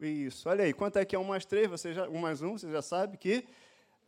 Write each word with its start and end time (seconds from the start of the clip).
Isso, 0.00 0.48
olha 0.48 0.64
aí, 0.64 0.72
quanto 0.72 0.98
é 0.98 1.04
que 1.04 1.14
é 1.14 1.18
um 1.18 1.24
mais 1.24 1.44
três? 1.44 1.68
Você 1.68 1.92
já, 1.92 2.08
um 2.08 2.18
mais 2.18 2.40
um, 2.40 2.56
você 2.56 2.70
já 2.70 2.80
sabe 2.80 3.18
que 3.18 3.44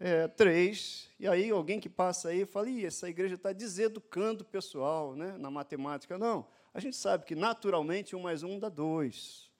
é 0.00 0.26
três. 0.26 1.10
E 1.20 1.28
aí 1.28 1.50
alguém 1.50 1.78
que 1.78 1.88
passa 1.88 2.30
aí 2.30 2.46
fala, 2.46 2.70
Ih, 2.70 2.86
essa 2.86 3.10
igreja 3.10 3.34
está 3.34 3.52
deseducando 3.52 4.42
o 4.42 4.46
pessoal 4.46 5.14
né, 5.14 5.36
na 5.38 5.50
matemática. 5.50 6.16
Não, 6.16 6.46
a 6.72 6.80
gente 6.80 6.96
sabe 6.96 7.26
que 7.26 7.34
naturalmente 7.34 8.16
um 8.16 8.20
mais 8.20 8.42
um 8.42 8.58
dá 8.58 8.70
dois. 8.70 9.50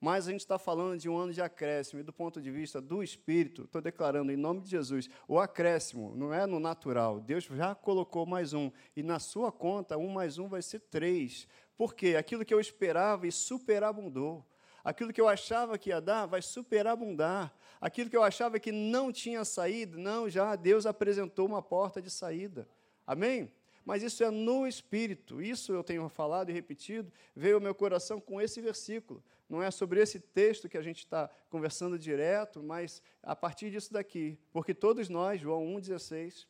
Mas 0.00 0.28
a 0.28 0.30
gente 0.30 0.40
está 0.40 0.58
falando 0.58 0.98
de 0.98 1.08
um 1.08 1.18
ano 1.18 1.32
de 1.32 1.42
acréscimo, 1.42 2.00
e 2.00 2.02
do 2.02 2.12
ponto 2.12 2.40
de 2.40 2.50
vista 2.50 2.80
do 2.80 3.02
Espírito, 3.02 3.64
estou 3.64 3.82
declarando 3.82 4.32
em 4.32 4.36
nome 4.36 4.62
de 4.62 4.70
Jesus, 4.70 5.10
o 5.28 5.38
acréscimo 5.38 6.14
não 6.16 6.32
é 6.32 6.46
no 6.46 6.58
natural. 6.58 7.20
Deus 7.20 7.44
já 7.44 7.74
colocou 7.74 8.24
mais 8.24 8.54
um. 8.54 8.70
E 8.96 9.02
na 9.02 9.18
sua 9.18 9.52
conta, 9.52 9.98
um 9.98 10.08
mais 10.08 10.38
um 10.38 10.48
vai 10.48 10.62
ser 10.62 10.80
três. 10.80 11.46
Por 11.76 11.94
quê? 11.94 12.16
Aquilo 12.16 12.44
que 12.46 12.54
eu 12.54 12.60
esperava 12.60 13.26
e 13.26 13.32
superabundou. 13.32 14.46
Aquilo 14.84 15.12
que 15.12 15.20
eu 15.20 15.28
achava 15.28 15.78
que 15.78 15.90
ia 15.90 16.00
dar 16.00 16.26
vai 16.26 16.42
superabundar. 16.42 17.52
Aquilo 17.80 18.10
que 18.10 18.16
eu 18.16 18.22
achava 18.22 18.58
que 18.58 18.72
não 18.72 19.12
tinha 19.12 19.44
saída, 19.44 19.96
não, 19.96 20.28
já 20.28 20.56
Deus 20.56 20.86
apresentou 20.86 21.46
uma 21.46 21.62
porta 21.62 22.00
de 22.00 22.10
saída. 22.10 22.68
Amém? 23.06 23.52
mas 23.84 24.02
isso 24.02 24.22
é 24.22 24.30
no 24.30 24.66
Espírito. 24.66 25.42
Isso 25.42 25.72
eu 25.72 25.82
tenho 25.82 26.08
falado 26.08 26.50
e 26.50 26.52
repetido, 26.52 27.12
veio 27.34 27.56
ao 27.56 27.60
meu 27.60 27.74
coração 27.74 28.20
com 28.20 28.40
esse 28.40 28.60
versículo. 28.60 29.20
Não 29.48 29.60
é 29.60 29.70
sobre 29.70 30.00
esse 30.00 30.20
texto 30.20 30.68
que 30.68 30.78
a 30.78 30.82
gente 30.82 30.98
está 30.98 31.28
conversando 31.48 31.98
direto, 31.98 32.62
mas 32.62 33.02
a 33.20 33.34
partir 33.34 33.70
disso 33.70 33.92
daqui. 33.92 34.38
Porque 34.52 34.72
todos 34.72 35.08
nós, 35.08 35.40
João 35.40 35.64
1,16, 35.74 36.46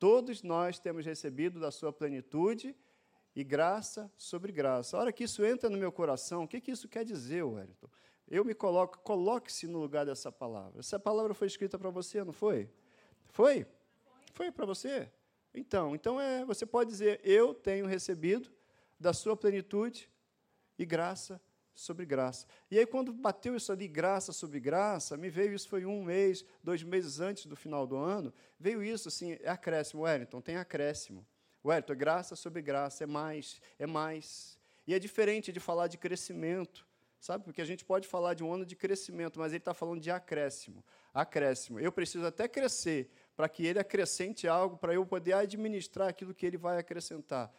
todos 0.00 0.42
nós 0.42 0.80
temos 0.80 1.06
recebido 1.06 1.60
da 1.60 1.70
sua 1.70 1.92
plenitude 1.92 2.74
e 3.34 3.44
graça 3.44 4.10
sobre 4.16 4.52
graça. 4.52 4.96
A 4.96 5.00
hora 5.00 5.12
que 5.12 5.24
isso 5.24 5.44
entra 5.44 5.70
no 5.70 5.78
meu 5.78 5.92
coração, 5.92 6.44
o 6.44 6.48
que, 6.48 6.60
que 6.60 6.70
isso 6.70 6.88
quer 6.88 7.04
dizer, 7.04 7.42
Wellington? 7.42 7.88
Eu 8.28 8.44
me 8.44 8.54
coloco, 8.54 8.98
coloque-se 8.98 9.66
no 9.66 9.78
lugar 9.78 10.06
dessa 10.06 10.30
palavra. 10.30 10.80
Essa 10.80 10.98
palavra 10.98 11.34
foi 11.34 11.46
escrita 11.46 11.78
para 11.78 11.90
você, 11.90 12.22
não 12.22 12.32
foi? 12.32 12.70
Foi? 13.28 13.66
Foi 14.34 14.52
para 14.52 14.66
você? 14.66 15.10
Então, 15.52 15.94
então 15.94 16.20
é, 16.20 16.44
você 16.44 16.64
pode 16.64 16.90
dizer, 16.90 17.20
eu 17.24 17.52
tenho 17.52 17.86
recebido 17.86 18.50
da 18.98 19.12
sua 19.12 19.36
plenitude 19.36 20.08
e 20.78 20.86
graça 20.86 21.40
sobre 21.74 22.04
graça. 22.04 22.46
E 22.70 22.78
aí, 22.78 22.86
quando 22.86 23.12
bateu 23.12 23.56
isso 23.56 23.72
ali, 23.72 23.88
graça 23.88 24.32
sobre 24.32 24.60
graça, 24.60 25.16
me 25.16 25.30
veio 25.30 25.54
isso, 25.54 25.68
foi 25.68 25.84
um 25.84 26.04
mês, 26.04 26.44
dois 26.62 26.82
meses 26.82 27.20
antes 27.20 27.46
do 27.46 27.56
final 27.56 27.86
do 27.86 27.96
ano, 27.96 28.32
veio 28.58 28.82
isso 28.82 29.08
assim, 29.08 29.32
é 29.40 29.48
acréscimo, 29.48 30.02
Wellington, 30.02 30.40
tem 30.40 30.56
acréscimo. 30.56 31.26
Wellington, 31.64 31.94
graça 31.94 32.36
sobre 32.36 32.62
graça, 32.62 33.04
é 33.04 33.06
mais, 33.06 33.60
é 33.78 33.86
mais. 33.86 34.58
E 34.86 34.94
é 34.94 34.98
diferente 34.98 35.52
de 35.52 35.60
falar 35.60 35.86
de 35.86 35.98
crescimento, 35.98 36.86
sabe? 37.20 37.44
Porque 37.44 37.60
a 37.60 37.64
gente 37.64 37.84
pode 37.84 38.08
falar 38.08 38.34
de 38.34 38.42
um 38.42 38.52
ano 38.52 38.64
de 38.64 38.74
crescimento, 38.74 39.38
mas 39.38 39.52
ele 39.52 39.58
está 39.58 39.74
falando 39.74 40.00
de 40.00 40.10
acréscimo. 40.10 40.84
Acréscimo. 41.12 41.78
Eu 41.78 41.92
preciso 41.92 42.26
até 42.26 42.48
crescer, 42.48 43.10
para 43.36 43.48
que 43.48 43.66
ele 43.66 43.78
acrescente 43.78 44.48
algo, 44.48 44.76
para 44.76 44.94
eu 44.94 45.04
poder 45.04 45.34
administrar 45.34 46.08
aquilo 46.08 46.34
que 46.34 46.46
ele 46.46 46.56
vai 46.56 46.78
acrescentar. 46.78 47.52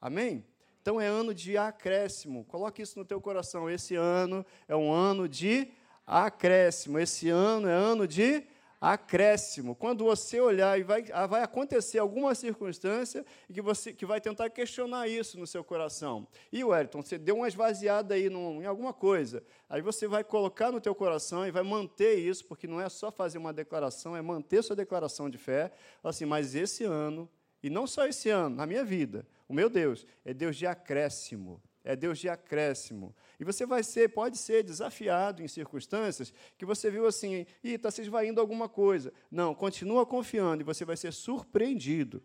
Amém? 0.00 0.46
Então 0.80 1.00
é 1.00 1.06
ano 1.06 1.34
de 1.34 1.58
acréscimo. 1.58 2.44
Coloque 2.44 2.80
isso 2.80 2.98
no 2.98 3.04
teu 3.04 3.20
coração. 3.20 3.68
Esse 3.68 3.94
ano 3.94 4.46
é 4.66 4.74
um 4.74 4.90
ano 4.90 5.28
de 5.28 5.70
acréscimo. 6.06 6.98
Esse 6.98 7.28
ano 7.28 7.68
é 7.68 7.72
ano 7.72 8.06
de 8.06 8.46
acréscimo. 8.80 9.74
Quando 9.74 10.04
você 10.04 10.40
olhar 10.40 10.78
e 10.78 10.82
vai, 10.82 11.04
ah, 11.12 11.26
vai 11.26 11.42
acontecer 11.42 11.98
alguma 11.98 12.34
circunstância 12.34 13.24
que 13.52 13.60
você 13.60 13.92
que 13.92 14.06
vai 14.06 14.20
tentar 14.20 14.50
questionar 14.50 15.08
isso 15.08 15.38
no 15.38 15.46
seu 15.46 15.64
coração. 15.64 16.26
E 16.52 16.62
Wellington, 16.62 17.02
você 17.02 17.18
deu 17.18 17.36
uma 17.36 17.48
esvaziada 17.48 18.14
aí 18.14 18.30
num, 18.30 18.62
em 18.62 18.66
alguma 18.66 18.92
coisa. 18.92 19.42
Aí 19.68 19.82
você 19.82 20.06
vai 20.06 20.22
colocar 20.22 20.70
no 20.70 20.80
teu 20.80 20.94
coração 20.94 21.46
e 21.46 21.50
vai 21.50 21.62
manter 21.62 22.14
isso, 22.14 22.44
porque 22.44 22.66
não 22.66 22.80
é 22.80 22.88
só 22.88 23.10
fazer 23.10 23.38
uma 23.38 23.52
declaração, 23.52 24.16
é 24.16 24.22
manter 24.22 24.62
sua 24.62 24.76
declaração 24.76 25.28
de 25.28 25.38
fé. 25.38 25.72
Assim, 26.02 26.24
mas 26.24 26.54
esse 26.54 26.84
ano, 26.84 27.28
e 27.62 27.68
não 27.68 27.86
só 27.86 28.06
esse 28.06 28.30
ano, 28.30 28.56
na 28.56 28.66
minha 28.66 28.84
vida, 28.84 29.26
o 29.48 29.54
meu 29.54 29.68
Deus 29.68 30.06
é 30.24 30.32
Deus 30.32 30.56
de 30.56 30.66
acréscimo 30.66 31.60
é 31.88 31.96
Deus 31.96 32.18
de 32.18 32.28
acréscimo. 32.28 33.16
E 33.40 33.44
você 33.44 33.64
vai 33.64 33.82
ser, 33.82 34.10
pode 34.10 34.36
ser 34.36 34.62
desafiado 34.62 35.42
em 35.42 35.48
circunstâncias 35.48 36.34
que 36.58 36.66
você 36.66 36.90
viu 36.90 37.06
assim, 37.06 37.46
e 37.64 37.72
está 37.72 37.90
se 37.90 38.02
esvaindo 38.02 38.42
alguma 38.42 38.68
coisa. 38.68 39.10
Não, 39.30 39.54
continua 39.54 40.04
confiando 40.04 40.62
e 40.62 40.64
você 40.64 40.84
vai 40.84 40.98
ser 40.98 41.14
surpreendido. 41.14 42.22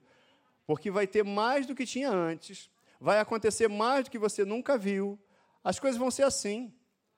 Porque 0.68 0.92
vai 0.92 1.08
ter 1.08 1.24
mais 1.24 1.66
do 1.66 1.74
que 1.74 1.86
tinha 1.86 2.12
antes, 2.12 2.70
vai 3.00 3.22
acontecer 3.22 3.70
mais 3.70 4.04
do 4.04 4.12
que 4.12 4.20
você 4.20 4.44
nunca 4.44 4.78
viu. 4.78 5.18
As 5.64 5.80
coisas 5.80 5.98
vão 5.98 6.12
ser 6.12 6.24
assim. 6.24 6.74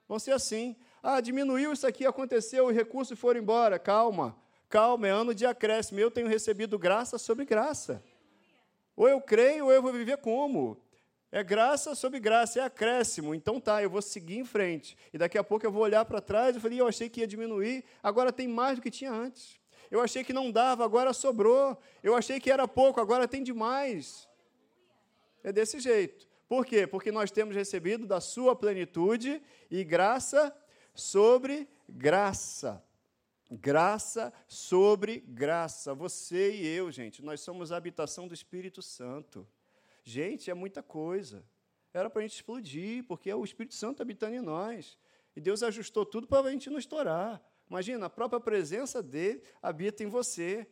Vão 0.07 0.19
ser 0.19 0.33
assim. 0.33 0.75
Ah, 1.01 1.19
diminuiu 1.21 1.73
isso 1.73 1.87
aqui, 1.87 2.05
aconteceu, 2.05 2.67
os 2.67 2.75
recursos 2.75 3.17
foram 3.17 3.39
embora. 3.39 3.79
Calma, 3.79 4.37
calma, 4.69 5.07
é 5.07 5.09
ano 5.09 5.33
de 5.33 5.47
acréscimo. 5.47 5.99
Eu 5.99 6.11
tenho 6.11 6.27
recebido 6.27 6.77
graça 6.77 7.17
sobre 7.17 7.43
graça. 7.43 8.03
Ou 8.95 9.09
eu 9.09 9.19
creio, 9.19 9.65
ou 9.65 9.71
eu 9.71 9.81
vou 9.81 9.91
viver 9.91 10.17
como? 10.17 10.84
É 11.35 11.43
graça 11.43 11.93
sobre 11.95 12.17
graça, 12.17 12.61
é 12.61 12.63
acréscimo. 12.63 13.35
Então 13.35 13.59
tá, 13.59 13.83
eu 13.83 13.89
vou 13.89 14.01
seguir 14.01 14.37
em 14.37 14.45
frente. 14.45 14.95
E 15.11 15.17
daqui 15.17 15.37
a 15.37 15.43
pouco 15.43 15.65
eu 15.65 15.71
vou 15.71 15.83
olhar 15.83 16.05
para 16.05 16.21
trás 16.21 16.55
e 16.55 16.61
falei, 16.61 16.79
eu 16.79 16.87
achei 16.87 17.09
que 17.09 17.19
ia 17.19 17.27
diminuir, 17.27 17.83
agora 18.01 18.31
tem 18.31 18.47
mais 18.47 18.77
do 18.77 18.81
que 18.81 18.89
tinha 18.89 19.11
antes. 19.11 19.59
Eu 19.91 19.99
achei 19.99 20.23
que 20.23 20.31
não 20.31 20.49
dava, 20.49 20.85
agora 20.85 21.11
sobrou. 21.11 21.77
Eu 22.01 22.15
achei 22.15 22.39
que 22.39 22.49
era 22.49 22.65
pouco, 22.69 23.01
agora 23.01 23.27
tem 23.27 23.43
demais. 23.43 24.29
É 25.43 25.51
desse 25.51 25.77
jeito. 25.77 26.25
Por 26.47 26.65
quê? 26.65 26.87
Porque 26.87 27.11
nós 27.11 27.29
temos 27.31 27.53
recebido 27.53 28.07
da 28.07 28.21
sua 28.21 28.55
plenitude 28.55 29.43
e 29.69 29.83
graça 29.83 30.55
sobre 30.93 31.67
graça. 31.89 32.81
Graça 33.51 34.31
sobre 34.47 35.19
graça. 35.27 35.93
Você 35.93 36.53
e 36.53 36.65
eu, 36.65 36.89
gente, 36.93 37.21
nós 37.21 37.41
somos 37.41 37.73
a 37.73 37.75
habitação 37.75 38.25
do 38.25 38.33
Espírito 38.33 38.81
Santo. 38.81 39.45
Gente, 40.07 40.51
é 40.51 40.53
muita 40.53 40.83
coisa. 40.83 41.43
Era 41.91 42.11
para 42.11 42.19
a 42.19 42.21
gente 42.21 42.35
explodir, 42.35 43.03
porque 43.05 43.27
é 43.27 43.35
o 43.35 43.43
Espírito 43.43 43.73
Santo 43.73 44.03
habitando 44.03 44.35
em 44.35 44.39
nós. 44.39 44.97
E 45.35 45.41
Deus 45.41 45.63
ajustou 45.63 46.05
tudo 46.05 46.27
para 46.27 46.47
a 46.47 46.51
gente 46.51 46.69
não 46.69 46.77
estourar. 46.77 47.41
Imagina, 47.67 48.05
a 48.05 48.09
própria 48.09 48.39
presença 48.39 49.01
dele 49.01 49.41
habita 49.61 50.03
em 50.03 50.07
você. 50.07 50.67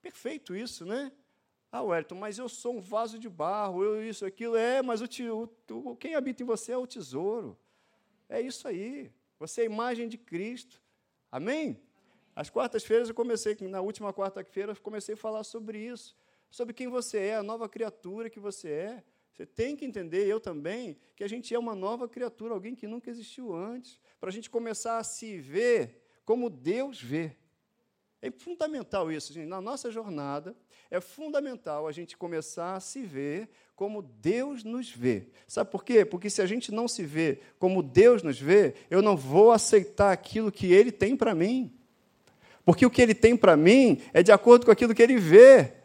Perfeito 0.00 0.56
isso, 0.56 0.86
né? 0.86 1.12
Ah, 1.70 1.82
Wellington, 1.82 2.14
mas 2.14 2.38
eu 2.38 2.48
sou 2.48 2.78
um 2.78 2.80
vaso 2.80 3.18
de 3.18 3.28
barro, 3.28 3.84
eu 3.84 4.02
isso, 4.02 4.24
aquilo. 4.24 4.56
É, 4.56 4.80
mas 4.80 5.02
o, 5.02 5.06
o, 5.70 5.96
quem 5.96 6.14
habita 6.14 6.42
em 6.42 6.46
você 6.46 6.72
é 6.72 6.78
o 6.78 6.86
tesouro. 6.86 7.58
É 8.26 8.40
isso 8.40 8.66
aí. 8.66 9.12
Você 9.38 9.60
é 9.60 9.64
a 9.64 9.66
imagem 9.66 10.08
de 10.08 10.16
Cristo. 10.16 10.80
Amém? 11.30 11.78
Às 12.34 12.48
quartas-feiras 12.48 13.10
eu 13.10 13.14
comecei, 13.14 13.54
na 13.68 13.82
última 13.82 14.14
quarta-feira, 14.14 14.72
eu 14.72 14.76
comecei 14.80 15.14
a 15.14 15.18
falar 15.18 15.44
sobre 15.44 15.78
isso 15.78 16.16
sobre 16.50 16.74
quem 16.74 16.88
você 16.88 17.18
é, 17.18 17.36
a 17.36 17.42
nova 17.42 17.68
criatura 17.68 18.28
que 18.28 18.40
você 18.40 18.68
é. 18.68 19.04
Você 19.32 19.46
tem 19.46 19.76
que 19.76 19.84
entender, 19.84 20.26
eu 20.26 20.38
também, 20.38 20.98
que 21.16 21.24
a 21.24 21.28
gente 21.28 21.54
é 21.54 21.58
uma 21.58 21.74
nova 21.74 22.08
criatura, 22.08 22.52
alguém 22.52 22.74
que 22.74 22.86
nunca 22.86 23.08
existiu 23.08 23.54
antes, 23.54 23.98
para 24.18 24.28
a 24.28 24.32
gente 24.32 24.50
começar 24.50 24.98
a 24.98 25.04
se 25.04 25.38
ver 25.38 26.02
como 26.24 26.50
Deus 26.50 27.00
vê. 27.00 27.36
É 28.20 28.30
fundamental 28.30 29.10
isso, 29.10 29.32
gente. 29.32 29.46
Na 29.46 29.60
nossa 29.60 29.90
jornada, 29.90 30.54
é 30.90 31.00
fundamental 31.00 31.86
a 31.88 31.92
gente 31.92 32.18
começar 32.18 32.74
a 32.74 32.80
se 32.80 33.00
ver 33.02 33.48
como 33.74 34.02
Deus 34.02 34.62
nos 34.62 34.90
vê. 34.90 35.28
Sabe 35.46 35.70
por 35.70 35.82
quê? 35.82 36.04
Porque 36.04 36.28
se 36.28 36.42
a 36.42 36.46
gente 36.46 36.70
não 36.70 36.86
se 36.86 37.02
vê 37.02 37.40
como 37.58 37.82
Deus 37.82 38.22
nos 38.22 38.38
vê, 38.38 38.74
eu 38.90 39.00
não 39.00 39.16
vou 39.16 39.52
aceitar 39.52 40.12
aquilo 40.12 40.52
que 40.52 40.70
Ele 40.70 40.92
tem 40.92 41.16
para 41.16 41.34
mim. 41.34 41.72
Porque 42.62 42.84
o 42.84 42.90
que 42.90 43.00
Ele 43.00 43.14
tem 43.14 43.34
para 43.34 43.56
mim 43.56 44.02
é 44.12 44.22
de 44.22 44.32
acordo 44.32 44.66
com 44.66 44.72
aquilo 44.72 44.94
que 44.94 45.02
Ele 45.02 45.16
vê 45.16 45.79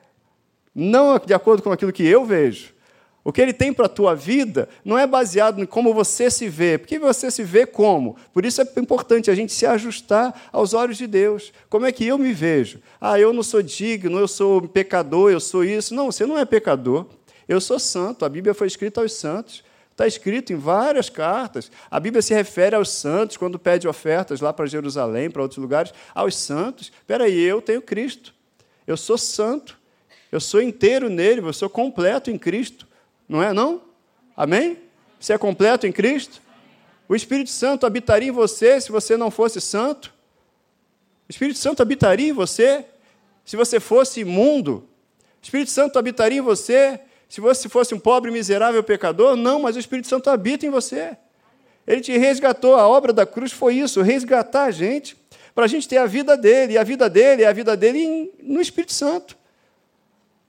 não 0.75 1.17
de 1.17 1.33
acordo 1.33 1.63
com 1.63 1.71
aquilo 1.71 1.93
que 1.93 2.05
eu 2.05 2.25
vejo. 2.25 2.75
O 3.23 3.33
que 3.33 3.41
ele 3.41 3.53
tem 3.53 3.73
para 3.73 3.87
a 3.87 3.89
tua 3.89 4.13
vida 4.13 4.69
não 4.83 4.99
é 4.99 5.07
baseado 5.07 5.59
em 5.59 5.65
como 5.65 5.95
você 5.95 6.29
se 6.29 6.47
vê, 6.47 6.77
porque 6.77 6.99
você 6.99 7.31
se 7.31 7.41
vê 7.41 7.65
como. 7.65 8.15
Por 8.31 8.45
isso 8.45 8.61
é 8.61 8.67
importante 8.77 9.31
a 9.31 9.35
gente 9.35 9.51
se 9.51 9.65
ajustar 9.65 10.49
aos 10.51 10.75
olhos 10.75 10.95
de 10.95 11.07
Deus. 11.07 11.51
Como 11.67 11.87
é 11.87 11.91
que 11.91 12.05
eu 12.05 12.19
me 12.19 12.31
vejo? 12.31 12.79
Ah, 13.01 13.19
eu 13.19 13.33
não 13.33 13.41
sou 13.41 13.63
digno, 13.63 14.19
eu 14.19 14.27
sou 14.27 14.61
pecador, 14.67 15.31
eu 15.31 15.39
sou 15.39 15.63
isso. 15.63 15.95
Não, 15.95 16.11
você 16.11 16.23
não 16.23 16.37
é 16.37 16.45
pecador. 16.45 17.07
Eu 17.47 17.59
sou 17.59 17.79
santo. 17.79 18.25
A 18.25 18.29
Bíblia 18.29 18.53
foi 18.53 18.67
escrita 18.67 19.01
aos 19.01 19.13
santos. 19.13 19.63
Está 19.89 20.05
escrito 20.05 20.53
em 20.53 20.55
várias 20.55 21.09
cartas. 21.09 21.71
A 21.89 21.99
Bíblia 21.99 22.21
se 22.21 22.31
refere 22.31 22.75
aos 22.75 22.89
santos, 22.89 23.37
quando 23.37 23.57
pede 23.57 23.87
ofertas 23.87 24.39
lá 24.39 24.53
para 24.53 24.67
Jerusalém, 24.67 25.31
para 25.31 25.41
outros 25.41 25.57
lugares, 25.57 25.91
aos 26.13 26.37
santos. 26.37 26.91
Espera 26.95 27.23
aí, 27.23 27.41
eu 27.41 27.59
tenho 27.59 27.81
Cristo. 27.81 28.35
Eu 28.85 28.97
sou 28.97 29.17
santo. 29.17 29.79
Eu 30.31 30.39
sou 30.39 30.61
inteiro 30.61 31.09
nele, 31.09 31.41
eu 31.41 31.53
sou 31.53 31.69
completo 31.69 32.29
em 32.29 32.37
Cristo. 32.37 32.87
Não 33.27 33.41
é 33.41 33.53
não? 33.53 33.81
Amém? 34.35 34.77
Você 35.19 35.33
é 35.33 35.37
completo 35.37 35.87
em 35.87 35.91
Cristo? 35.91 36.41
O 37.07 37.15
Espírito 37.15 37.49
Santo 37.49 37.85
habitaria 37.85 38.29
em 38.29 38.31
você 38.31 38.81
se 38.81 38.91
você 38.91 39.15
não 39.15 39.29
fosse 39.29 39.61
santo? 39.61 40.13
O 41.27 41.31
Espírito 41.31 41.59
Santo 41.59 41.81
habitaria 41.81 42.29
em 42.29 42.33
você 42.33 42.85
se 43.43 43.55
você 43.55 43.79
fosse 43.79 44.21
imundo? 44.21 44.87
O 45.41 45.43
Espírito 45.43 45.71
Santo 45.71 45.99
habitaria 45.99 46.39
em 46.39 46.41
você 46.41 46.99
se 47.27 47.41
você 47.41 47.67
fosse 47.67 47.93
um 47.93 47.99
pobre, 47.99 48.31
miserável 48.31 48.83
pecador? 48.83 49.35
Não, 49.35 49.59
mas 49.59 49.75
o 49.75 49.79
Espírito 49.79 50.07
Santo 50.07 50.29
habita 50.29 50.65
em 50.65 50.69
você. 50.69 51.17
Ele 51.87 52.01
te 52.01 52.17
resgatou. 52.17 52.75
A 52.75 52.87
obra 52.87 53.13
da 53.13 53.25
cruz 53.25 53.51
foi 53.51 53.75
isso, 53.75 54.01
resgatar 54.01 54.65
a 54.65 54.71
gente, 54.71 55.17
para 55.53 55.65
a 55.65 55.67
gente 55.67 55.87
ter 55.87 55.97
a 55.97 56.05
vida 56.05 56.35
dele. 56.35 56.73
E 56.73 56.77
a 56.77 56.83
vida 56.83 57.09
dele 57.09 57.43
é 57.43 57.47
a 57.47 57.53
vida 57.53 57.75
dele 57.75 58.31
no 58.41 58.61
Espírito 58.61 58.93
Santo. 58.93 59.37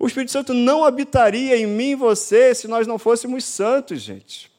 O 0.06 0.08
Espírito 0.08 0.30
Santo 0.30 0.54
não 0.54 0.84
habitaria 0.84 1.56
em 1.58 1.66
mim 1.66 1.90
e 1.90 1.94
você 1.96 2.54
se 2.54 2.68
nós 2.68 2.86
não 2.86 2.96
fôssemos 2.96 3.44
santos, 3.44 4.00
gente. 4.00 4.52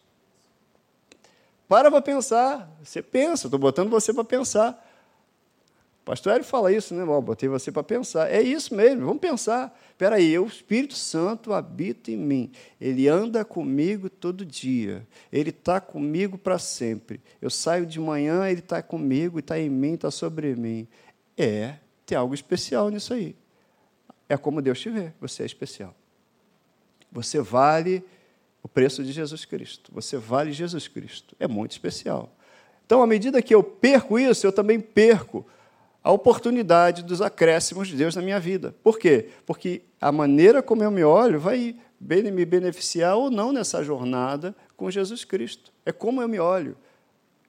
Para 1.70 1.90
para 1.90 2.02
pensar. 2.02 2.70
Você 2.84 3.02
pensa, 3.02 3.48
estou 3.48 3.58
botando 3.58 3.90
você 3.90 4.14
para 4.14 4.26
pensar. 4.26 4.74
O 6.02 6.06
pastor 6.06 6.34
Hélio 6.34 6.44
fala 6.44 6.74
isso, 6.74 6.94
né? 6.94 7.06
Bom, 7.06 7.22
botei 7.22 7.48
você 7.48 7.72
para 7.72 7.82
pensar. 7.82 8.30
É 8.30 8.42
isso 8.42 8.76
mesmo, 8.76 9.06
vamos 9.06 9.22
pensar. 9.22 9.74
Espera 9.90 10.18
aí, 10.18 10.38
o 10.38 10.46
Espírito 10.46 10.96
Santo 10.96 11.54
habita 11.54 12.12
em 12.12 12.18
mim. 12.18 12.52
Ele 12.80 13.08
anda 13.08 13.46
comigo 13.46 14.10
todo 14.10 14.46
dia. 14.46 15.08
Ele 15.32 15.52
está 15.52 15.80
comigo 15.80 16.38
para 16.38 16.60
sempre. 16.60 17.22
Eu 17.42 17.50
saio 17.50 17.86
de 17.86 18.02
manhã, 18.02 18.50
ele 18.50 18.60
está 18.60 18.82
comigo, 18.82 19.40
está 19.40 19.58
em 19.58 19.70
mim, 19.70 19.94
está 19.94 20.12
sobre 20.12 20.58
mim. 20.58 20.86
É, 21.38 21.76
tem 22.06 22.18
algo 22.18 22.34
especial 22.34 22.90
nisso 22.90 23.14
aí. 23.14 23.34
É 24.30 24.36
como 24.36 24.62
Deus 24.62 24.80
te 24.80 24.90
vê, 24.90 25.14
você 25.20 25.44
é 25.44 25.46
especial. 25.46 25.96
Você 27.12 27.40
vale 27.40 28.04
o 28.62 28.68
preço 28.68 29.04
de 29.04 29.12
Jesus 29.12 29.46
Cristo. 29.46 29.92
Você 29.94 30.18
vale 30.18 30.52
Jesus 30.52 30.88
Cristo. 30.88 31.36
É 31.40 31.48
muito 31.48 31.72
especial. 31.72 32.30
Então, 32.86 33.02
à 33.02 33.08
medida 33.08 33.42
que 33.42 33.56
eu 33.56 33.64
perco 33.64 34.20
isso, 34.20 34.46
eu 34.46 34.52
também 34.52 34.80
perco 34.80 35.46
a 36.04 36.12
oportunidade 36.12 37.04
dos 37.04 37.22
acréscimos 37.22 37.88
de 37.88 37.96
Deus 37.96 38.16
na 38.16 38.22
minha 38.22 38.40
vida. 38.40 38.74
Por 38.84 38.98
quê? 38.98 39.30
Porque 39.46 39.82
a 40.00 40.12
maneira 40.12 40.62
como 40.62 40.84
eu 40.84 40.92
me 40.92 41.04
olho 41.04 41.40
vai 41.40 41.76
me 42.00 42.46
beneficiar 42.46 43.16
ou 43.16 43.30
não 43.30 43.52
nessa 43.52 43.84
jornada 43.84 44.56
com 44.76 44.90
Jesus 44.92 45.26
Cristo. 45.26 45.74
É 45.86 45.92
como 45.92 46.22
eu 46.22 46.28
me 46.28 46.40
olho. 46.40 46.78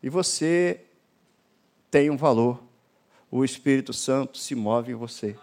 E 0.02 0.08
você 0.08 0.80
tem 1.90 2.10
um 2.10 2.16
valor. 2.16 2.62
O 3.30 3.44
Espírito 3.44 3.92
Santo 3.92 4.38
se 4.38 4.54
move 4.54 4.92
em 4.92 4.96
você. 4.96 5.36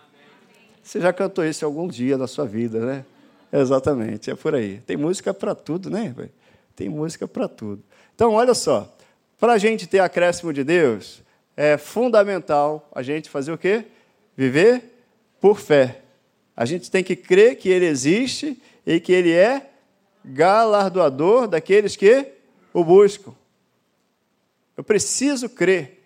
Você 0.86 1.02
já 1.02 1.12
cantou 1.12 1.44
isso 1.44 1.66
algum 1.66 1.88
dia 1.88 2.16
na 2.16 2.28
sua 2.28 2.46
vida, 2.46 2.80
né? 2.80 3.06
Exatamente, 3.52 4.30
é 4.30 4.36
por 4.36 4.54
aí. 4.54 4.80
Tem 4.86 4.96
música 4.96 5.34
para 5.34 5.56
tudo, 5.56 5.90
né? 5.90 6.14
Tem 6.76 6.88
música 6.88 7.28
para 7.28 7.48
tudo. 7.48 7.82
Então, 8.14 8.34
olha 8.34 8.54
só, 8.54 8.96
para 9.40 9.54
a 9.54 9.58
gente 9.58 9.88
ter 9.88 9.98
acréscimo 9.98 10.54
de 10.54 10.64
Deus, 10.64 11.24
é 11.58 11.76
fundamental 11.76 12.88
a 12.94 13.02
gente 13.02 13.32
fazer 13.32 13.52
o 13.52 13.58
quê? 13.58 13.86
Viver 14.38 14.84
por 15.42 15.60
fé. 15.60 16.02
A 16.56 16.66
gente 16.66 16.92
tem 16.92 17.04
que 17.04 17.16
crer 17.16 17.58
que 17.58 17.68
Ele 17.68 17.88
existe 17.88 18.62
e 18.86 19.00
que 19.00 19.12
Ele 19.12 19.34
é 19.34 19.68
galardoador 20.24 21.48
daqueles 21.48 21.96
que 21.96 22.28
o 22.72 22.84
buscam. 22.84 23.34
Eu 24.78 24.84
preciso 24.84 25.50
crer, 25.50 26.04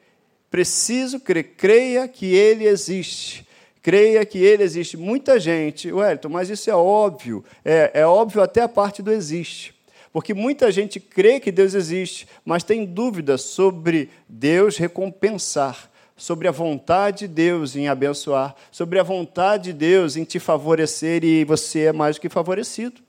preciso 0.49 1.19
crer, 1.19 1.55
creia 1.57 2.07
que 2.07 2.33
Ele 2.33 2.63
existe 2.63 3.48
creia 3.81 4.25
que 4.25 4.37
ele 4.37 4.63
existe. 4.63 4.97
Muita 4.97 5.39
gente, 5.39 5.91
Wellington, 5.91 6.29
mas 6.29 6.49
isso 6.49 6.69
é 6.69 6.75
óbvio, 6.75 7.43
é, 7.63 7.91
é 7.93 8.05
óbvio 8.05 8.41
até 8.41 8.61
a 8.61 8.69
parte 8.69 9.01
do 9.01 9.11
existe. 9.11 9.73
Porque 10.11 10.33
muita 10.33 10.71
gente 10.71 10.99
crê 10.99 11.39
que 11.39 11.51
Deus 11.51 11.73
existe, 11.73 12.27
mas 12.43 12.63
tem 12.63 12.83
dúvidas 12.85 13.41
sobre 13.41 14.09
Deus 14.27 14.75
recompensar, 14.77 15.89
sobre 16.17 16.47
a 16.47 16.51
vontade 16.51 17.19
de 17.19 17.27
Deus 17.27 17.75
em 17.75 17.87
abençoar, 17.87 18.55
sobre 18.71 18.99
a 18.99 19.03
vontade 19.03 19.65
de 19.65 19.73
Deus 19.73 20.17
em 20.17 20.23
te 20.23 20.39
favorecer 20.39 21.23
e 21.23 21.45
você 21.45 21.85
é 21.85 21.93
mais 21.93 22.15
do 22.15 22.21
que 22.21 22.29
favorecido 22.29 23.08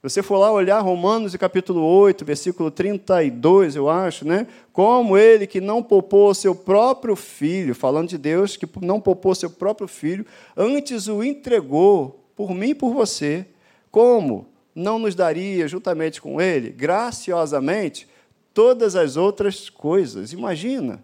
você 0.00 0.22
for 0.22 0.38
lá 0.38 0.52
olhar 0.52 0.78
Romanos, 0.80 1.34
capítulo 1.34 1.82
8, 1.82 2.24
versículo 2.24 2.70
32, 2.70 3.74
eu 3.74 3.90
acho, 3.90 4.24
né? 4.24 4.46
Como 4.72 5.18
ele 5.18 5.44
que 5.44 5.60
não 5.60 5.82
poupou 5.82 6.32
seu 6.34 6.54
próprio 6.54 7.16
filho, 7.16 7.74
falando 7.74 8.08
de 8.08 8.16
Deus 8.16 8.56
que 8.56 8.68
não 8.80 9.00
poupou 9.00 9.34
seu 9.34 9.50
próprio 9.50 9.88
filho, 9.88 10.24
antes 10.56 11.08
o 11.08 11.22
entregou 11.24 12.24
por 12.36 12.54
mim 12.54 12.70
e 12.70 12.74
por 12.74 12.94
você, 12.94 13.44
como 13.90 14.46
não 14.72 15.00
nos 15.00 15.16
daria 15.16 15.66
juntamente 15.66 16.22
com 16.22 16.40
ele, 16.40 16.70
graciosamente, 16.70 18.06
todas 18.54 18.94
as 18.94 19.16
outras 19.16 19.68
coisas? 19.68 20.32
Imagina, 20.32 21.02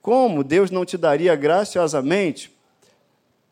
como 0.00 0.42
Deus 0.42 0.70
não 0.70 0.86
te 0.86 0.96
daria 0.96 1.36
graciosamente 1.36 2.50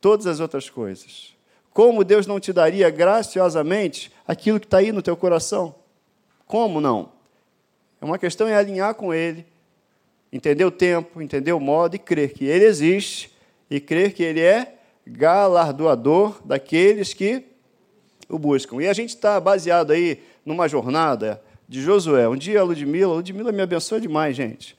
todas 0.00 0.26
as 0.26 0.41
outras 0.41 0.71
coisas? 0.71 1.35
Como 1.81 2.05
Deus 2.05 2.27
não 2.27 2.38
te 2.38 2.53
daria 2.53 2.91
graciosamente 2.91 4.12
aquilo 4.29 4.61
que 4.61 4.67
está 4.67 4.77
aí 4.77 4.93
no 4.93 5.00
teu 5.00 5.17
coração. 5.17 5.75
Como 6.47 6.79
não? 6.79 7.09
É 7.99 8.05
uma 8.05 8.19
questão 8.19 8.47
é 8.47 8.55
alinhar 8.55 8.94
com 8.94 9.15
Ele, 9.15 9.47
entender 10.31 10.67
o 10.67 10.71
tempo, 10.71 11.23
entender 11.23 11.55
o 11.55 11.59
modo 11.59 11.97
e 11.97 11.99
crer 11.99 12.35
que 12.35 12.44
Ele 12.44 12.67
existe 12.67 13.35
e 13.71 13.81
crer 13.81 14.12
que 14.12 14.23
Ele 14.23 14.43
é 14.43 14.75
galardoador 15.06 16.38
daqueles 16.44 17.15
que 17.15 17.47
o 18.29 18.38
buscam. 18.38 18.83
E 18.83 18.87
a 18.87 18.93
gente 18.93 19.15
está 19.15 19.41
baseado 19.41 19.93
aí 19.93 20.23
numa 20.44 20.69
jornada 20.69 21.43
de 21.67 21.81
Josué. 21.81 22.29
Um 22.29 22.37
dia 22.37 22.61
a 22.61 22.62
Ludmilla, 22.62 23.15
a 23.15 23.17
Ludmilla 23.17 23.53
me 23.53 23.62
abençoa 23.62 23.99
demais, 23.99 24.37
gente. 24.37 24.76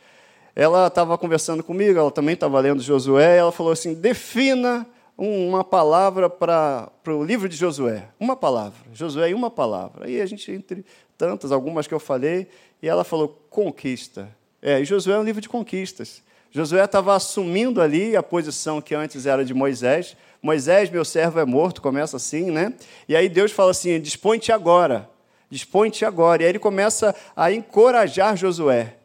Ela 0.56 0.86
estava 0.86 1.18
conversando 1.18 1.64
comigo, 1.64 1.98
ela 1.98 2.12
também 2.12 2.36
estava 2.36 2.60
lendo 2.60 2.80
Josué, 2.80 3.38
e 3.38 3.40
ela 3.40 3.52
falou 3.52 3.72
assim: 3.72 3.96
defina 3.96 4.86
uma 5.18 5.64
palavra 5.64 6.30
para 6.30 6.92
o 7.08 7.24
livro 7.24 7.48
de 7.48 7.56
Josué. 7.56 8.08
Uma 8.20 8.36
palavra. 8.36 8.80
Josué 8.94 9.30
em 9.30 9.34
uma 9.34 9.50
palavra. 9.52 10.06
Aí 10.06 10.22
a 10.22 10.26
gente, 10.26 10.52
entre 10.52 10.86
tantas, 11.18 11.52
algumas 11.52 11.88
que 11.88 11.94
eu 11.94 12.00
falei, 12.00 12.48
e 12.82 12.88
ela 12.88 13.04
falou 13.04 13.30
conquista. 13.50 14.30
É, 14.62 14.80
e 14.80 14.86
Josué 14.86 15.16
é 15.16 15.20
um 15.20 15.24
livro 15.24 15.42
de 15.42 15.50
conquistas. 15.50 16.24
Josué 16.52 16.84
estava 16.84 17.16
assumindo 17.16 17.82
ali 17.82 18.16
a 18.16 18.22
posição 18.22 18.82
que 18.82 18.94
antes 18.94 19.26
era 19.26 19.46
de 19.46 19.54
Moisés. 19.54 20.18
Moisés, 20.42 20.90
meu 20.90 21.06
servo, 21.06 21.40
é 21.40 21.46
morto, 21.46 21.82
começa 21.82 22.18
assim, 22.18 22.52
né? 22.52 22.74
E 23.08 23.16
aí 23.16 23.30
Deus 23.30 23.52
fala 23.52 23.72
assim: 23.72 24.00
dispõe-te 24.02 24.52
agora, 24.52 25.10
dispõe-te 25.50 26.04
agora. 26.04 26.42
E 26.42 26.46
aí 26.46 26.52
ele 26.52 26.60
começa 26.60 27.16
a 27.36 27.52
encorajar 27.52 28.36
Josué. 28.36 28.98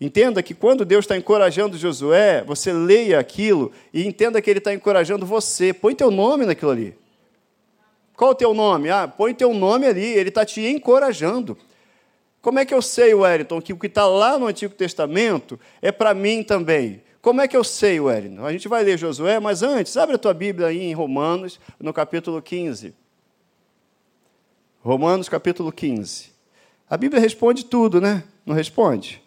Entenda 0.00 0.42
que 0.42 0.54
quando 0.54 0.84
Deus 0.84 1.04
está 1.04 1.16
encorajando 1.16 1.78
Josué, 1.78 2.42
você 2.44 2.72
leia 2.72 3.18
aquilo 3.18 3.72
e 3.92 4.06
entenda 4.06 4.42
que 4.42 4.50
Ele 4.50 4.58
está 4.58 4.74
encorajando 4.74 5.24
você. 5.24 5.72
Põe 5.72 5.94
teu 5.94 6.10
nome 6.10 6.44
naquilo 6.44 6.72
ali. 6.72 6.96
Qual 8.16 8.32
o 8.32 8.34
teu 8.34 8.52
nome? 8.52 8.90
Ah, 8.90 9.08
põe 9.08 9.34
teu 9.34 9.54
nome 9.54 9.86
ali, 9.86 10.04
Ele 10.04 10.28
está 10.28 10.44
te 10.44 10.60
encorajando. 10.60 11.56
Como 12.42 12.58
é 12.58 12.64
que 12.64 12.74
eu 12.74 12.82
sei, 12.82 13.14
Wellington, 13.14 13.62
que 13.62 13.72
o 13.72 13.78
que 13.78 13.86
está 13.86 14.06
lá 14.06 14.38
no 14.38 14.46
Antigo 14.46 14.74
Testamento 14.74 15.58
é 15.80 15.90
para 15.90 16.12
mim 16.12 16.42
também? 16.42 17.02
Como 17.22 17.40
é 17.40 17.48
que 17.48 17.56
eu 17.56 17.64
sei, 17.64 17.98
Wellington? 17.98 18.44
A 18.44 18.52
gente 18.52 18.68
vai 18.68 18.84
ler 18.84 18.98
Josué, 18.98 19.40
mas 19.40 19.62
antes, 19.62 19.96
abre 19.96 20.16
a 20.16 20.18
tua 20.18 20.34
Bíblia 20.34 20.66
aí 20.66 20.82
em 20.82 20.92
Romanos, 20.92 21.58
no 21.80 21.90
capítulo 21.90 22.42
15. 22.42 22.94
Romanos, 24.82 25.30
capítulo 25.30 25.72
15. 25.72 26.34
A 26.90 26.98
Bíblia 26.98 27.18
responde 27.18 27.64
tudo, 27.64 27.98
né? 27.98 28.24
Não 28.44 28.54
responde? 28.54 29.23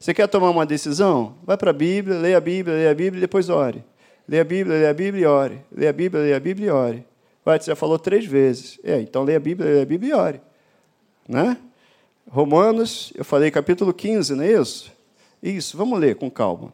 Você 0.00 0.14
quer 0.14 0.26
tomar 0.26 0.48
uma 0.48 0.64
decisão? 0.64 1.36
Vai 1.44 1.58
para 1.58 1.70
a 1.70 1.74
Bíblia, 1.74 2.16
leia 2.18 2.38
a 2.38 2.40
Bíblia, 2.40 2.74
leia 2.74 2.90
a 2.90 2.94
Bíblia 2.94 3.18
e 3.18 3.20
depois 3.20 3.50
ore. 3.50 3.84
Leia 4.26 4.40
a 4.40 4.44
Bíblia, 4.44 4.76
leia 4.76 4.90
a 4.90 4.94
Bíblia 4.94 5.22
e 5.22 5.26
ore. 5.26 5.60
Leia 5.70 5.90
a 5.90 5.92
Bíblia, 5.92 6.22
leia 6.22 6.36
a 6.38 6.40
Bíblia 6.40 6.68
e 6.68 6.70
ore. 6.70 7.06
Vai, 7.44 7.60
você 7.60 7.66
já 7.66 7.76
falou 7.76 7.98
três 7.98 8.24
vezes. 8.24 8.80
É, 8.82 8.98
então 8.98 9.24
leia 9.24 9.36
a 9.36 9.40
Bíblia, 9.40 9.68
leia 9.68 9.82
a 9.82 9.86
Bíblia 9.86 10.10
e 10.10 10.14
ore. 10.14 10.40
Né? 11.28 11.54
Romanos, 12.30 13.12
eu 13.14 13.26
falei 13.26 13.50
capítulo 13.50 13.92
15, 13.92 14.34
não 14.36 14.42
é 14.42 14.52
isso? 14.52 14.90
Isso, 15.42 15.76
vamos 15.76 15.98
ler 15.98 16.16
com 16.16 16.30
calma. 16.30 16.72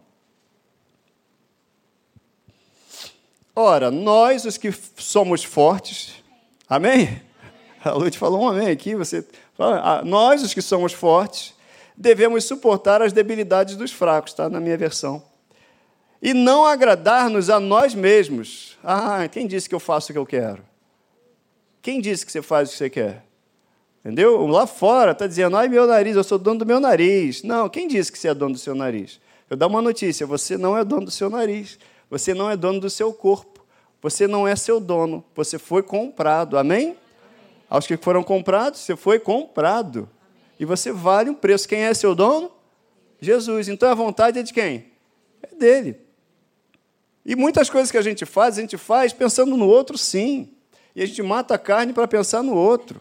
Ora, 3.56 3.90
nós 3.90 4.44
os 4.44 4.56
que 4.56 4.70
somos 4.70 5.42
fortes, 5.42 6.22
amém? 6.68 7.20
A 7.82 7.90
Lute 7.92 8.18
falou 8.18 8.42
um 8.42 8.48
amém 8.48 8.68
aqui, 8.68 8.94
você. 8.94 9.26
Ah, 9.58 10.02
nós 10.04 10.42
os 10.42 10.52
que 10.52 10.62
somos 10.62 10.92
fortes, 10.92 11.55
devemos 11.96 12.44
suportar 12.44 13.00
as 13.00 13.12
debilidades 13.12 13.76
dos 13.76 13.92
fracos, 13.92 14.32
está 14.32 14.48
na 14.48 14.60
minha 14.60 14.76
versão. 14.76 15.22
E 16.20 16.34
não 16.34 16.66
agradar-nos 16.66 17.50
a 17.50 17.60
nós 17.60 17.94
mesmos. 17.94 18.76
Ah, 18.82 19.28
quem 19.28 19.46
disse 19.46 19.68
que 19.68 19.74
eu 19.74 19.80
faço 19.80 20.10
o 20.10 20.12
que 20.12 20.18
eu 20.18 20.26
quero? 20.26 20.62
Quem 21.80 22.00
disse 22.00 22.26
que 22.26 22.32
você 22.32 22.42
faz 22.42 22.68
o 22.68 22.72
que 22.72 22.78
você 22.78 22.90
quer? 22.90 23.24
Entendeu? 24.00 24.46
Lá 24.46 24.66
fora 24.66 25.12
está 25.12 25.26
dizendo, 25.26 25.56
ai, 25.56 25.68
meu 25.68 25.86
nariz, 25.86 26.16
eu 26.16 26.24
sou 26.24 26.38
dono 26.38 26.60
do 26.60 26.66
meu 26.66 26.80
nariz. 26.80 27.42
Não, 27.42 27.68
quem 27.68 27.88
disse 27.88 28.10
que 28.10 28.18
você 28.18 28.28
é 28.28 28.34
dono 28.34 28.54
do 28.54 28.58
seu 28.58 28.74
nariz? 28.74 29.20
Eu 29.48 29.56
dou 29.56 29.68
uma 29.68 29.82
notícia: 29.82 30.26
você 30.26 30.56
não 30.56 30.76
é 30.76 30.84
dono 30.84 31.06
do 31.06 31.10
seu 31.10 31.30
nariz. 31.30 31.78
Você 32.10 32.34
não 32.34 32.50
é 32.50 32.56
dono 32.56 32.80
do 32.80 32.90
seu 32.90 33.12
corpo. 33.12 33.64
Você 34.00 34.26
não 34.26 34.46
é 34.46 34.54
seu 34.54 34.78
dono. 34.78 35.24
Você 35.34 35.58
foi 35.58 35.82
comprado. 35.82 36.56
Amém? 36.56 36.78
Amém. 36.78 36.96
Aos 37.68 37.86
que 37.86 37.96
foram 37.96 38.22
comprados, 38.22 38.80
você 38.80 38.96
foi 38.96 39.18
comprado. 39.18 40.08
E 40.58 40.64
você 40.64 40.92
vale 40.92 41.30
um 41.30 41.34
preço. 41.34 41.68
Quem 41.68 41.80
é 41.80 41.94
seu 41.94 42.14
dono? 42.14 42.50
Jesus. 43.20 43.68
Então 43.68 43.90
a 43.90 43.94
vontade 43.94 44.38
é 44.38 44.42
de 44.42 44.52
quem? 44.52 44.86
É 45.42 45.54
dele. 45.54 46.00
E 47.24 47.34
muitas 47.34 47.68
coisas 47.68 47.90
que 47.90 47.98
a 47.98 48.02
gente 48.02 48.24
faz, 48.24 48.56
a 48.56 48.60
gente 48.60 48.76
faz 48.76 49.12
pensando 49.12 49.56
no 49.56 49.66
outro, 49.66 49.98
sim. 49.98 50.48
E 50.94 51.02
a 51.02 51.06
gente 51.06 51.22
mata 51.22 51.54
a 51.54 51.58
carne 51.58 51.92
para 51.92 52.06
pensar 52.06 52.42
no 52.42 52.54
outro. 52.54 53.00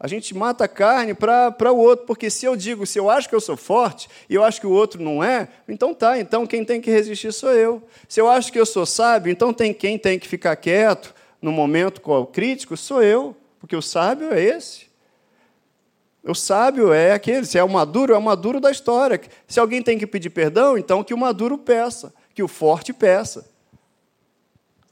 A 0.00 0.06
gente 0.06 0.32
mata 0.32 0.64
a 0.64 0.68
carne 0.68 1.12
para 1.12 1.72
o 1.72 1.76
outro, 1.76 2.06
porque 2.06 2.30
se 2.30 2.46
eu 2.46 2.54
digo, 2.54 2.86
se 2.86 2.98
eu 2.98 3.10
acho 3.10 3.28
que 3.28 3.34
eu 3.34 3.40
sou 3.40 3.56
forte 3.56 4.08
e 4.28 4.34
eu 4.34 4.44
acho 4.44 4.60
que 4.60 4.66
o 4.66 4.70
outro 4.70 5.02
não 5.02 5.24
é, 5.24 5.48
então 5.66 5.92
tá, 5.92 6.20
então 6.20 6.46
quem 6.46 6.64
tem 6.64 6.80
que 6.80 6.88
resistir 6.88 7.32
sou 7.32 7.50
eu. 7.50 7.82
Se 8.06 8.20
eu 8.20 8.28
acho 8.28 8.52
que 8.52 8.60
eu 8.60 8.66
sou 8.66 8.86
sábio, 8.86 9.32
então 9.32 9.52
tem 9.52 9.74
quem 9.74 9.98
tem 9.98 10.16
que 10.16 10.28
ficar 10.28 10.54
quieto 10.54 11.12
no 11.42 11.50
momento 11.50 12.00
crítico 12.26 12.76
sou 12.76 13.02
eu, 13.02 13.34
porque 13.58 13.74
o 13.74 13.82
sábio 13.82 14.32
é 14.32 14.40
esse. 14.40 14.87
O 16.28 16.34
sábio 16.34 16.92
é 16.92 17.12
aquele, 17.12 17.46
se 17.46 17.56
é 17.56 17.64
o 17.64 17.68
maduro, 17.68 18.12
é 18.12 18.18
o 18.18 18.22
maduro 18.22 18.60
da 18.60 18.70
história. 18.70 19.18
Se 19.46 19.58
alguém 19.58 19.82
tem 19.82 19.98
que 19.98 20.06
pedir 20.06 20.28
perdão, 20.28 20.76
então 20.76 21.02
que 21.02 21.14
o 21.14 21.18
maduro 21.18 21.56
peça, 21.56 22.12
que 22.34 22.42
o 22.42 22.48
forte 22.48 22.92
peça. 22.92 23.48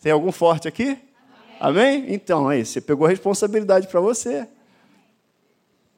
Tem 0.00 0.11
algum 0.11 0.33
forte 0.33 0.66
aqui? 0.66 0.99
Amém? 1.61 1.99
Amém? 1.99 2.14
Então, 2.14 2.49
aí, 2.49 2.64
você 2.64 2.81
pegou 2.81 3.07
a 3.07 3.11
responsabilidade 3.11 3.87
para 3.88 4.00
você. 4.00 4.49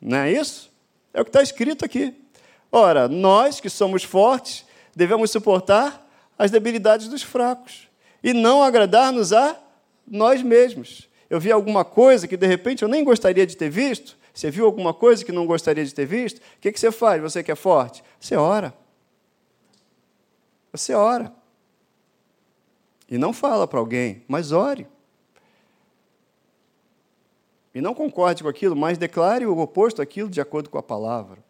Não 0.00 0.18
é 0.18 0.32
isso? 0.32 0.72
É 1.14 1.20
o 1.20 1.24
que 1.24 1.28
está 1.28 1.42
escrito 1.42 1.84
aqui. 1.84 2.14
Ora, 2.72 3.06
nós 3.06 3.60
que 3.60 3.70
somos 3.70 4.02
fortes, 4.02 4.64
devemos 4.94 5.30
suportar 5.30 6.04
as 6.36 6.50
debilidades 6.50 7.06
dos 7.06 7.22
fracos 7.22 7.88
e 8.24 8.32
não 8.32 8.60
agradar-nos 8.60 9.32
a 9.32 9.56
nós 10.04 10.42
mesmos. 10.42 11.08
Eu 11.30 11.38
vi 11.38 11.52
alguma 11.52 11.84
coisa 11.84 12.26
que 12.26 12.36
de 12.36 12.46
repente 12.46 12.82
eu 12.82 12.88
nem 12.88 13.04
gostaria 13.04 13.46
de 13.46 13.56
ter 13.56 13.70
visto. 13.70 14.18
Você 14.38 14.52
viu 14.52 14.66
alguma 14.66 14.94
coisa 14.94 15.24
que 15.24 15.32
não 15.32 15.44
gostaria 15.44 15.84
de 15.84 15.92
ter 15.92 16.06
visto? 16.06 16.38
O 16.38 16.60
que, 16.60 16.70
você 16.70 16.92
faz? 16.92 17.20
Você 17.20 17.42
que 17.42 17.50
é 17.50 17.56
forte? 17.56 18.04
Você 18.20 18.36
ora. 18.36 18.72
Você 20.70 20.94
ora. 20.94 21.34
E 23.10 23.18
não 23.18 23.32
fala 23.32 23.66
para 23.66 23.80
alguém, 23.80 24.22
mas 24.28 24.52
ore. 24.52 24.86
E 27.74 27.80
não 27.80 27.92
concorde 27.92 28.44
com 28.44 28.48
aquilo, 28.48 28.76
mas 28.76 28.96
declare 28.96 29.44
o 29.44 29.58
oposto 29.58 29.96
daquilo 29.96 30.30
de 30.30 30.40
acordo 30.40 30.70
com 30.70 30.78
a 30.78 30.84
palavra. 30.84 31.42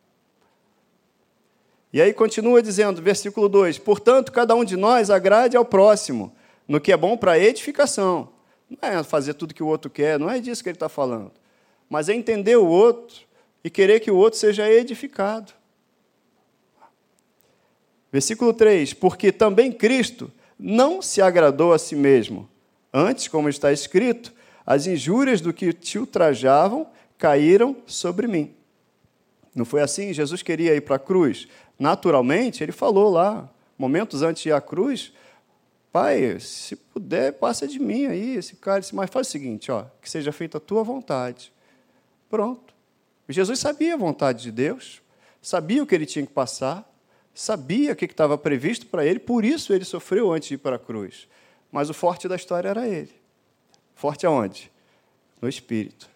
E 1.92 2.00
aí 2.00 2.14
continua 2.14 2.62
dizendo, 2.62 3.02
versículo 3.02 3.50
2: 3.50 3.76
Portanto, 3.76 4.33
cada 4.33 4.54
um 4.54 4.64
de 4.64 4.78
nós 4.78 5.11
agrade 5.11 5.59
ao 5.59 5.64
próximo, 5.64 6.35
no 6.66 6.80
que 6.80 6.90
é 6.90 6.97
bom 6.97 7.18
para 7.18 7.38
edificação. 7.38 8.30
Não 8.66 8.88
é 8.88 9.04
fazer 9.04 9.35
tudo 9.35 9.52
que 9.52 9.62
o 9.62 9.66
outro 9.66 9.90
quer, 9.90 10.18
não 10.18 10.30
é 10.30 10.40
disso 10.40 10.62
que 10.62 10.71
ele 10.71 10.76
está 10.76 10.88
falando. 10.88 11.33
Mas 11.88 12.09
é 12.09 12.14
entender 12.14 12.57
o 12.57 12.66
outro 12.66 13.26
e 13.62 13.71
querer 13.71 14.00
que 14.00 14.11
o 14.11 14.16
outro 14.16 14.38
seja 14.38 14.71
edificado. 14.71 15.52
Versículo 18.12 18.52
3: 18.52 18.95
Porque 18.95 19.33
também 19.33 19.73
Cristo 19.73 20.30
não 20.59 21.00
se 21.00 21.21
agradou 21.21 21.73
a 21.73 21.78
si 21.78 21.95
mesmo. 21.95 22.49
Antes, 22.92 23.28
como 23.28 23.49
está 23.49 23.73
escrito, 23.73 24.33
as 24.66 24.87
injúrias 24.87 25.40
do 25.40 25.52
que 25.52 25.73
te 25.73 25.99
ultrajavam 25.99 26.87
caíram 27.16 27.76
sobre 27.87 28.26
mim. 28.26 28.54
Não 29.54 29.64
foi 29.64 29.83
assim? 29.83 30.12
Jesus 30.12 30.42
queria 30.42 30.75
ir 30.75 30.83
para 30.83 30.97
a 30.97 31.00
cruz. 31.00 31.49
Naturalmente, 31.78 32.62
ele 32.62 32.73
falou 32.73 33.11
lá, 33.11 33.49
momentos 33.76 34.23
antes 34.23 34.42
de 34.42 34.49
ir 34.50 34.52
à 34.52 34.61
cruz, 34.61 35.12
Pai, 35.90 36.38
se 36.38 36.76
puder, 36.76 37.33
passa 37.33 37.66
de 37.66 37.78
mim 37.78 38.07
aí 38.07 38.37
esse 38.37 38.57
cálice, 38.57 38.95
mas 38.95 39.09
faz 39.11 39.26
o 39.26 39.30
seguinte, 39.30 39.73
ó, 39.73 39.87
que 40.02 40.11
seja 40.11 40.30
feita 40.30 40.59
a 40.59 40.61
tua 40.61 40.85
vontade. 40.85 41.50
Pronto. 42.28 42.75
Jesus 43.28 43.58
sabia 43.58 43.94
a 43.94 43.97
vontade 43.97 44.42
de 44.42 44.50
Deus, 44.50 45.02
sabia 45.42 45.82
o 45.82 45.87
que 45.87 45.94
ele 45.94 46.06
tinha 46.06 46.26
que 46.26 46.32
passar, 46.32 46.88
sabia 47.35 47.92
o 47.92 47.97
que 47.97 48.06
estava 48.06 48.38
previsto 48.38 48.87
para 48.87 49.04
ele, 49.04 49.18
por 49.18 49.44
isso 49.44 49.73
ele 49.73 49.85
sofreu 49.85 50.32
antes 50.32 50.49
de 50.49 50.54
ir 50.54 50.58
para 50.58 50.76
a 50.76 50.78
cruz. 50.78 51.28
Mas 51.70 51.90
o 51.90 51.94
forte 51.94 52.26
da 52.26 52.37
história 52.37 52.68
era 52.68 52.88
ele. 52.88 53.12
Forte 53.94 54.26
aonde? 54.26 54.70
No 55.40 55.49
Espírito. 55.49 56.08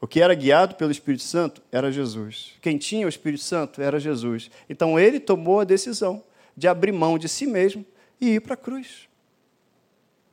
O 0.00 0.06
que 0.06 0.20
era 0.20 0.34
guiado 0.34 0.74
pelo 0.74 0.92
Espírito 0.92 1.24
Santo 1.24 1.62
era 1.72 1.90
Jesus. 1.90 2.54
Quem 2.60 2.78
tinha 2.78 3.06
o 3.06 3.08
Espírito 3.08 3.42
Santo 3.42 3.82
era 3.82 3.98
Jesus. 3.98 4.50
Então 4.68 4.98
ele 4.98 5.18
tomou 5.18 5.60
a 5.60 5.64
decisão 5.64 6.22
de 6.56 6.68
abrir 6.68 6.92
mão 6.92 7.18
de 7.18 7.28
si 7.28 7.46
mesmo 7.46 7.84
e 8.20 8.30
ir 8.34 8.40
para 8.40 8.54
a 8.54 8.56
cruz. 8.56 9.08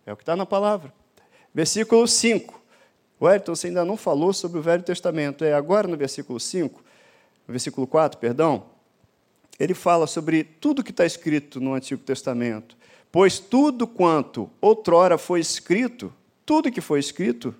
É 0.05 0.13
o 0.13 0.17
que 0.17 0.23
está 0.23 0.35
na 0.35 0.45
palavra. 0.45 0.93
Versículo 1.53 2.07
5. 2.07 2.61
Ayrton, 3.21 3.55
você 3.55 3.67
ainda 3.67 3.85
não 3.85 3.97
falou 3.97 4.33
sobre 4.33 4.59
o 4.59 4.61
Velho 4.61 4.83
Testamento. 4.83 5.43
É 5.43 5.53
agora 5.53 5.87
no 5.87 5.95
versículo 5.95 6.39
5, 6.39 6.83
no 7.47 7.51
versículo 7.51 7.87
4, 7.87 8.19
perdão, 8.19 8.65
ele 9.59 9.73
fala 9.73 10.07
sobre 10.07 10.43
tudo 10.43 10.83
que 10.83 10.91
está 10.91 11.05
escrito 11.05 11.59
no 11.59 11.73
Antigo 11.73 12.01
Testamento. 12.01 12.75
Pois 13.11 13.39
tudo 13.39 13.87
quanto 13.87 14.49
outrora 14.59 15.17
foi 15.17 15.39
escrito 15.39 16.11
tudo 16.45 16.71
que 16.71 16.81
foi 16.81 16.99
escrito 16.99 17.55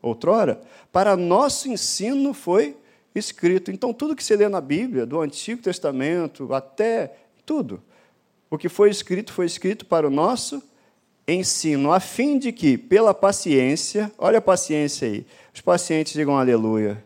outrora, 0.00 0.62
para 0.92 1.16
nosso 1.16 1.68
ensino 1.68 2.32
foi 2.32 2.76
escrito. 3.14 3.70
Então, 3.70 3.92
tudo 3.92 4.14
que 4.14 4.22
você 4.22 4.36
lê 4.36 4.48
na 4.48 4.60
Bíblia, 4.60 5.04
do 5.04 5.20
Antigo 5.20 5.60
Testamento 5.60 6.54
até 6.54 7.16
tudo, 7.44 7.82
o 8.48 8.56
que 8.56 8.68
foi 8.68 8.90
escrito 8.90 9.32
foi 9.32 9.46
escrito 9.46 9.84
para 9.84 10.06
o 10.06 10.10
nosso 10.10 10.62
ensino, 11.28 11.92
a 11.92 12.00
fim 12.00 12.38
de 12.38 12.50
que, 12.52 12.78
pela 12.78 13.12
paciência, 13.12 14.10
olha 14.16 14.38
a 14.38 14.42
paciência 14.42 15.06
aí, 15.06 15.26
os 15.54 15.60
pacientes 15.60 16.14
digam 16.14 16.36
aleluia. 16.36 17.04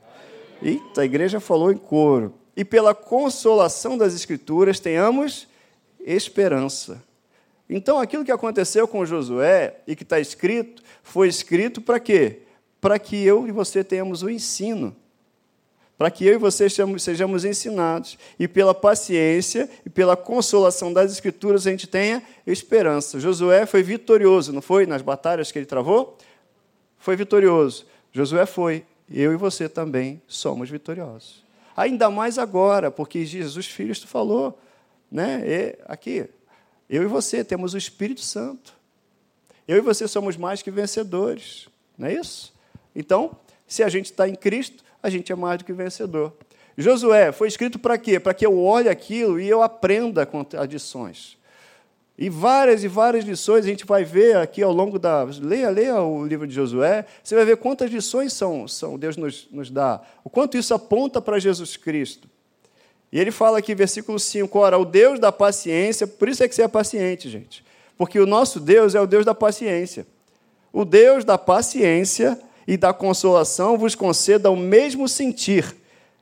Eita, 0.62 1.00
a 1.00 1.04
igreja 1.04 1.40
falou 1.40 1.72
em 1.72 1.76
coro. 1.76 2.32
E 2.56 2.64
pela 2.64 2.94
consolação 2.94 3.98
das 3.98 4.14
Escrituras 4.14 4.78
tenhamos 4.78 5.48
esperança. 5.98 7.02
Então, 7.68 7.98
aquilo 7.98 8.24
que 8.24 8.30
aconteceu 8.30 8.86
com 8.86 9.04
Josué 9.04 9.80
e 9.86 9.96
que 9.96 10.02
está 10.02 10.20
escrito, 10.20 10.82
foi 11.02 11.28
escrito 11.28 11.80
para 11.80 11.98
quê? 11.98 12.42
Para 12.80 12.98
que 12.98 13.16
eu 13.24 13.48
e 13.48 13.52
você 13.52 13.82
tenhamos 13.82 14.22
o 14.22 14.30
ensino. 14.30 14.94
Para 16.02 16.10
que 16.10 16.26
eu 16.26 16.34
e 16.34 16.36
você 16.36 16.66
sejamos 16.68 17.44
ensinados. 17.44 18.18
E 18.36 18.48
pela 18.48 18.74
paciência 18.74 19.70
e 19.86 19.88
pela 19.88 20.16
consolação 20.16 20.92
das 20.92 21.12
Escrituras 21.12 21.64
a 21.64 21.70
gente 21.70 21.86
tenha 21.86 22.20
esperança. 22.44 23.20
Josué 23.20 23.66
foi 23.66 23.84
vitorioso, 23.84 24.52
não 24.52 24.60
foi? 24.60 24.84
Nas 24.84 25.00
batalhas 25.00 25.52
que 25.52 25.60
ele 25.60 25.64
travou? 25.64 26.18
Foi 26.98 27.14
vitorioso. 27.14 27.86
Josué 28.10 28.46
foi. 28.46 28.84
Eu 29.08 29.32
e 29.32 29.36
você 29.36 29.68
também 29.68 30.20
somos 30.26 30.68
vitoriosos. 30.68 31.44
Ainda 31.76 32.10
mais 32.10 32.36
agora, 32.36 32.90
porque 32.90 33.24
Jesus 33.24 33.68
Filho 33.68 33.94
falou, 34.04 34.58
né? 35.08 35.40
E 35.46 35.78
aqui, 35.86 36.28
eu 36.90 37.04
e 37.04 37.06
você 37.06 37.44
temos 37.44 37.74
o 37.74 37.78
Espírito 37.78 38.22
Santo. 38.22 38.74
Eu 39.68 39.76
e 39.76 39.80
você 39.80 40.08
somos 40.08 40.36
mais 40.36 40.62
que 40.62 40.70
vencedores. 40.72 41.68
Não 41.96 42.08
é 42.08 42.14
isso? 42.14 42.52
Então, 42.92 43.36
se 43.68 43.84
a 43.84 43.88
gente 43.88 44.06
está 44.06 44.28
em 44.28 44.34
Cristo, 44.34 44.82
a 45.02 45.10
gente 45.10 45.32
é 45.32 45.34
mais 45.34 45.58
do 45.58 45.64
que 45.64 45.72
vencedor. 45.72 46.32
Josué 46.76 47.32
foi 47.32 47.48
escrito 47.48 47.78
para 47.78 47.98
quê? 47.98 48.18
Para 48.18 48.32
que 48.32 48.46
eu 48.46 48.58
olhe 48.58 48.88
aquilo 48.88 49.40
e 49.40 49.48
eu 49.48 49.62
aprenda 49.62 50.24
contradições. 50.24 51.36
E 52.16 52.28
várias 52.28 52.84
e 52.84 52.88
várias 52.88 53.24
lições 53.24 53.64
a 53.64 53.68
gente 53.68 53.84
vai 53.84 54.04
ver 54.04 54.36
aqui 54.36 54.62
ao 54.62 54.72
longo 54.72 54.98
da. 54.98 55.24
Leia, 55.24 55.70
leia 55.70 56.02
o 56.02 56.24
livro 56.24 56.46
de 56.46 56.54
Josué, 56.54 57.04
você 57.22 57.34
vai 57.34 57.44
ver 57.44 57.56
quantas 57.56 57.90
lições 57.90 58.32
são, 58.32 58.68
são 58.68 58.98
Deus 58.98 59.16
nos, 59.16 59.48
nos 59.50 59.70
dá, 59.70 60.00
o 60.22 60.30
quanto 60.30 60.56
isso 60.56 60.72
aponta 60.74 61.20
para 61.20 61.38
Jesus 61.38 61.76
Cristo. 61.76 62.28
E 63.10 63.18
ele 63.18 63.30
fala 63.30 63.58
aqui, 63.58 63.74
versículo 63.74 64.18
5, 64.18 64.58
ora, 64.58 64.78
o 64.78 64.84
Deus 64.84 65.18
da 65.18 65.30
paciência, 65.30 66.06
por 66.06 66.28
isso 66.28 66.42
é 66.42 66.48
que 66.48 66.54
você 66.54 66.62
é 66.62 66.68
paciente, 66.68 67.28
gente. 67.28 67.62
Porque 67.98 68.18
o 68.18 68.26
nosso 68.26 68.58
Deus 68.58 68.94
é 68.94 69.00
o 69.00 69.06
Deus 69.06 69.24
da 69.24 69.34
paciência. 69.34 70.06
O 70.72 70.84
Deus 70.84 71.22
da 71.22 71.36
paciência 71.36 72.40
e 72.66 72.76
da 72.76 72.92
consolação 72.92 73.76
vos 73.76 73.94
conceda 73.94 74.50
o 74.50 74.56
mesmo 74.56 75.08
sentir 75.08 75.74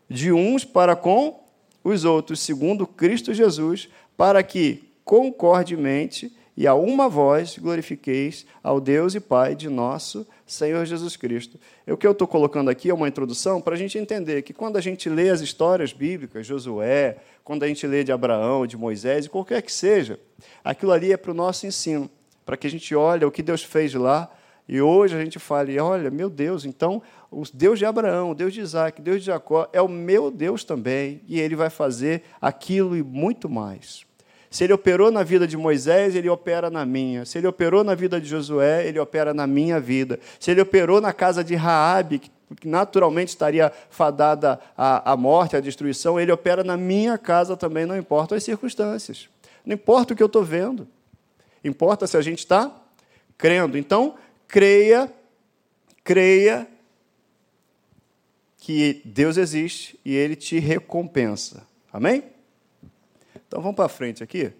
de 0.08 0.32
uns 0.32 0.64
para 0.64 0.96
com 0.96 1.40
os 1.84 2.04
outros, 2.04 2.40
segundo 2.40 2.86
Cristo 2.86 3.32
Jesus, 3.32 3.88
para 4.16 4.42
que 4.42 4.84
concordemente 5.04 6.32
e 6.56 6.66
a 6.66 6.74
uma 6.74 7.08
voz 7.08 7.56
glorifiqueis 7.56 8.44
ao 8.62 8.80
Deus 8.80 9.14
e 9.14 9.20
Pai 9.20 9.54
de 9.54 9.68
nosso 9.68 10.26
Senhor 10.46 10.84
Jesus 10.84 11.16
Cristo. 11.16 11.58
O 11.86 11.96
que 11.96 12.06
eu 12.06 12.12
estou 12.12 12.28
colocando 12.28 12.68
aqui 12.68 12.90
é 12.90 12.94
uma 12.94 13.08
introdução 13.08 13.62
para 13.62 13.74
a 13.74 13.78
gente 13.78 13.96
entender 13.96 14.42
que 14.42 14.52
quando 14.52 14.76
a 14.76 14.80
gente 14.80 15.08
lê 15.08 15.30
as 15.30 15.40
histórias 15.40 15.92
bíblicas, 15.92 16.46
Josué, 16.46 17.16
quando 17.42 17.62
a 17.62 17.66
gente 17.66 17.86
lê 17.86 18.04
de 18.04 18.12
Abraão, 18.12 18.66
de 18.66 18.76
Moisés, 18.76 19.26
qualquer 19.26 19.62
que 19.62 19.72
seja, 19.72 20.20
aquilo 20.62 20.92
ali 20.92 21.12
é 21.12 21.16
para 21.16 21.30
o 21.30 21.34
nosso 21.34 21.66
ensino, 21.66 22.10
para 22.44 22.58
que 22.58 22.66
a 22.66 22.70
gente 22.70 22.94
olhe 22.94 23.24
o 23.24 23.30
que 23.30 23.42
Deus 23.42 23.62
fez 23.62 23.94
lá 23.94 24.30
e 24.72 24.80
hoje 24.80 25.16
a 25.16 25.20
gente 25.20 25.36
fale, 25.40 25.76
olha, 25.80 26.12
meu 26.12 26.30
Deus, 26.30 26.64
então 26.64 27.02
o 27.28 27.42
Deus 27.52 27.76
de 27.76 27.84
Abraão, 27.84 28.30
o 28.30 28.34
Deus 28.36 28.54
de 28.54 28.60
Isaac, 28.60 29.00
o 29.00 29.02
Deus 29.02 29.18
de 29.18 29.26
Jacó 29.26 29.68
é 29.72 29.82
o 29.82 29.88
meu 29.88 30.30
Deus 30.30 30.62
também, 30.62 31.22
e 31.26 31.40
ele 31.40 31.56
vai 31.56 31.68
fazer 31.68 32.22
aquilo 32.40 32.96
e 32.96 33.02
muito 33.02 33.50
mais. 33.50 34.06
Se 34.48 34.62
ele 34.62 34.72
operou 34.72 35.10
na 35.10 35.24
vida 35.24 35.44
de 35.44 35.56
Moisés, 35.56 36.14
ele 36.14 36.28
opera 36.28 36.70
na 36.70 36.86
minha. 36.86 37.24
Se 37.24 37.36
ele 37.36 37.48
operou 37.48 37.82
na 37.82 37.96
vida 37.96 38.20
de 38.20 38.28
Josué, 38.28 38.86
ele 38.86 39.00
opera 39.00 39.34
na 39.34 39.44
minha 39.44 39.80
vida. 39.80 40.20
Se 40.38 40.52
ele 40.52 40.60
operou 40.60 41.00
na 41.00 41.12
casa 41.12 41.42
de 41.42 41.56
Raabe, 41.56 42.20
que 42.20 42.68
naturalmente 42.68 43.30
estaria 43.30 43.72
fadada 43.90 44.60
à, 44.78 45.10
à 45.10 45.16
morte, 45.16 45.56
à 45.56 45.60
destruição, 45.60 46.18
ele 46.20 46.30
opera 46.30 46.62
na 46.62 46.76
minha 46.76 47.18
casa 47.18 47.56
também, 47.56 47.86
não 47.86 47.96
importa 47.96 48.36
as 48.36 48.44
circunstâncias. 48.44 49.28
Não 49.66 49.74
importa 49.74 50.14
o 50.14 50.16
que 50.16 50.22
eu 50.22 50.28
estou 50.28 50.44
vendo. 50.44 50.86
Importa 51.64 52.06
se 52.06 52.16
a 52.16 52.22
gente 52.22 52.38
está 52.38 52.70
crendo. 53.36 53.76
Então, 53.76 54.14
creia, 54.50 55.10
creia 56.02 56.66
que 58.58 59.00
Deus 59.04 59.36
existe 59.36 59.98
e 60.04 60.14
ele 60.14 60.36
te 60.36 60.58
recompensa. 60.58 61.66
Amém? 61.92 62.24
Então 63.46 63.60
vamos 63.60 63.76
para 63.76 63.88
frente 63.88 64.22
aqui. 64.22 64.52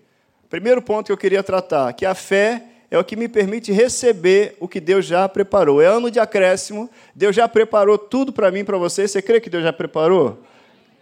Primeiro 0.49 0.81
ponto 0.81 1.07
que 1.07 1.13
eu 1.13 1.17
queria 1.17 1.43
tratar, 1.43 1.93
que 1.93 2.07
a 2.07 2.15
fé 2.15 2.65
é 2.91 2.99
o 2.99 3.05
que 3.05 3.15
me 3.15 3.29
permite 3.29 3.71
receber 3.71 4.57
o 4.59 4.67
que 4.67 4.81
Deus 4.81 5.05
já 5.05 5.29
preparou. 5.29 5.81
É 5.81 5.87
ano 5.87 6.11
de 6.11 6.19
acréscimo, 6.19 6.91
Deus 7.15 7.37
já 7.37 7.47
preparou 7.47 7.99
tudo 7.99 8.33
para 8.33 8.51
mim 8.51 8.65
para 8.65 8.79
você. 8.79 9.07
Você 9.07 9.23
crê 9.23 9.41
que 9.41 9.51
Deus 9.51 9.63
já 9.63 9.73
preparou? 9.73 10.43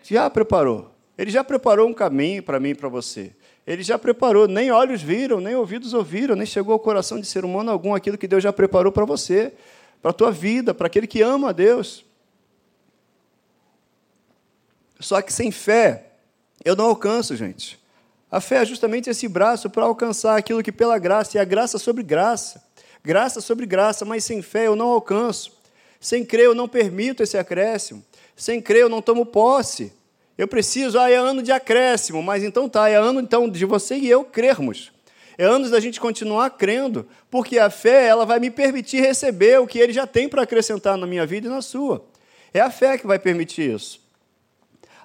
Já 0.03 0.29
preparou. 0.29 0.95
Ele 1.17 1.31
já 1.31 1.43
preparou 1.43 1.89
um 1.89 1.95
caminho 1.95 2.43
para 2.43 2.61
mim 2.61 2.71
e 2.71 2.75
para 2.75 2.89
você. 2.89 3.33
Ele 3.69 3.83
já 3.83 3.99
preparou, 3.99 4.49
nem 4.49 4.71
olhos 4.71 5.03
viram, 5.03 5.43
nem 5.43 5.55
ouvidos 5.55 5.93
ouviram, 5.93 6.35
nem 6.35 6.47
chegou 6.47 6.73
ao 6.73 6.79
coração 6.79 7.21
de 7.21 7.27
ser 7.27 7.45
humano 7.45 7.71
algum 7.71 7.95
aquilo 7.95 8.17
que 8.17 8.27
Deus 8.27 8.43
já 8.43 8.51
preparou 8.51 8.91
para 8.91 9.05
você, 9.05 9.53
para 10.01 10.11
a 10.11 10.15
tua 10.15 10.33
vida, 10.33 10.73
para 10.73 10.87
aquele 10.87 11.07
que 11.07 11.21
ama 11.21 11.51
a 11.51 11.53
Deus. 11.53 12.03
Só 14.99 15.21
que 15.21 15.31
sem 15.31 15.51
fé, 15.51 16.13
eu 16.65 16.75
não 16.75 16.87
alcanço, 16.87 17.37
gente. 17.37 17.79
A 18.31 18.41
fé 18.41 18.63
é 18.63 18.65
justamente 18.65 19.11
esse 19.11 19.29
braço 19.29 19.69
para 19.69 19.85
alcançar 19.85 20.39
aquilo 20.39 20.63
que 20.63 20.73
pela 20.73 20.99
graça, 20.99 21.37
e 21.37 21.41
a 21.41 21.45
graça 21.45 21.77
sobre 21.77 22.03
graça. 22.03 22.65
Graça 23.05 23.39
sobre 23.43 23.67
graça, 23.67 24.03
mas 24.03 24.25
sem 24.25 24.41
fé 24.41 24.67
eu 24.67 24.75
não 24.75 24.89
alcanço. 24.89 25.53
Sem 26.01 26.25
crer 26.25 26.47
eu 26.47 26.55
não 26.55 26.69
permito 26.69 27.23
esse 27.23 27.37
acréscimo. 27.37 28.03
Sem 28.35 28.63
crer 28.63 28.81
eu 28.81 28.89
não 28.89 29.03
tomo 29.03 29.27
posse. 29.27 29.93
Eu 30.39 30.47
preciso, 30.47 31.01
ah, 31.01 31.11
é 31.11 31.17
ano 31.17 31.43
de 31.43 31.51
acréscimo, 31.51 32.23
mas 32.23 32.45
então 32.45 32.69
tá, 32.69 32.89
é 32.89 32.95
ano 32.95 33.21
então 33.21 33.49
de 33.49 33.65
você 33.65 33.97
e 33.97 34.09
eu 34.09 34.23
crermos. 34.23 34.93
É 35.37 35.45
anos 35.45 35.71
da 35.71 35.81
gente 35.81 36.01
continuar 36.01 36.51
crendo, 36.51 37.09
porque 37.29 37.59
a 37.59 37.69
fé 37.69 38.07
ela 38.07 38.25
vai 38.25 38.39
me 38.39 38.49
permitir 38.49 39.01
receber 39.01 39.61
o 39.61 39.67
que 39.67 39.81
ele 39.81 39.93
já 39.93 40.07
tem 40.07 40.29
para 40.29 40.43
acrescentar 40.43 40.97
na 40.97 41.09
minha 41.09 41.27
vida 41.27 41.49
e 41.49 41.51
na 41.51 41.61
sua. 41.61 42.05
É 42.55 42.61
a 42.61 42.71
fé 42.71 42.97
que 42.97 43.07
vai 43.07 43.19
permitir 43.19 43.75
isso. 43.75 44.01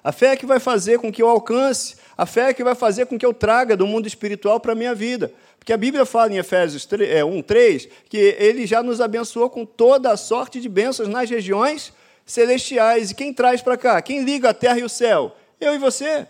A 0.02 0.12
fé 0.12 0.36
que 0.36 0.46
vai 0.46 0.60
fazer 0.60 0.98
com 0.98 1.10
que 1.10 1.22
eu 1.22 1.28
alcance, 1.28 1.96
a 2.16 2.26
fé 2.26 2.52
que 2.54 2.62
vai 2.62 2.74
fazer 2.76 3.06
com 3.06 3.18
que 3.18 3.26
eu 3.26 3.34
traga 3.34 3.76
do 3.76 3.86
mundo 3.86 4.06
espiritual 4.06 4.60
para 4.60 4.72
a 4.72 4.76
minha 4.76 4.94
vida. 4.94 5.32
Porque 5.58 5.72
a 5.72 5.76
Bíblia 5.76 6.04
fala 6.04 6.32
em 6.32 6.36
Efésios 6.36 6.86
1, 6.86 7.42
3, 7.42 7.84
é, 7.84 7.88
que 8.08 8.16
ele 8.18 8.66
já 8.66 8.82
nos 8.82 9.00
abençoou 9.00 9.50
com 9.50 9.64
toda 9.64 10.12
a 10.12 10.16
sorte 10.16 10.60
de 10.60 10.68
bênçãos 10.68 11.08
nas 11.08 11.28
regiões 11.28 11.92
celestiais. 12.24 13.10
E 13.10 13.14
quem 13.14 13.32
traz 13.32 13.62
para 13.62 13.76
cá? 13.76 14.00
Quem 14.00 14.22
liga 14.22 14.50
a 14.50 14.54
terra 14.54 14.78
e 14.78 14.84
o 14.84 14.88
céu? 14.88 15.36
Eu 15.60 15.74
e 15.74 15.78
você. 15.78 16.26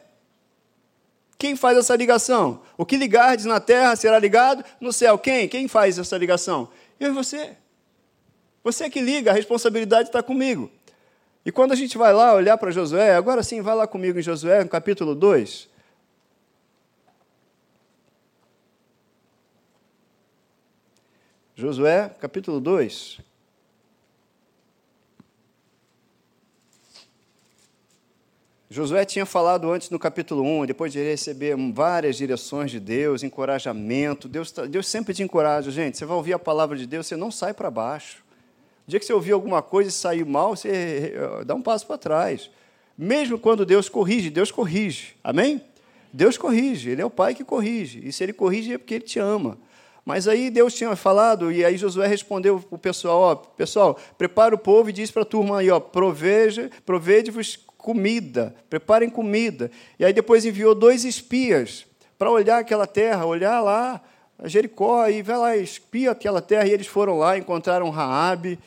Quem 1.38 1.56
faz 1.56 1.76
essa 1.76 1.94
ligação? 1.96 2.62
O 2.76 2.86
que 2.86 2.96
ligardes 2.96 3.44
na 3.44 3.60
terra 3.60 3.96
será 3.96 4.18
ligado 4.18 4.64
no 4.80 4.92
céu. 4.92 5.18
Quem? 5.18 5.48
Quem 5.48 5.68
faz 5.68 5.98
essa 5.98 6.16
ligação? 6.16 6.68
Eu 6.98 7.10
e 7.10 7.14
você. 7.14 7.56
Você 8.62 8.88
que 8.88 9.00
liga, 9.00 9.30
a 9.30 9.34
responsabilidade 9.34 10.08
está 10.08 10.22
comigo. 10.22 10.70
E 11.44 11.52
quando 11.52 11.72
a 11.72 11.76
gente 11.76 11.98
vai 11.98 12.12
lá 12.14 12.32
olhar 12.32 12.56
para 12.56 12.70
Josué, 12.70 13.14
agora 13.14 13.42
sim, 13.42 13.60
vai 13.60 13.74
lá 13.74 13.86
comigo 13.86 14.18
em 14.18 14.22
Josué, 14.22 14.64
no 14.64 14.70
capítulo 14.70 15.14
2. 15.14 15.68
Josué, 21.54 22.08
capítulo 22.18 22.58
2. 22.58 23.20
Josué 28.74 29.04
tinha 29.04 29.24
falado 29.24 29.70
antes 29.70 29.88
no 29.88 30.00
capítulo 30.00 30.42
1, 30.42 30.66
depois 30.66 30.92
de 30.92 30.98
receber 30.98 31.56
várias 31.72 32.16
direções 32.16 32.72
de 32.72 32.80
Deus, 32.80 33.22
encorajamento. 33.22 34.26
Deus, 34.26 34.50
tá, 34.50 34.66
Deus 34.66 34.88
sempre 34.88 35.14
te 35.14 35.22
encoraja, 35.22 35.70
gente. 35.70 35.96
Você 35.96 36.04
vai 36.04 36.16
ouvir 36.16 36.32
a 36.32 36.40
palavra 36.40 36.76
de 36.76 36.84
Deus, 36.84 37.06
você 37.06 37.14
não 37.14 37.30
sai 37.30 37.54
para 37.54 37.70
baixo. 37.70 38.24
O 38.84 38.90
dia 38.90 38.98
que 38.98 39.06
você 39.06 39.12
ouvir 39.12 39.30
alguma 39.30 39.62
coisa 39.62 39.90
e 39.90 39.92
sair 39.92 40.26
mal, 40.26 40.56
você 40.56 41.14
eh, 41.14 41.44
dá 41.44 41.54
um 41.54 41.62
passo 41.62 41.86
para 41.86 41.96
trás. 41.96 42.50
Mesmo 42.98 43.38
quando 43.38 43.64
Deus 43.64 43.88
corrige, 43.88 44.28
Deus 44.28 44.50
corrige. 44.50 45.14
Amém? 45.22 45.62
Deus 46.12 46.36
corrige, 46.36 46.90
Ele 46.90 47.00
é 47.00 47.06
o 47.06 47.10
Pai 47.10 47.32
que 47.32 47.44
corrige. 47.44 48.00
E 48.04 48.12
se 48.12 48.24
Ele 48.24 48.32
corrige 48.32 48.72
é 48.72 48.78
porque 48.78 48.94
Ele 48.94 49.04
te 49.04 49.20
ama. 49.20 49.56
Mas 50.04 50.26
aí 50.26 50.50
Deus 50.50 50.74
tinha 50.74 50.94
falado, 50.96 51.50
e 51.50 51.64
aí 51.64 51.76
Josué 51.76 52.08
respondeu 52.08 52.58
para 52.58 52.74
o 52.74 52.78
pessoal: 52.78 53.20
ó, 53.20 53.34
pessoal, 53.36 53.96
prepara 54.18 54.54
o 54.54 54.58
povo 54.58 54.90
e 54.90 54.92
diz 54.92 55.12
para 55.12 55.22
a 55.22 55.24
turma 55.24 55.60
aí, 55.60 55.70
ó, 55.70 55.78
proveja, 55.80 56.70
provede-vos 56.84 57.56
comida, 57.84 58.54
preparem 58.70 59.10
comida. 59.10 59.70
E 59.98 60.06
aí 60.06 60.12
depois 60.14 60.46
enviou 60.46 60.74
dois 60.74 61.04
espias 61.04 61.84
para 62.16 62.30
olhar 62.30 62.56
aquela 62.56 62.86
terra, 62.86 63.26
olhar 63.26 63.60
lá 63.60 64.00
Jericó, 64.44 65.06
e 65.06 65.20
vai 65.20 65.36
lá, 65.36 65.56
espia 65.56 66.12
aquela 66.12 66.40
terra, 66.40 66.66
e 66.66 66.72
eles 66.72 66.86
foram 66.86 67.18
lá, 67.18 67.36
encontraram 67.36 67.90
Raabe, 67.90 68.58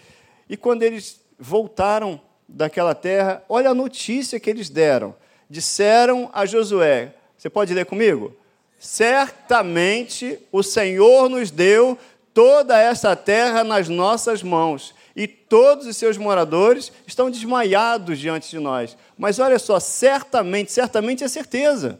e 0.48 0.56
quando 0.56 0.84
eles 0.84 1.20
voltaram 1.38 2.22
daquela 2.48 2.94
terra, 2.94 3.44
olha 3.50 3.72
a 3.72 3.74
notícia 3.74 4.40
que 4.40 4.52
eles 4.52 4.70
deram. 4.70 5.16
Disseram 5.50 6.30
a 6.32 6.46
Josué, 6.46 7.14
você 7.36 7.50
pode 7.50 7.74
ler 7.74 7.88
comigo? 7.88 8.36
Certamente 8.78 10.40
o 10.52 10.62
Senhor 10.62 11.28
nos 11.28 11.50
deu 11.50 11.98
toda 12.36 12.80
essa 12.80 13.16
terra 13.16 13.64
nas 13.64 13.90
nossas 13.90 14.44
mãos, 14.44 14.94
e 15.18 15.28
todos 15.28 15.88
os 15.88 15.98
seus 15.98 16.16
moradores 16.16 16.92
estão 17.08 17.32
desmaiados 17.32 18.20
diante 18.20 18.52
de 18.52 18.60
nós. 18.60 18.96
Mas 19.18 19.40
olha 19.40 19.58
só, 19.58 19.80
certamente, 19.80 20.72
certamente 20.72 21.24
é 21.24 21.28
certeza. 21.28 22.00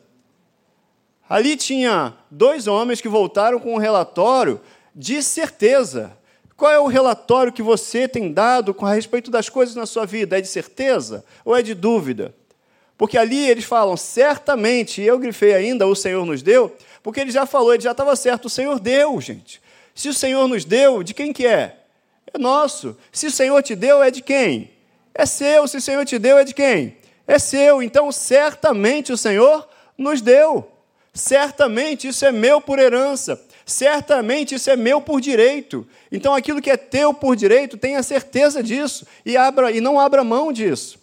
Ali 1.28 1.58
tinha 1.58 2.14
dois 2.30 2.68
homens 2.68 3.02
que 3.02 3.10
voltaram 3.10 3.60
com 3.60 3.74
um 3.74 3.80
relatório 3.80 4.62
de 4.96 5.24
certeza. 5.24 6.16
Qual 6.56 6.72
é 6.72 6.80
o 6.80 6.86
relatório 6.86 7.52
que 7.52 7.64
você 7.64 8.08
tem 8.08 8.32
dado 8.32 8.72
com 8.72 8.86
a 8.86 8.94
respeito 8.94 9.32
das 9.32 9.50
coisas 9.50 9.76
na 9.76 9.88
sua 9.88 10.06
vida? 10.06 10.38
É 10.38 10.42
de 10.42 10.48
certeza 10.48 11.26
ou 11.44 11.56
é 11.56 11.64
de 11.64 11.74
dúvida? 11.74 12.36
Porque 12.96 13.18
ali 13.18 13.50
eles 13.50 13.66
falam, 13.66 13.98
certamente, 13.98 15.02
e 15.02 15.08
eu 15.08 15.18
grifei 15.18 15.56
ainda, 15.56 15.88
o 15.88 15.96
Senhor 15.96 16.24
nos 16.24 16.44
deu, 16.44 16.76
porque 17.02 17.20
ele 17.20 17.32
já 17.32 17.48
falou, 17.48 17.74
ele 17.74 17.84
já 17.84 17.92
estava 17.92 18.16
certo, 18.16 18.46
o 18.46 18.50
Senhor 18.50 18.80
deu, 18.80 19.20
gente. 19.20 19.60
Se 19.96 20.08
o 20.08 20.14
Senhor 20.14 20.48
nos 20.48 20.64
deu, 20.64 21.02
de 21.02 21.16
quem 21.16 21.34
que 21.34 21.46
é? 21.46 21.87
É 22.34 22.38
nosso. 22.38 22.98
Se 23.12 23.28
o 23.28 23.32
Senhor 23.32 23.62
te 23.64 23.76
deu, 23.76 24.02
é 24.04 24.12
de 24.12 24.22
quem? 24.22 24.72
É 25.14 25.26
seu. 25.26 25.68
Se 25.68 25.78
o 25.78 25.82
Senhor 25.82 26.06
te 26.06 26.20
deu, 26.20 26.38
é 26.38 26.44
de 26.44 26.54
quem? 26.54 26.98
É 27.28 27.40
seu. 27.40 27.82
Então, 27.82 28.12
certamente 28.12 29.12
o 29.12 29.18
Senhor 29.18 29.68
nos 29.98 30.22
deu. 30.22 30.72
Certamente 31.14 32.08
isso 32.08 32.26
é 32.26 32.32
meu 32.32 32.62
por 32.62 32.78
herança. 32.80 33.42
Certamente 33.66 34.56
isso 34.56 34.70
é 34.70 34.76
meu 34.76 35.02
por 35.02 35.20
direito. 35.20 35.86
Então, 36.12 36.34
aquilo 36.34 36.62
que 36.62 36.70
é 36.70 36.78
teu 36.78 37.14
por 37.14 37.36
direito, 37.36 37.78
tenha 37.78 38.02
certeza 38.04 38.62
disso 38.62 39.06
e, 39.26 39.36
abra, 39.36 39.72
e 39.72 39.82
não 39.82 40.00
abra 40.00 40.24
mão 40.24 40.54
disso. 40.54 41.00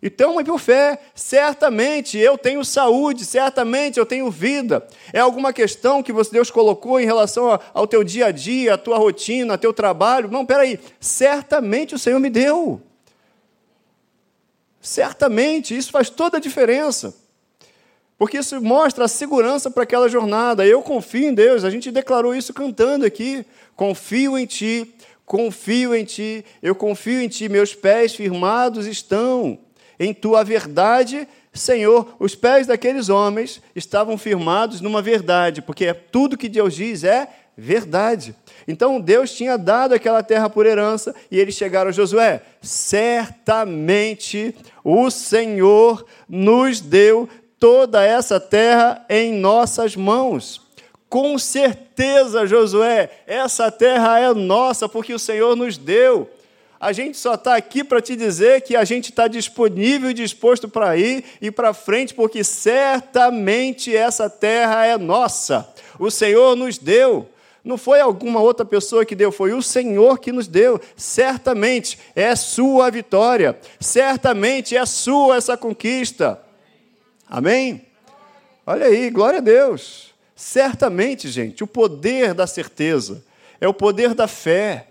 Então, 0.00 0.42
por 0.44 0.58
fé, 0.58 1.00
certamente 1.12 2.16
eu 2.16 2.38
tenho 2.38 2.64
saúde, 2.64 3.24
certamente 3.24 3.98
eu 3.98 4.06
tenho 4.06 4.30
vida. 4.30 4.86
É 5.12 5.18
alguma 5.18 5.52
questão 5.52 6.04
que 6.04 6.12
Deus 6.30 6.52
colocou 6.52 7.00
em 7.00 7.04
relação 7.04 7.58
ao 7.74 7.86
teu 7.86 8.04
dia 8.04 8.26
a 8.26 8.30
dia, 8.30 8.74
à 8.74 8.78
tua 8.78 8.96
rotina, 8.96 9.54
ao 9.54 9.58
teu 9.58 9.72
trabalho? 9.72 10.30
Não, 10.30 10.46
peraí. 10.46 10.78
Certamente 11.00 11.96
o 11.96 11.98
Senhor 11.98 12.20
me 12.20 12.30
deu. 12.30 12.80
Certamente, 14.80 15.76
isso 15.76 15.90
faz 15.90 16.08
toda 16.08 16.36
a 16.36 16.40
diferença. 16.40 17.12
Porque 18.16 18.38
isso 18.38 18.60
mostra 18.60 19.04
a 19.04 19.08
segurança 19.08 19.68
para 19.68 19.82
aquela 19.82 20.08
jornada. 20.08 20.64
Eu 20.64 20.80
confio 20.80 21.28
em 21.28 21.34
Deus, 21.34 21.64
a 21.64 21.70
gente 21.70 21.90
declarou 21.90 22.36
isso 22.36 22.54
cantando 22.54 23.04
aqui. 23.04 23.44
Confio 23.74 24.38
em 24.38 24.46
Ti, 24.46 24.94
confio 25.26 25.94
em 25.94 26.04
Ti, 26.04 26.44
eu 26.62 26.74
confio 26.74 27.20
em 27.20 27.28
Ti, 27.28 27.48
meus 27.48 27.74
pés 27.74 28.14
firmados 28.14 28.86
estão 28.86 29.58
em 29.98 30.14
tua 30.14 30.44
verdade, 30.44 31.26
Senhor. 31.52 32.14
Os 32.18 32.34
pés 32.34 32.66
daqueles 32.66 33.08
homens 33.08 33.60
estavam 33.74 34.16
firmados 34.18 34.80
numa 34.80 35.02
verdade, 35.02 35.62
porque 35.62 35.92
tudo 35.92 36.36
que 36.36 36.48
Deus 36.48 36.74
diz 36.74 37.04
é 37.04 37.28
verdade. 37.56 38.34
Então 38.68 39.00
Deus 39.00 39.32
tinha 39.32 39.58
dado 39.58 39.92
aquela 39.92 40.22
terra 40.22 40.48
por 40.48 40.64
herança 40.64 41.14
e 41.30 41.38
eles 41.38 41.56
chegaram 41.56 41.88
a 41.90 41.92
Josué: 41.92 42.42
certamente 42.62 44.54
o 44.84 45.10
Senhor 45.10 46.06
nos 46.28 46.80
deu 46.80 47.28
toda 47.58 48.04
essa 48.04 48.38
terra 48.38 49.04
em 49.08 49.32
nossas 49.34 49.96
mãos. 49.96 50.66
Com 51.08 51.38
certeza, 51.38 52.46
Josué, 52.46 53.10
essa 53.26 53.70
terra 53.72 54.20
é 54.20 54.32
nossa, 54.34 54.88
porque 54.88 55.14
o 55.14 55.18
Senhor 55.18 55.56
nos 55.56 55.78
deu. 55.78 56.30
A 56.80 56.92
gente 56.92 57.16
só 57.18 57.34
está 57.34 57.56
aqui 57.56 57.82
para 57.82 58.00
te 58.00 58.14
dizer 58.14 58.60
que 58.60 58.76
a 58.76 58.84
gente 58.84 59.10
está 59.10 59.26
disponível 59.26 60.10
e 60.10 60.14
disposto 60.14 60.68
para 60.68 60.96
ir 60.96 61.24
e 61.40 61.50
para 61.50 61.74
frente, 61.74 62.14
porque 62.14 62.44
certamente 62.44 63.94
essa 63.94 64.30
terra 64.30 64.86
é 64.86 64.96
nossa. 64.96 65.68
O 65.98 66.10
Senhor 66.10 66.54
nos 66.54 66.78
deu. 66.78 67.28
Não 67.64 67.76
foi 67.76 68.00
alguma 68.00 68.40
outra 68.40 68.64
pessoa 68.64 69.04
que 69.04 69.16
deu, 69.16 69.32
foi 69.32 69.52
o 69.52 69.60
Senhor 69.60 70.20
que 70.20 70.30
nos 70.30 70.46
deu. 70.46 70.80
Certamente 70.96 71.98
é 72.14 72.34
sua 72.36 72.90
vitória. 72.90 73.58
Certamente 73.80 74.76
é 74.76 74.86
sua 74.86 75.36
essa 75.36 75.56
conquista. 75.56 76.40
Amém? 77.28 77.84
Olha 78.64 78.86
aí, 78.86 79.10
glória 79.10 79.38
a 79.38 79.42
Deus. 79.42 80.14
Certamente, 80.36 81.28
gente, 81.28 81.64
o 81.64 81.66
poder 81.66 82.32
da 82.34 82.46
certeza 82.46 83.24
é 83.60 83.66
o 83.66 83.74
poder 83.74 84.14
da 84.14 84.28
fé 84.28 84.87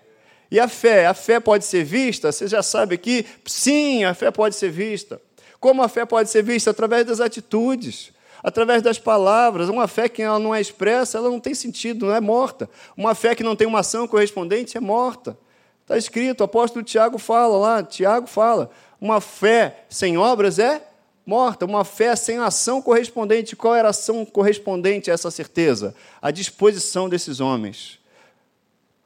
E 0.49 0.59
a 0.59 0.67
fé? 0.67 1.07
A 1.07 1.13
fé 1.13 1.39
pode 1.39 1.65
ser 1.65 1.83
vista? 1.83 2.31
Você 2.31 2.47
já 2.47 2.63
sabe 2.63 2.95
aqui? 2.95 3.25
Sim, 3.45 4.05
a 4.05 4.13
fé 4.13 4.31
pode 4.31 4.55
ser 4.55 4.71
vista. 4.71 5.21
Como 5.59 5.81
a 5.81 5.89
fé 5.89 6.05
pode 6.05 6.29
ser 6.29 6.43
vista? 6.43 6.71
Através 6.71 7.05
das 7.05 7.19
atitudes, 7.19 8.11
através 8.43 8.81
das 8.81 8.97
palavras. 8.97 9.69
Uma 9.69 9.87
fé 9.87 10.07
que 10.07 10.21
ela 10.21 10.39
não 10.39 10.53
é 10.53 10.61
expressa, 10.61 11.17
ela 11.17 11.29
não 11.29 11.39
tem 11.39 11.53
sentido, 11.53 12.05
não 12.05 12.15
é 12.15 12.21
morta. 12.21 12.69
Uma 12.95 13.13
fé 13.13 13.35
que 13.35 13.43
não 13.43 13.55
tem 13.55 13.67
uma 13.67 13.79
ação 13.79 14.07
correspondente 14.07 14.77
é 14.77 14.81
morta. 14.81 15.37
Está 15.81 15.97
escrito, 15.97 16.41
o 16.41 16.43
apóstolo 16.43 16.83
Tiago 16.83 17.17
fala 17.17 17.57
lá, 17.57 17.83
Tiago 17.83 18.27
fala, 18.27 18.69
uma 18.99 19.21
fé 19.21 19.85
sem 19.89 20.17
obras 20.17 20.59
é 20.59 20.81
morta, 21.25 21.65
uma 21.65 21.83
fé 21.85 22.15
sem 22.15 22.37
ação 22.39 22.81
correspondente. 22.81 23.55
Qual 23.55 23.75
era 23.75 23.87
a 23.87 23.91
ação 23.91 24.25
correspondente 24.25 25.09
a 25.09 25.13
essa 25.13 25.31
certeza? 25.31 25.95
A 26.21 26.31
disposição 26.31 27.07
desses 27.07 27.39
homens, 27.39 27.99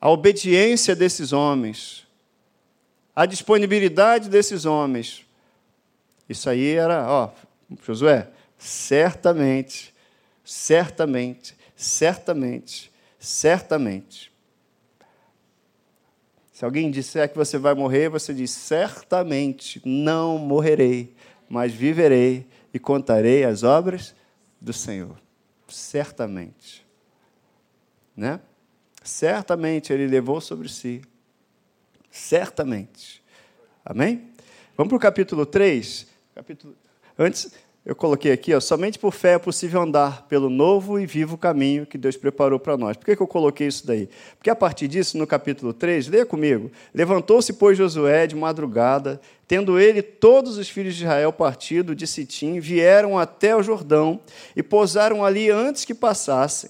a 0.02 0.10
obediência 0.10 0.96
desses 0.96 1.32
homens, 1.32 2.08
a 3.16 3.28
disponibilidade 3.28 4.30
desses 4.30 4.66
homens. 4.66 5.24
Isso 6.28 6.50
aí 6.50 6.74
era, 6.74 7.08
ó, 7.08 7.30
Josué, 7.86 8.28
certamente, 8.58 9.94
certamente, 10.44 11.56
certamente, 11.76 12.92
certamente. 13.20 14.32
Se 16.52 16.66
alguém 16.66 16.90
disser 16.90 17.30
que 17.30 17.38
você 17.38 17.58
vai 17.58 17.76
morrer, 17.76 18.10
você 18.10 18.34
diz: 18.34 18.52
certamente 18.52 19.82
não 19.86 20.38
morrerei, 20.38 21.16
mas 21.48 21.72
viverei 21.74 22.48
e 22.74 22.80
contarei 22.80 23.44
as 23.44 23.64
obras 23.64 24.16
do 24.60 24.74
Senhor. 24.74 25.18
Certamente. 25.68 26.86
Né? 28.16 28.40
Certamente 29.04 29.92
ele 29.92 30.08
levou 30.08 30.40
sobre 30.40 30.70
si. 30.70 31.02
Certamente. 32.10 33.24
Amém? 33.84 34.30
Vamos 34.78 34.90
para 34.90 34.98
o 34.98 35.00
capítulo 35.00 35.46
3. 35.46 36.08
Capítulo... 36.36 36.76
Antes, 37.18 37.52
eu 37.84 37.96
coloquei 37.96 38.32
aqui, 38.32 38.54
ó, 38.54 38.60
somente 38.60 39.00
por 39.00 39.12
fé 39.12 39.34
é 39.34 39.40
possível 39.40 39.82
andar 39.82 40.28
pelo 40.28 40.52
novo 40.52 41.00
e 41.00 41.08
vivo 41.08 41.36
caminho 41.36 41.84
que 41.84 41.98
Deus 41.98 42.16
preparou 42.16 42.60
para 42.60 42.78
nós. 42.78 42.96
Por 42.96 43.06
que, 43.06 43.16
que 43.16 43.22
eu 43.24 43.28
coloquei 43.28 43.68
isso 43.68 43.88
daí? 43.88 44.08
Porque 44.38 44.52
a 44.52 44.56
partir 44.56 44.88
disso, 44.88 45.18
no 45.18 45.26
capítulo 45.26 45.74
3, 45.74 46.08
leia 46.08 46.26
comigo. 46.26 46.72
Levantou-se, 46.94 47.54
pois, 47.54 47.76
Josué 47.76 48.28
de 48.28 48.36
madrugada, 48.36 49.20
tendo 49.48 49.80
ele 49.80 50.04
todos 50.04 50.60
os 50.60 50.70
filhos 50.70 50.96
de 50.96 51.04
Israel 51.04 51.34
partido 51.34 51.96
de 51.96 52.06
Sitim, 52.06 52.60
vieram 52.60 53.18
até 53.18 53.56
o 53.56 53.64
Jordão 53.64 54.20
e 54.56 54.62
pousaram 54.62 55.26
ali 55.26 55.50
antes 55.50 55.84
que 55.84 55.96
passassem. 55.96 56.70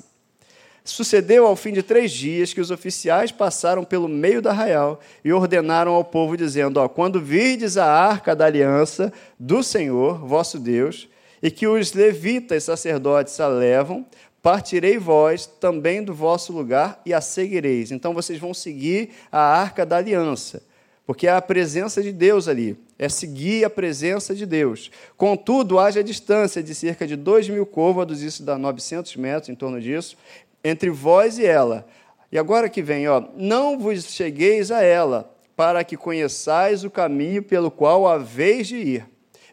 Sucedeu 0.83 1.45
ao 1.45 1.55
fim 1.55 1.71
de 1.71 1.83
três 1.83 2.11
dias 2.11 2.53
que 2.53 2.61
os 2.61 2.71
oficiais 2.71 3.31
passaram 3.31 3.83
pelo 3.83 4.07
meio 4.07 4.41
do 4.41 4.49
arraial 4.49 4.99
e 5.23 5.31
ordenaram 5.31 5.93
ao 5.93 6.03
povo, 6.03 6.35
dizendo: 6.35 6.77
ó, 6.77 6.87
Quando 6.87 7.21
virdes 7.21 7.77
a 7.77 7.85
arca 7.85 8.35
da 8.35 8.45
aliança 8.45 9.13
do 9.39 9.61
Senhor, 9.61 10.25
vosso 10.25 10.57
Deus, 10.57 11.07
e 11.41 11.51
que 11.51 11.67
os 11.67 11.93
levitas 11.93 12.63
sacerdotes 12.63 13.39
a 13.39 13.47
levam, 13.47 14.05
partirei 14.41 14.97
vós 14.97 15.45
também 15.45 16.03
do 16.03 16.15
vosso 16.15 16.51
lugar 16.51 16.99
e 17.05 17.13
a 17.13 17.21
seguireis. 17.21 17.91
Então 17.91 18.13
vocês 18.13 18.39
vão 18.39 18.53
seguir 18.53 19.09
a 19.31 19.39
arca 19.39 19.85
da 19.85 19.97
aliança, 19.97 20.63
porque 21.05 21.27
é 21.27 21.31
a 21.31 21.41
presença 21.41 22.01
de 22.01 22.11
Deus 22.11 22.47
ali, 22.47 22.75
é 22.97 23.07
seguir 23.07 23.63
a 23.63 23.69
presença 23.69 24.33
de 24.33 24.47
Deus. 24.47 24.89
Contudo, 25.15 25.77
haja 25.77 26.03
distância 26.03 26.63
de 26.63 26.73
cerca 26.73 27.05
de 27.05 27.15
dois 27.15 27.47
mil 27.47 27.67
côvados, 27.67 28.23
isso 28.23 28.41
dá 28.43 28.57
900 28.57 29.15
metros 29.15 29.49
em 29.49 29.55
torno 29.55 29.79
disso, 29.79 30.17
entre 30.63 30.89
vós 30.89 31.37
e 31.37 31.45
ela. 31.45 31.87
E 32.31 32.37
agora 32.37 32.69
que 32.69 32.81
vem, 32.81 33.07
ó, 33.07 33.23
não 33.35 33.77
vos 33.77 34.05
chegueis 34.05 34.71
a 34.71 34.81
ela, 34.81 35.33
para 35.55 35.83
que 35.83 35.97
conheçais 35.97 36.83
o 36.83 36.89
caminho 36.89 37.43
pelo 37.43 37.69
qual 37.69 38.07
haveis 38.07 38.67
de 38.67 38.77
ir, 38.77 39.05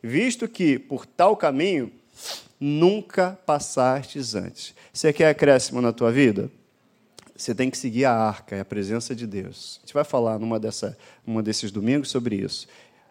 visto 0.02 0.48
que 0.48 0.78
por 0.78 1.04
tal 1.04 1.36
caminho 1.36 1.92
nunca 2.58 3.38
passastes 3.44 4.34
antes. 4.34 4.74
Você 4.92 5.12
quer 5.12 5.30
acréscimo 5.30 5.80
na 5.80 5.92
tua 5.92 6.10
vida? 6.10 6.50
Você 7.36 7.54
tem 7.54 7.70
que 7.70 7.78
seguir 7.78 8.04
a 8.04 8.12
arca, 8.12 8.56
é 8.56 8.60
a 8.60 8.64
presença 8.64 9.14
de 9.14 9.26
Deus. 9.26 9.78
A 9.78 9.86
gente 9.86 9.94
vai 9.94 10.02
falar 10.02 10.38
numa, 10.38 10.58
dessa, 10.58 10.98
numa 11.24 11.40
desses 11.40 11.70
domingos 11.70 12.10
sobre 12.10 12.36
isso. 12.36 12.66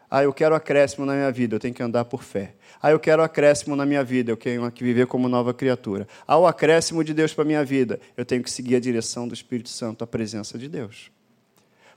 Ah, 0.10 0.24
eu 0.24 0.32
quero 0.32 0.56
acréscimo 0.56 1.06
na 1.06 1.14
minha 1.14 1.32
vida, 1.32 1.56
eu 1.56 1.60
tenho 1.60 1.74
que 1.74 1.84
andar 1.84 2.06
por 2.06 2.24
fé. 2.24 2.54
Ah, 2.82 2.92
eu 2.92 3.00
quero 3.00 3.22
acréscimo 3.22 3.76
na 3.76 3.86
minha 3.86 4.04
vida, 4.04 4.32
eu 4.32 4.38
tenho 4.38 4.72
que 4.72 4.84
viver 4.84 5.06
como 5.06 5.28
nova 5.28 5.54
criatura. 5.54 6.08
Ah, 6.26 6.38
o 6.38 6.48
acréscimo 6.48 7.04
de 7.04 7.14
Deus 7.14 7.34
para 7.34 7.44
minha 7.44 7.64
vida, 7.66 8.00
eu 8.16 8.26
tenho 8.26 8.42
que 8.42 8.50
seguir 8.50 8.78
a 8.78 8.80
direção 8.80 9.28
do 9.28 9.34
Espírito 9.34 9.68
Santo, 9.68 10.04
a 10.06 10.08
presença 10.08 10.58
de 10.58 10.70
Deus. 10.70 11.12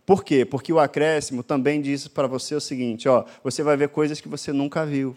Por 0.05 0.25
quê? 0.25 0.45
Porque 0.45 0.73
o 0.73 0.81
acréscimo 0.81 1.45
também 1.45 1.81
diz 1.81 2.09
para 2.09 2.27
você 2.27 2.55
o 2.57 2.61
seguinte: 2.61 3.09
ó, 3.09 3.25
você 3.45 3.63
vai 3.63 3.77
ver 3.77 3.91
coisas 3.91 4.21
que 4.21 4.29
você 4.29 4.53
nunca 4.53 4.85
viu. 4.85 5.17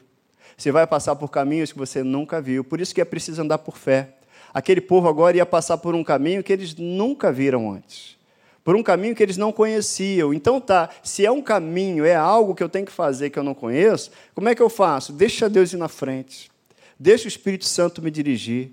Você 0.56 0.72
vai 0.72 0.86
passar 0.86 1.16
por 1.16 1.32
caminhos 1.32 1.72
que 1.72 1.80
você 1.80 2.04
nunca 2.04 2.40
viu. 2.40 2.64
Por 2.64 2.80
isso 2.80 2.94
que 2.94 3.02
é 3.02 3.06
preciso 3.06 3.42
andar 3.42 3.58
por 3.58 3.76
fé. 3.76 4.10
Aquele 4.54 4.82
povo 4.82 5.08
agora 5.08 5.36
ia 5.36 5.46
passar 5.48 5.80
por 5.80 5.96
um 5.96 6.04
caminho 6.04 6.44
que 6.44 6.54
eles 6.54 6.76
nunca 6.76 7.32
viram 7.32 7.72
antes 7.72 8.22
por 8.64 8.76
um 8.76 8.84
caminho 8.84 9.16
que 9.16 9.22
eles 9.22 9.38
não 9.38 9.52
conheciam. 9.52 10.34
Então 10.34 10.60
tá, 10.62 10.90
se 11.04 11.26
é 11.26 11.32
um 11.32 11.42
caminho, 11.42 12.06
é 12.06 12.16
algo 12.16 12.56
que 12.56 12.64
eu 12.64 12.70
tenho 12.70 12.86
que 12.86 12.92
fazer 12.92 13.30
que 13.30 13.38
eu 13.38 13.44
não 13.44 13.54
conheço, 13.54 14.12
como 14.34 14.50
é 14.50 14.56
que 14.56 14.62
eu 14.62 14.70
faço? 14.70 15.12
Deixa 15.12 15.50
Deus 15.50 15.74
ir 15.74 15.78
na 15.78 15.88
frente. 15.88 16.50
Deixa 16.98 17.26
o 17.26 17.28
Espírito 17.28 17.66
Santo 17.66 18.02
me 18.02 18.10
dirigir. 18.10 18.72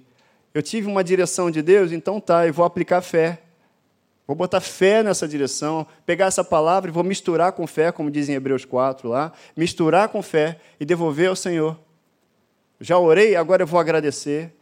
Eu 0.55 0.63
tive 0.63 0.87
uma 0.87 1.03
direção 1.03 1.51
de 1.51 1.63
Deus, 1.63 1.93
então 1.93 2.21
tá, 2.21 2.47
eu 2.47 2.53
vou 2.53 2.65
aplicar 2.65 3.01
fé. 3.01 3.41
Vou 4.27 4.37
botar 4.37 4.61
fé 4.61 5.03
nessa 5.03 5.27
direção, 5.27 5.85
pegar 6.07 6.27
essa 6.27 6.45
palavra 6.45 6.89
e 6.89 6.93
vou 6.93 7.03
misturar 7.03 7.51
com 7.51 7.67
fé, 7.67 7.91
como 7.91 8.11
dizem 8.11 8.37
Hebreus 8.37 8.65
4 8.65 9.09
lá, 9.09 9.33
misturar 9.57 10.09
com 10.09 10.23
fé 10.23 10.61
e 10.79 10.85
devolver 10.85 11.29
ao 11.29 11.35
Senhor. 11.35 11.77
Já 12.81 12.97
orei, 12.97 13.35
agora 13.35 13.65
eu 13.65 13.67
vou 13.67 13.81
agradecer. 13.81 14.53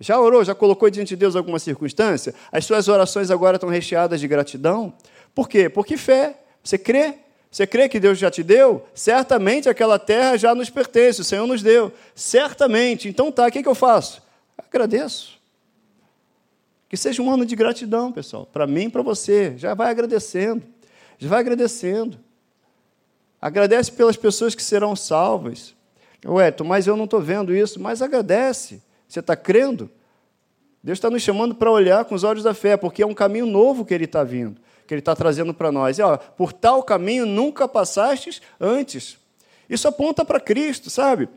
Já 0.00 0.18
orou? 0.18 0.42
Já 0.42 0.54
colocou 0.54 0.88
diante 0.88 1.10
de 1.10 1.16
Deus 1.16 1.36
alguma 1.36 1.58
circunstância? 1.58 2.34
As 2.50 2.64
suas 2.64 2.88
orações 2.88 3.30
agora 3.30 3.56
estão 3.56 3.68
recheadas 3.68 4.18
de 4.18 4.26
gratidão? 4.26 4.94
Por 5.34 5.46
quê? 5.46 5.68
Porque 5.68 5.98
fé. 5.98 6.38
Você 6.64 6.78
crê? 6.78 7.14
Você 7.50 7.66
crê 7.66 7.88
que 7.88 8.00
Deus 8.00 8.18
já 8.18 8.30
te 8.30 8.42
deu? 8.42 8.86
Certamente 8.94 9.68
aquela 9.68 9.98
terra 9.98 10.36
já 10.38 10.54
nos 10.54 10.70
pertence, 10.70 11.20
o 11.20 11.24
Senhor 11.24 11.46
nos 11.46 11.62
deu. 11.62 11.92
Certamente. 12.14 13.08
Então 13.08 13.30
tá, 13.30 13.46
o 13.46 13.50
que, 13.50 13.62
que 13.62 13.68
eu 13.68 13.74
faço? 13.74 14.22
Agradeço. 14.56 15.38
Que 16.88 16.96
seja 16.96 17.20
um 17.20 17.30
ano 17.30 17.44
de 17.44 17.54
gratidão, 17.54 18.10
pessoal, 18.10 18.46
para 18.46 18.66
mim 18.66 18.84
e 18.84 18.88
para 18.88 19.02
você. 19.02 19.54
Já 19.56 19.74
vai 19.74 19.90
agradecendo. 19.90 20.62
Já 21.18 21.28
vai 21.28 21.40
agradecendo. 21.40 22.18
Agradece 23.40 23.92
pelas 23.92 24.16
pessoas 24.16 24.54
que 24.54 24.62
serão 24.62 24.96
salvas. 24.96 25.74
Ué, 26.24 26.54
mas 26.64 26.86
eu 26.86 26.96
não 26.96 27.04
estou 27.04 27.20
vendo 27.20 27.54
isso. 27.54 27.78
Mas 27.78 28.00
agradece. 28.00 28.80
Você 29.10 29.18
está 29.18 29.34
crendo? 29.34 29.90
Deus 30.80 30.96
está 30.96 31.10
nos 31.10 31.20
chamando 31.20 31.52
para 31.52 31.68
olhar 31.68 32.04
com 32.04 32.14
os 32.14 32.22
olhos 32.22 32.44
da 32.44 32.54
fé, 32.54 32.76
porque 32.76 33.02
é 33.02 33.06
um 33.06 33.12
caminho 33.12 33.44
novo 33.44 33.84
que 33.84 33.92
Ele 33.92 34.04
está 34.04 34.22
vindo, 34.22 34.60
que 34.86 34.94
Ele 34.94 35.00
está 35.00 35.16
trazendo 35.16 35.52
para 35.52 35.72
nós. 35.72 35.98
E, 35.98 36.02
ó, 36.02 36.16
por 36.16 36.52
tal 36.52 36.80
caminho 36.84 37.26
nunca 37.26 37.66
passastes 37.66 38.40
antes. 38.60 39.18
Isso 39.68 39.88
aponta 39.88 40.24
para 40.24 40.38
Cristo, 40.38 40.88
sabe? 40.88 41.28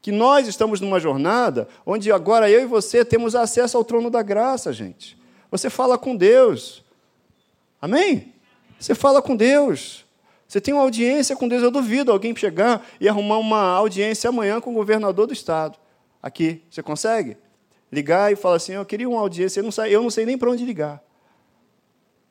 Que 0.00 0.12
nós 0.12 0.46
estamos 0.46 0.80
numa 0.80 1.00
jornada 1.00 1.66
onde 1.84 2.12
agora 2.12 2.48
eu 2.48 2.62
e 2.62 2.66
você 2.66 3.04
temos 3.04 3.34
acesso 3.34 3.76
ao 3.76 3.84
trono 3.84 4.08
da 4.08 4.22
graça, 4.22 4.72
gente. 4.72 5.18
Você 5.50 5.68
fala 5.68 5.98
com 5.98 6.14
Deus. 6.14 6.84
Amém? 7.82 8.32
Você 8.78 8.94
fala 8.94 9.20
com 9.20 9.34
Deus. 9.34 10.04
Você 10.46 10.60
tem 10.60 10.72
uma 10.72 10.84
audiência 10.84 11.34
com 11.34 11.48
Deus. 11.48 11.64
Eu 11.64 11.72
duvido 11.72 12.12
alguém 12.12 12.34
chegar 12.36 12.86
e 13.00 13.08
arrumar 13.08 13.38
uma 13.38 13.62
audiência 13.72 14.30
amanhã 14.30 14.60
com 14.60 14.70
o 14.70 14.74
governador 14.74 15.26
do 15.26 15.32
estado 15.32 15.76
aqui. 16.22 16.62
Você 16.70 16.82
consegue? 16.82 17.36
Ligar 17.90 18.32
e 18.32 18.36
falar 18.36 18.56
assim: 18.56 18.72
Eu 18.72 18.84
queria 18.84 19.08
uma 19.08 19.20
audiência, 19.20 19.60
eu 19.60 19.64
não 19.64 19.70
sei, 19.70 19.94
eu 19.94 20.02
não 20.02 20.10
sei 20.10 20.26
nem 20.26 20.36
para 20.36 20.50
onde 20.50 20.64
ligar. 20.64 21.02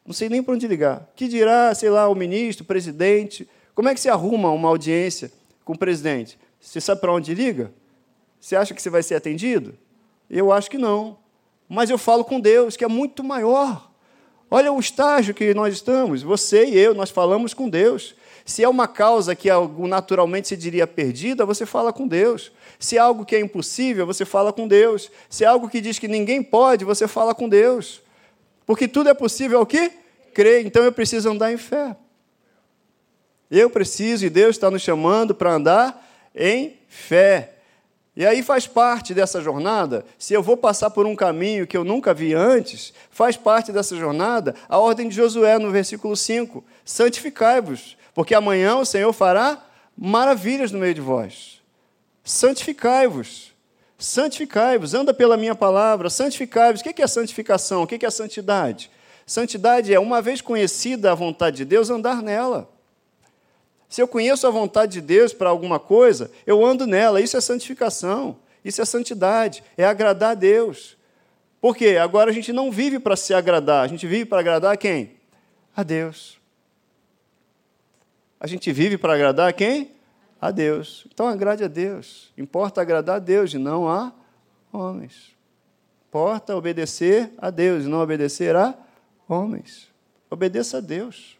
Não 0.05 0.13
sei 0.13 0.29
nem 0.29 0.43
para 0.43 0.53
onde 0.53 0.67
ligar. 0.67 1.09
Que 1.15 1.27
dirá, 1.27 1.73
sei 1.73 1.89
lá, 1.89 2.07
o 2.07 2.15
ministro, 2.15 2.63
o 2.63 2.67
presidente? 2.67 3.49
Como 3.73 3.89
é 3.89 3.93
que 3.93 3.99
se 3.99 4.07
arruma 4.07 4.51
uma 4.51 4.69
audiência 4.69 5.31
com 5.63 5.73
o 5.73 5.77
presidente? 5.77 6.37
Você 6.59 6.79
sabe 6.79 7.01
para 7.01 7.11
onde 7.11 7.33
liga? 7.33 7.73
Você 8.39 8.55
acha 8.55 8.73
que 8.73 8.81
você 8.81 8.89
vai 8.89 9.01
ser 9.01 9.15
atendido? 9.15 9.75
Eu 10.29 10.51
acho 10.51 10.69
que 10.69 10.77
não. 10.77 11.17
Mas 11.67 11.89
eu 11.89 11.97
falo 11.97 12.23
com 12.23 12.39
Deus, 12.39 12.77
que 12.77 12.83
é 12.83 12.87
muito 12.87 13.23
maior. 13.23 13.91
Olha 14.49 14.71
o 14.71 14.79
estágio 14.79 15.33
que 15.33 15.53
nós 15.53 15.73
estamos. 15.73 16.21
Você 16.21 16.65
e 16.65 16.77
eu, 16.77 16.93
nós 16.93 17.09
falamos 17.09 17.53
com 17.53 17.67
Deus. 17.67 18.15
Se 18.45 18.63
é 18.63 18.69
uma 18.69 18.87
causa 18.87 19.35
que 19.35 19.49
naturalmente 19.89 20.47
se 20.47 20.55
diria 20.55 20.85
perdida, 20.85 21.47
você 21.47 21.65
fala 21.65 21.91
com 21.91 22.07
Deus. 22.07 22.51
Se 22.77 22.95
é 22.95 22.99
algo 22.99 23.25
que 23.25 23.35
é 23.35 23.39
impossível, 23.39 24.05
você 24.05 24.23
fala 24.23 24.53
com 24.53 24.67
Deus. 24.67 25.11
Se 25.27 25.43
é 25.43 25.47
algo 25.47 25.67
que 25.67 25.81
diz 25.81 25.97
que 25.97 26.07
ninguém 26.07 26.43
pode, 26.43 26.85
você 26.85 27.07
fala 27.07 27.33
com 27.33 27.49
Deus. 27.49 28.03
Porque 28.63 28.87
tudo 28.87 29.09
é 29.09 29.15
possível 29.15 29.57
ao 29.59 29.65
quê? 29.65 29.91
Crer. 30.31 30.63
Então 30.63 30.83
eu 30.83 30.91
preciso 30.91 31.27
andar 31.27 31.51
em 31.51 31.57
fé. 31.57 31.95
Eu 33.49 33.67
preciso, 33.69 34.25
e 34.25 34.29
Deus 34.29 34.55
está 34.55 34.69
nos 34.69 34.83
chamando 34.83 35.33
para 35.33 35.53
andar 35.53 36.07
em 36.35 36.77
fé. 36.87 37.55
E 38.15 38.25
aí 38.25 38.41
faz 38.41 38.65
parte 38.65 39.13
dessa 39.13 39.41
jornada, 39.41 40.05
se 40.17 40.33
eu 40.33 40.41
vou 40.41 40.55
passar 40.55 40.89
por 40.89 41.05
um 41.05 41.15
caminho 41.15 41.67
que 41.67 41.75
eu 41.75 41.83
nunca 41.83 42.13
vi 42.13 42.33
antes, 42.33 42.93
faz 43.09 43.35
parte 43.35 43.73
dessa 43.73 43.95
jornada 43.95 44.55
a 44.69 44.77
ordem 44.77 45.09
de 45.09 45.15
Josué 45.15 45.59
no 45.59 45.69
versículo 45.69 46.15
5: 46.15 46.63
santificai-vos, 46.85 47.97
porque 48.15 48.33
amanhã 48.33 48.77
o 48.77 48.85
Senhor 48.85 49.11
fará 49.11 49.61
maravilhas 49.95 50.71
no 50.71 50.79
meio 50.79 50.93
de 50.93 51.01
vós. 51.01 51.61
Santificai-vos, 52.23 53.53
santificai-vos, 53.99 54.93
anda 54.93 55.13
pela 55.13 55.35
minha 55.35 55.53
palavra, 55.53 56.09
santificai-vos. 56.09 56.79
O 56.79 56.83
que 56.83 57.01
é 57.01 57.07
santificação? 57.07 57.83
O 57.83 57.87
que 57.87 58.03
é 58.03 58.09
santidade? 58.09 58.89
Santidade 59.25 59.93
é, 59.93 59.99
uma 59.99 60.21
vez 60.21 60.39
conhecida 60.39 61.11
a 61.11 61.15
vontade 61.15 61.57
de 61.57 61.65
Deus, 61.65 61.89
andar 61.89 62.23
nela. 62.23 62.69
Se 63.89 64.01
eu 64.01 64.07
conheço 64.07 64.47
a 64.47 64.49
vontade 64.49 64.93
de 64.93 65.01
Deus 65.01 65.33
para 65.33 65.49
alguma 65.49 65.79
coisa, 65.79 66.31
eu 66.47 66.65
ando 66.65 66.87
nela. 66.87 67.19
Isso 67.19 67.35
é 67.35 67.41
santificação, 67.41 68.37
isso 68.63 68.81
é 68.81 68.85
santidade, 68.85 69.61
é 69.77 69.83
agradar 69.83 70.31
a 70.31 70.35
Deus. 70.35 70.97
Por 71.59 71.75
quê? 71.75 71.97
Agora 71.97 72.31
a 72.31 72.33
gente 72.33 72.53
não 72.53 72.71
vive 72.71 72.97
para 72.97 73.17
se 73.17 73.33
agradar, 73.33 73.83
a 73.83 73.87
gente 73.87 74.07
vive 74.07 74.25
para 74.25 74.39
agradar 74.39 74.73
a 74.73 74.77
quem? 74.77 75.17
A 75.75 75.83
Deus. 75.83 76.44
A 78.45 78.47
gente 78.47 78.71
vive 78.71 78.95
para 78.95 79.15
agradar 79.15 79.49
a 79.49 79.51
quem? 79.51 79.89
A 80.39 80.51
Deus. 80.51 81.07
Então 81.11 81.27
agrade 81.27 81.63
a 81.63 81.67
Deus. 81.67 82.31
Importa 82.37 82.79
agradar 82.79 83.15
a 83.15 83.19
Deus 83.19 83.51
e 83.51 83.57
não 83.57 83.89
a 83.89 84.13
homens. 84.71 85.35
Importa 86.07 86.55
obedecer 86.55 87.31
a 87.39 87.49
Deus 87.49 87.85
e 87.85 87.87
não 87.87 87.99
obedecer 87.99 88.55
a 88.55 88.75
homens. 89.27 89.89
Obedeça 90.29 90.77
a 90.77 90.79
Deus. 90.79 91.39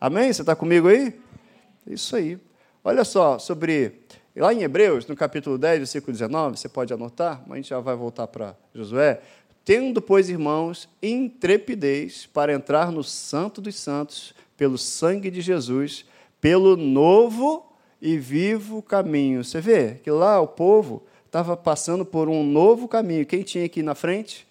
Amém? 0.00 0.32
Você 0.32 0.42
está 0.42 0.56
comigo 0.56 0.88
aí? 0.88 1.16
Isso 1.86 2.16
aí. 2.16 2.36
Olha 2.82 3.04
só, 3.04 3.38
sobre. 3.38 4.00
Lá 4.34 4.52
em 4.52 4.64
Hebreus, 4.64 5.06
no 5.06 5.14
capítulo 5.14 5.56
10, 5.56 5.78
versículo 5.78 6.12
19, 6.12 6.58
você 6.58 6.68
pode 6.68 6.92
anotar, 6.92 7.40
mas 7.46 7.52
a 7.52 7.56
gente 7.58 7.68
já 7.68 7.78
vai 7.78 7.94
voltar 7.94 8.26
para 8.26 8.56
Josué. 8.74 9.22
Tendo, 9.64 10.02
pois, 10.02 10.28
irmãos, 10.28 10.88
intrepidez 11.00 12.26
para 12.26 12.52
entrar 12.52 12.90
no 12.90 13.04
Santo 13.04 13.60
dos 13.60 13.76
Santos, 13.76 14.34
pelo 14.56 14.76
sangue 14.76 15.30
de 15.30 15.40
Jesus, 15.40 16.04
pelo 16.42 16.76
novo 16.76 17.64
e 18.02 18.18
vivo 18.18 18.82
caminho. 18.82 19.42
Você 19.42 19.60
vê 19.60 19.94
que 20.02 20.10
lá 20.10 20.40
o 20.40 20.48
povo 20.48 21.04
estava 21.24 21.56
passando 21.56 22.04
por 22.04 22.28
um 22.28 22.44
novo 22.44 22.86
caminho. 22.86 23.24
Quem 23.24 23.42
tinha 23.42 23.64
aqui 23.64 23.82
na 23.82 23.94
frente? 23.94 24.46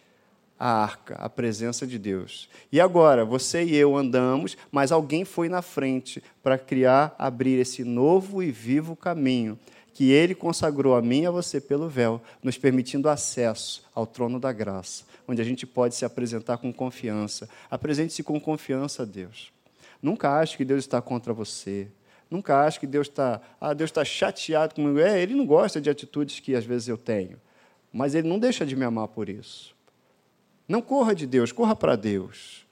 a 0.64 0.84
arca, 0.84 1.16
a 1.16 1.28
presença 1.28 1.88
de 1.88 1.98
Deus. 1.98 2.48
E 2.72 2.80
agora, 2.80 3.26
você 3.26 3.64
e 3.64 3.76
eu 3.76 3.98
andamos, 3.98 4.56
mas 4.72 4.92
alguém 4.92 5.26
foi 5.26 5.50
na 5.50 5.64
frente 5.64 6.22
para 6.44 6.56
criar, 6.56 7.16
abrir 7.18 7.58
esse 7.58 7.84
novo 7.84 8.44
e 8.44 8.52
vivo 8.52 8.96
caminho 8.96 9.58
que 9.92 10.12
ele 10.12 10.36
consagrou 10.36 10.96
a 10.96 11.02
mim 11.02 11.22
e 11.22 11.26
a 11.26 11.32
você 11.32 11.60
pelo 11.60 11.90
véu, 11.90 12.22
nos 12.44 12.60
permitindo 12.60 13.10
acesso 13.10 13.84
ao 13.94 14.06
trono 14.06 14.40
da 14.40 14.54
graça, 14.54 15.04
onde 15.28 15.42
a 15.42 15.44
gente 15.44 15.66
pode 15.66 15.96
se 15.96 16.06
apresentar 16.06 16.60
com 16.60 16.72
confiança. 16.72 17.50
Apresente-se 17.70 18.22
com 18.22 18.40
confiança 18.40 19.02
a 19.02 19.06
Deus. 19.06 19.52
Nunca 20.02 20.40
ache 20.40 20.58
que 20.58 20.66
Deus 20.66 20.80
está 20.80 21.02
contra 21.02 21.34
você. 21.34 21.88
Nunca 22.30 22.64
ache 22.64 22.80
que 22.80 22.88
Deus 22.88 23.08
está, 23.08 23.42
ah, 23.60 23.74
Deus 23.74 23.90
está 23.90 24.06
chateado 24.06 24.76
comigo. 24.76 25.00
É, 25.00 25.22
ele 25.22 25.36
não 25.36 25.46
gosta 25.46 25.82
de 25.82 25.90
atitudes 25.90 26.40
que 26.40 26.56
às 26.56 26.66
vezes 26.66 26.88
eu 26.88 26.98
tenho, 26.98 27.40
mas 27.92 28.16
ele 28.16 28.28
não 28.28 28.40
deixa 28.40 28.66
de 28.66 28.76
me 28.76 28.86
amar 28.86 29.10
por 29.10 29.28
isso. 29.28 29.76
Não 30.68 30.82
corra 30.82 31.14
de 31.14 31.28
Deus, 31.28 31.52
corra 31.52 31.76
para 31.76 31.98
Deus. 31.98 32.66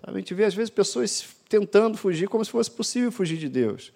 Sabe, 0.00 0.16
a 0.16 0.20
gente 0.20 0.32
vê, 0.34 0.44
às 0.44 0.54
vezes, 0.54 0.70
pessoas 0.70 1.26
tentando 1.48 1.96
fugir 1.96 2.28
como 2.28 2.44
se 2.44 2.50
fosse 2.50 2.70
possível 2.70 3.10
fugir 3.10 3.36
de 3.36 3.48
Deus. 3.48 3.92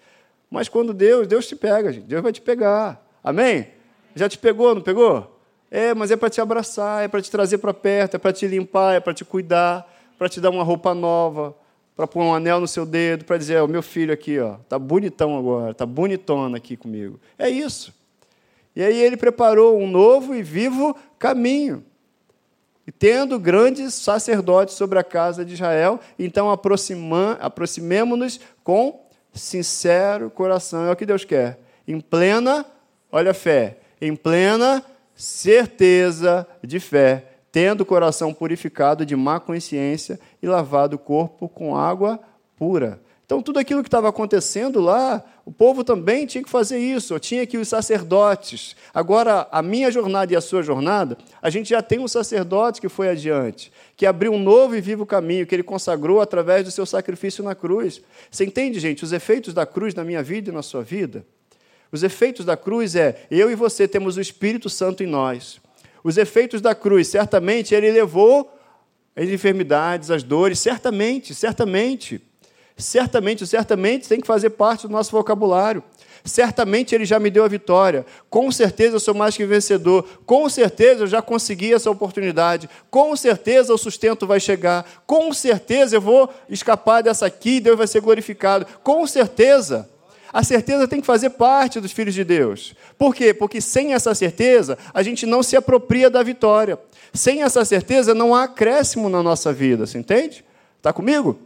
Mas 0.49 0.67
quando 0.67 0.93
Deus, 0.93 1.27
Deus 1.27 1.47
te 1.47 1.55
pega, 1.55 1.93
gente. 1.93 2.05
Deus 2.05 2.21
vai 2.21 2.33
te 2.33 2.41
pegar. 2.41 3.01
Amém? 3.23 3.69
Já 4.15 4.27
te 4.27 4.37
pegou, 4.37 4.75
não 4.75 4.81
pegou? 4.81 5.39
É, 5.71 5.93
mas 5.93 6.09
é 6.09 6.17
para 6.17 6.29
te 6.29 6.41
abraçar, 6.41 7.03
é 7.03 7.07
para 7.07 7.21
te 7.21 7.29
trazer 7.29 7.59
para 7.59 7.73
perto, 7.73 8.15
é 8.15 8.17
para 8.17 8.33
te 8.33 8.47
limpar, 8.47 8.95
é 8.95 8.99
para 8.99 9.13
te 9.13 9.23
cuidar, 9.23 9.87
para 10.17 10.27
te 10.27 10.41
dar 10.41 10.49
uma 10.49 10.63
roupa 10.63 10.95
nova, 10.95 11.55
para 11.99 12.07
pôr 12.07 12.23
um 12.23 12.33
anel 12.33 12.61
no 12.61 12.67
seu 12.67 12.85
dedo, 12.85 13.25
para 13.25 13.35
dizer, 13.35 13.61
o 13.61 13.67
meu 13.67 13.83
filho 13.83 14.13
aqui, 14.13 14.39
ó, 14.39 14.53
tá 14.69 14.79
bonitão 14.79 15.37
agora, 15.37 15.73
tá 15.73 15.85
bonitona 15.85 16.55
aqui 16.55 16.77
comigo. 16.77 17.19
É 17.37 17.49
isso. 17.49 17.93
E 18.73 18.81
aí 18.81 19.01
ele 19.01 19.17
preparou 19.17 19.77
um 19.77 19.85
novo 19.85 20.33
e 20.33 20.41
vivo 20.41 20.95
caminho. 21.19 21.83
E 22.87 22.91
tendo 22.93 23.37
grandes 23.37 23.95
sacerdotes 23.95 24.75
sobre 24.75 24.97
a 24.97 25.03
casa 25.03 25.43
de 25.43 25.55
Israel, 25.55 25.99
então 26.17 26.49
aproximemo-nos 26.49 28.39
com 28.63 29.05
sincero 29.33 30.29
coração. 30.29 30.85
É 30.85 30.91
o 30.93 30.95
que 30.95 31.05
Deus 31.05 31.25
quer. 31.25 31.59
Em 31.85 31.99
plena, 31.99 32.65
olha 33.11 33.31
a 33.31 33.33
fé, 33.33 33.77
em 33.99 34.15
plena 34.15 34.85
certeza 35.13 36.47
de 36.63 36.79
fé, 36.79 37.25
tendo 37.51 37.81
o 37.81 37.85
coração 37.85 38.33
purificado 38.33 39.05
de 39.05 39.17
má 39.17 39.37
consciência 39.37 40.17
e 40.41 40.47
lavado 40.47 40.95
o 40.95 40.99
corpo 40.99 41.47
com 41.49 41.75
água 41.75 42.19
pura. 42.57 43.01
Então, 43.29 43.43
tudo 43.43 43.59
aquilo 43.59 43.83
que 43.83 43.87
estava 43.87 44.09
acontecendo 44.09 44.79
lá, 44.79 45.23
o 45.45 45.51
povo 45.51 45.83
também 45.83 46.25
tinha 46.25 46.43
que 46.43 46.49
fazer 46.49 46.79
isso, 46.79 47.19
tinha 47.19 47.45
que 47.45 47.59
os 47.59 47.67
sacerdotes. 47.67 48.75
Agora, 48.91 49.47
a 49.51 49.61
minha 49.61 49.91
jornada 49.91 50.33
e 50.33 50.35
a 50.35 50.41
sua 50.41 50.63
jornada, 50.63 51.15
a 51.39 51.47
gente 51.51 51.69
já 51.69 51.79
tem 51.79 51.99
um 51.99 52.07
sacerdote 52.07 52.81
que 52.81 52.89
foi 52.89 53.07
adiante, 53.07 53.71
que 53.95 54.07
abriu 54.07 54.31
um 54.31 54.39
novo 54.39 54.75
e 54.75 54.81
vivo 54.81 55.05
caminho, 55.05 55.45
que 55.45 55.53
ele 55.53 55.61
consagrou 55.61 56.21
através 56.21 56.63
do 56.63 56.71
seu 56.71 56.87
sacrifício 56.87 57.43
na 57.43 57.53
cruz. 57.53 58.01
Você 58.31 58.45
entende, 58.45 58.79
gente, 58.79 59.03
os 59.03 59.13
efeitos 59.13 59.53
da 59.53 59.63
cruz 59.63 59.93
na 59.93 60.03
minha 60.03 60.23
vida 60.23 60.49
e 60.49 60.53
na 60.53 60.63
sua 60.63 60.81
vida? 60.81 61.23
Os 61.91 62.01
efeitos 62.01 62.43
da 62.43 62.57
cruz 62.57 62.95
é, 62.95 63.27
eu 63.29 63.51
e 63.51 63.53
você 63.53 63.87
temos 63.87 64.17
o 64.17 64.21
Espírito 64.21 64.71
Santo 64.71 65.03
em 65.03 65.07
nós. 65.07 65.61
Os 66.03 66.17
efeitos 66.17 66.61
da 66.61 66.73
cruz, 66.73 67.07
certamente, 67.07 67.75
ele 67.75 67.91
levou 67.91 68.51
as 69.21 69.29
enfermidades, 69.29 70.09
as 70.09 70.23
dores, 70.23 70.59
certamente, 70.59 71.35
certamente 71.35 72.21
certamente, 72.79 73.45
certamente 73.45 74.07
tem 74.07 74.21
que 74.21 74.27
fazer 74.27 74.51
parte 74.51 74.87
do 74.87 74.93
nosso 74.93 75.11
vocabulário. 75.11 75.83
Certamente 76.23 76.93
ele 76.93 77.05
já 77.05 77.19
me 77.19 77.29
deu 77.29 77.43
a 77.43 77.47
vitória. 77.47 78.05
Com 78.29 78.51
certeza 78.51 78.95
eu 78.95 78.99
sou 78.99 79.13
mais 79.13 79.35
que 79.37 79.45
vencedor. 79.45 80.05
Com 80.25 80.49
certeza 80.49 81.03
eu 81.03 81.07
já 81.07 81.21
consegui 81.21 81.73
essa 81.73 81.89
oportunidade. 81.89 82.69
Com 82.89 83.15
certeza 83.15 83.73
o 83.73 83.77
sustento 83.77 84.27
vai 84.27 84.39
chegar. 84.39 84.85
Com 85.05 85.31
certeza 85.33 85.95
eu 85.95 86.01
vou 86.01 86.29
escapar 86.49 87.01
dessa 87.01 87.25
aqui 87.25 87.57
e 87.57 87.59
Deus 87.59 87.77
vai 87.77 87.87
ser 87.87 88.01
glorificado. 88.01 88.65
Com 88.83 89.05
certeza. 89.07 89.89
A 90.31 90.43
certeza 90.43 90.87
tem 90.87 91.01
que 91.01 91.07
fazer 91.07 91.31
parte 91.31 91.79
dos 91.79 91.91
filhos 91.91 92.13
de 92.13 92.23
Deus. 92.23 92.75
Por 92.97 93.15
quê? 93.15 93.33
Porque 93.33 93.59
sem 93.59 93.93
essa 93.93 94.13
certeza, 94.13 94.77
a 94.93 95.01
gente 95.01 95.25
não 95.25 95.41
se 95.41 95.55
apropria 95.55 96.09
da 96.09 96.21
vitória. 96.21 96.77
Sem 97.13 97.41
essa 97.41 97.65
certeza, 97.65 98.13
não 98.13 98.35
há 98.35 98.43
acréscimo 98.43 99.09
na 99.09 99.23
nossa 99.23 99.51
vida. 99.51 99.87
Você 99.87 99.97
entende? 99.97 100.45
Está 100.77 100.93
comigo? 100.93 101.39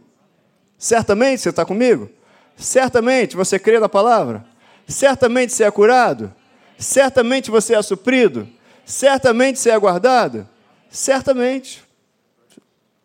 Certamente 0.78 1.40
você 1.40 1.48
está 1.48 1.64
comigo? 1.64 2.10
Certamente 2.56 3.36
você 3.36 3.58
crê 3.58 3.80
na 3.80 3.88
palavra? 3.88 4.44
Certamente 4.86 5.52
você 5.52 5.64
é 5.64 5.70
curado? 5.70 6.32
Certamente 6.76 7.50
você 7.50 7.74
é 7.74 7.82
suprido? 7.82 8.46
Certamente 8.84 9.58
você 9.58 9.70
é 9.70 9.78
guardado? 9.78 10.46
Certamente. 10.90 11.82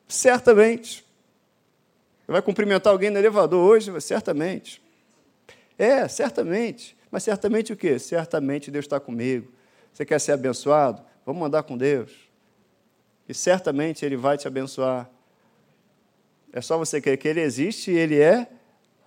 Certamente. 0.07 1.05
Vai 2.27 2.41
cumprimentar 2.41 2.91
alguém 2.91 3.09
no 3.09 3.17
elevador 3.17 3.65
hoje? 3.65 3.91
Certamente. 4.01 4.81
É, 5.79 6.05
certamente. 6.09 6.97
Mas 7.09 7.23
certamente 7.23 7.71
o 7.71 7.77
quê? 7.77 7.97
Certamente 7.97 8.69
Deus 8.69 8.83
está 8.83 8.99
comigo. 8.99 9.51
Você 9.93 10.05
quer 10.05 10.19
ser 10.19 10.33
abençoado? 10.33 11.01
Vamos 11.25 11.41
andar 11.47 11.63
com 11.63 11.77
Deus. 11.77 12.11
E 13.27 13.33
certamente 13.33 14.05
Ele 14.05 14.17
vai 14.17 14.37
te 14.37 14.45
abençoar. 14.45 15.09
É 16.51 16.59
só 16.59 16.77
você 16.77 16.99
crer 16.99 17.17
que 17.17 17.27
Ele 17.27 17.39
existe 17.39 17.91
e 17.91 17.97
Ele 17.97 18.19
é 18.19 18.47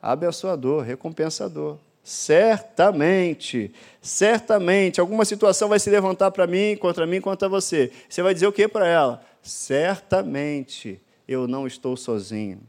abençoador, 0.00 0.82
recompensador. 0.82 1.76
Certamente, 2.02 3.72
certamente, 4.00 5.00
alguma 5.00 5.24
situação 5.24 5.68
vai 5.68 5.78
se 5.78 5.88
levantar 5.88 6.32
para 6.32 6.48
mim, 6.48 6.76
contra 6.76 7.06
mim, 7.06 7.20
contra 7.20 7.48
você. 7.48 7.92
Você 8.08 8.22
vai 8.22 8.35
dizer 8.35 8.46
o 8.46 8.52
que 8.52 8.66
para 8.66 8.88
ela? 8.88 9.22
Certamente, 9.40 11.00
eu 11.28 11.46
não 11.46 11.66
estou 11.66 11.96
sozinho. 11.96 12.61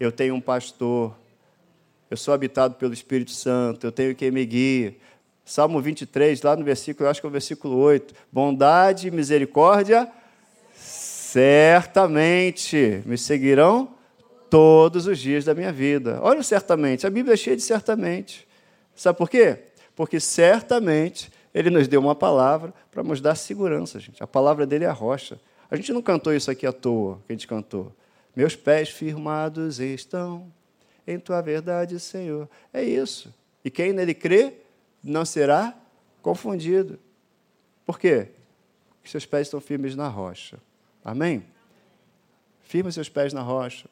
Eu 0.00 0.10
tenho 0.10 0.34
um 0.34 0.40
pastor. 0.40 1.14
Eu 2.10 2.16
sou 2.16 2.32
habitado 2.32 2.76
pelo 2.76 2.94
Espírito 2.94 3.32
Santo. 3.32 3.86
Eu 3.86 3.92
tenho 3.92 4.14
quem 4.14 4.30
me 4.30 4.44
guia. 4.46 4.96
Salmo 5.44 5.80
23, 5.80 6.40
lá 6.42 6.56
no 6.56 6.64
versículo, 6.64 7.08
acho 7.08 7.20
que 7.20 7.26
é 7.26 7.28
o 7.28 7.32
versículo 7.32 7.76
8. 7.76 8.14
Bondade 8.30 9.08
e 9.08 9.10
misericórdia, 9.10 10.10
certamente 10.74 13.02
me 13.06 13.16
seguirão 13.16 13.94
todos 14.50 15.06
os 15.06 15.18
dias 15.18 15.44
da 15.44 15.54
minha 15.54 15.72
vida. 15.72 16.18
Olha 16.22 16.42
certamente, 16.42 17.06
a 17.06 17.10
Bíblia 17.10 17.34
é 17.34 17.36
cheia 17.36 17.56
de 17.56 17.62
certamente. 17.62 18.46
Sabe 18.94 19.18
por 19.18 19.28
quê? 19.28 19.58
Porque 19.94 20.20
certamente 20.20 21.30
ele 21.54 21.70
nos 21.70 21.88
deu 21.88 22.00
uma 22.00 22.14
palavra 22.14 22.72
para 22.90 23.02
nos 23.02 23.20
dar 23.20 23.34
segurança, 23.34 23.98
gente. 23.98 24.22
A 24.22 24.26
palavra 24.26 24.66
dele 24.66 24.84
é 24.84 24.88
a 24.88 24.92
rocha. 24.92 25.40
A 25.70 25.76
gente 25.76 25.92
não 25.92 26.02
cantou 26.02 26.34
isso 26.34 26.50
aqui 26.50 26.66
à 26.66 26.72
toa, 26.72 27.20
que 27.26 27.32
a 27.32 27.34
gente 27.34 27.46
cantou. 27.46 27.92
Meus 28.34 28.54
pés 28.54 28.88
firmados 28.88 29.80
estão 29.80 30.50
em 31.08 31.18
tua 31.18 31.40
verdade, 31.40 31.98
Senhor. 31.98 32.48
É 32.72 32.82
isso. 32.82 33.34
E 33.64 33.70
quem 33.70 33.92
nele 33.92 34.12
crê 34.12 34.52
não 35.02 35.24
será 35.24 35.74
confundido. 36.20 36.98
Por 37.86 37.98
quê? 37.98 38.28
Porque 38.90 39.08
seus 39.08 39.24
pés 39.24 39.46
estão 39.46 39.60
firmes 39.60 39.96
na 39.96 40.06
rocha. 40.06 40.58
Amém? 41.02 41.42
Firme 42.62 42.92
seus 42.92 43.08
pés 43.08 43.32
na 43.32 43.40
rocha. 43.40 43.88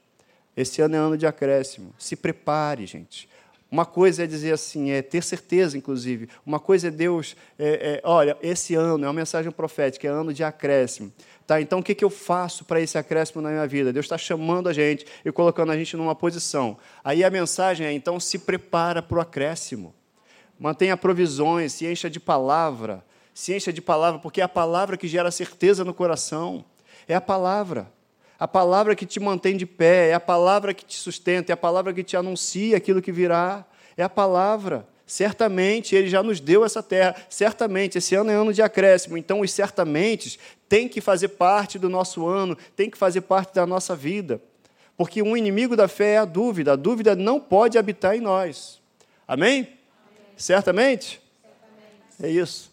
Esse 0.54 0.82
ano 0.82 0.94
é 0.94 0.98
ano 0.98 1.16
de 1.16 1.26
acréscimo. 1.26 1.94
Se 1.98 2.14
prepare, 2.14 2.86
gente. 2.86 3.28
Uma 3.76 3.84
coisa 3.84 4.24
é 4.24 4.26
dizer 4.26 4.54
assim, 4.54 4.90
é 4.90 5.02
ter 5.02 5.22
certeza, 5.22 5.76
inclusive. 5.76 6.30
Uma 6.46 6.58
coisa 6.58 6.88
é 6.88 6.90
Deus, 6.90 7.36
é, 7.58 8.00
é, 8.02 8.08
olha, 8.08 8.34
esse 8.40 8.74
ano 8.74 9.04
é 9.04 9.06
uma 9.06 9.12
mensagem 9.12 9.52
profética, 9.52 10.08
é 10.08 10.10
ano 10.10 10.32
de 10.32 10.42
acréscimo. 10.42 11.12
Tá, 11.46 11.60
então, 11.60 11.80
o 11.80 11.82
que, 11.82 11.94
que 11.94 12.02
eu 12.02 12.08
faço 12.08 12.64
para 12.64 12.80
esse 12.80 12.96
acréscimo 12.96 13.42
na 13.42 13.50
minha 13.50 13.66
vida? 13.66 13.92
Deus 13.92 14.06
está 14.06 14.16
chamando 14.16 14.70
a 14.70 14.72
gente 14.72 15.04
e 15.22 15.30
colocando 15.30 15.72
a 15.72 15.76
gente 15.76 15.94
numa 15.94 16.14
posição. 16.14 16.78
Aí 17.04 17.22
a 17.22 17.28
mensagem 17.28 17.86
é, 17.86 17.92
então, 17.92 18.18
se 18.18 18.38
prepara 18.38 19.02
para 19.02 19.18
o 19.18 19.20
acréscimo. 19.20 19.94
Mantenha 20.58 20.96
provisões, 20.96 21.74
se 21.74 21.84
encha 21.84 22.08
de 22.08 22.18
palavra. 22.18 23.04
Se 23.34 23.54
encha 23.54 23.70
de 23.70 23.82
palavra, 23.82 24.18
porque 24.18 24.40
é 24.40 24.44
a 24.44 24.48
palavra 24.48 24.96
que 24.96 25.06
gera 25.06 25.30
certeza 25.30 25.84
no 25.84 25.92
coração. 25.92 26.64
É 27.06 27.14
a 27.14 27.20
palavra. 27.20 27.92
A 28.38 28.46
palavra 28.46 28.94
que 28.94 29.06
te 29.06 29.18
mantém 29.18 29.56
de 29.56 29.64
pé, 29.64 30.10
é 30.10 30.14
a 30.14 30.20
palavra 30.20 30.74
que 30.74 30.84
te 30.84 30.96
sustenta, 30.96 31.52
é 31.52 31.54
a 31.54 31.56
palavra 31.56 31.92
que 31.94 32.04
te 32.04 32.16
anuncia 32.16 32.76
aquilo 32.76 33.00
que 33.00 33.10
virá. 33.10 33.64
É 33.96 34.02
a 34.02 34.08
palavra. 34.08 34.86
Certamente 35.06 35.94
Ele 35.94 36.08
já 36.08 36.22
nos 36.22 36.40
deu 36.40 36.64
essa 36.64 36.82
terra. 36.82 37.16
Certamente, 37.30 37.96
esse 37.96 38.14
ano 38.14 38.30
é 38.30 38.34
ano 38.34 38.52
de 38.52 38.60
acréscimo. 38.60 39.16
Então, 39.16 39.40
os 39.40 39.50
certamente 39.52 40.38
têm 40.68 40.88
que 40.88 41.00
fazer 41.00 41.28
parte 41.28 41.78
do 41.78 41.88
nosso 41.88 42.26
ano, 42.26 42.58
tem 42.74 42.90
que 42.90 42.98
fazer 42.98 43.22
parte 43.22 43.54
da 43.54 43.64
nossa 43.64 43.96
vida. 43.96 44.40
Porque 44.96 45.22
um 45.22 45.36
inimigo 45.36 45.76
da 45.76 45.88
fé 45.88 46.14
é 46.14 46.18
a 46.18 46.24
dúvida. 46.24 46.72
A 46.72 46.76
dúvida 46.76 47.14
não 47.14 47.38
pode 47.38 47.78
habitar 47.78 48.16
em 48.16 48.20
nós. 48.20 48.80
Amém? 49.28 49.60
Amém. 49.60 49.78
Certamente? 50.36 51.20
Certamente? 51.42 52.22
É 52.22 52.28
isso. 52.28 52.70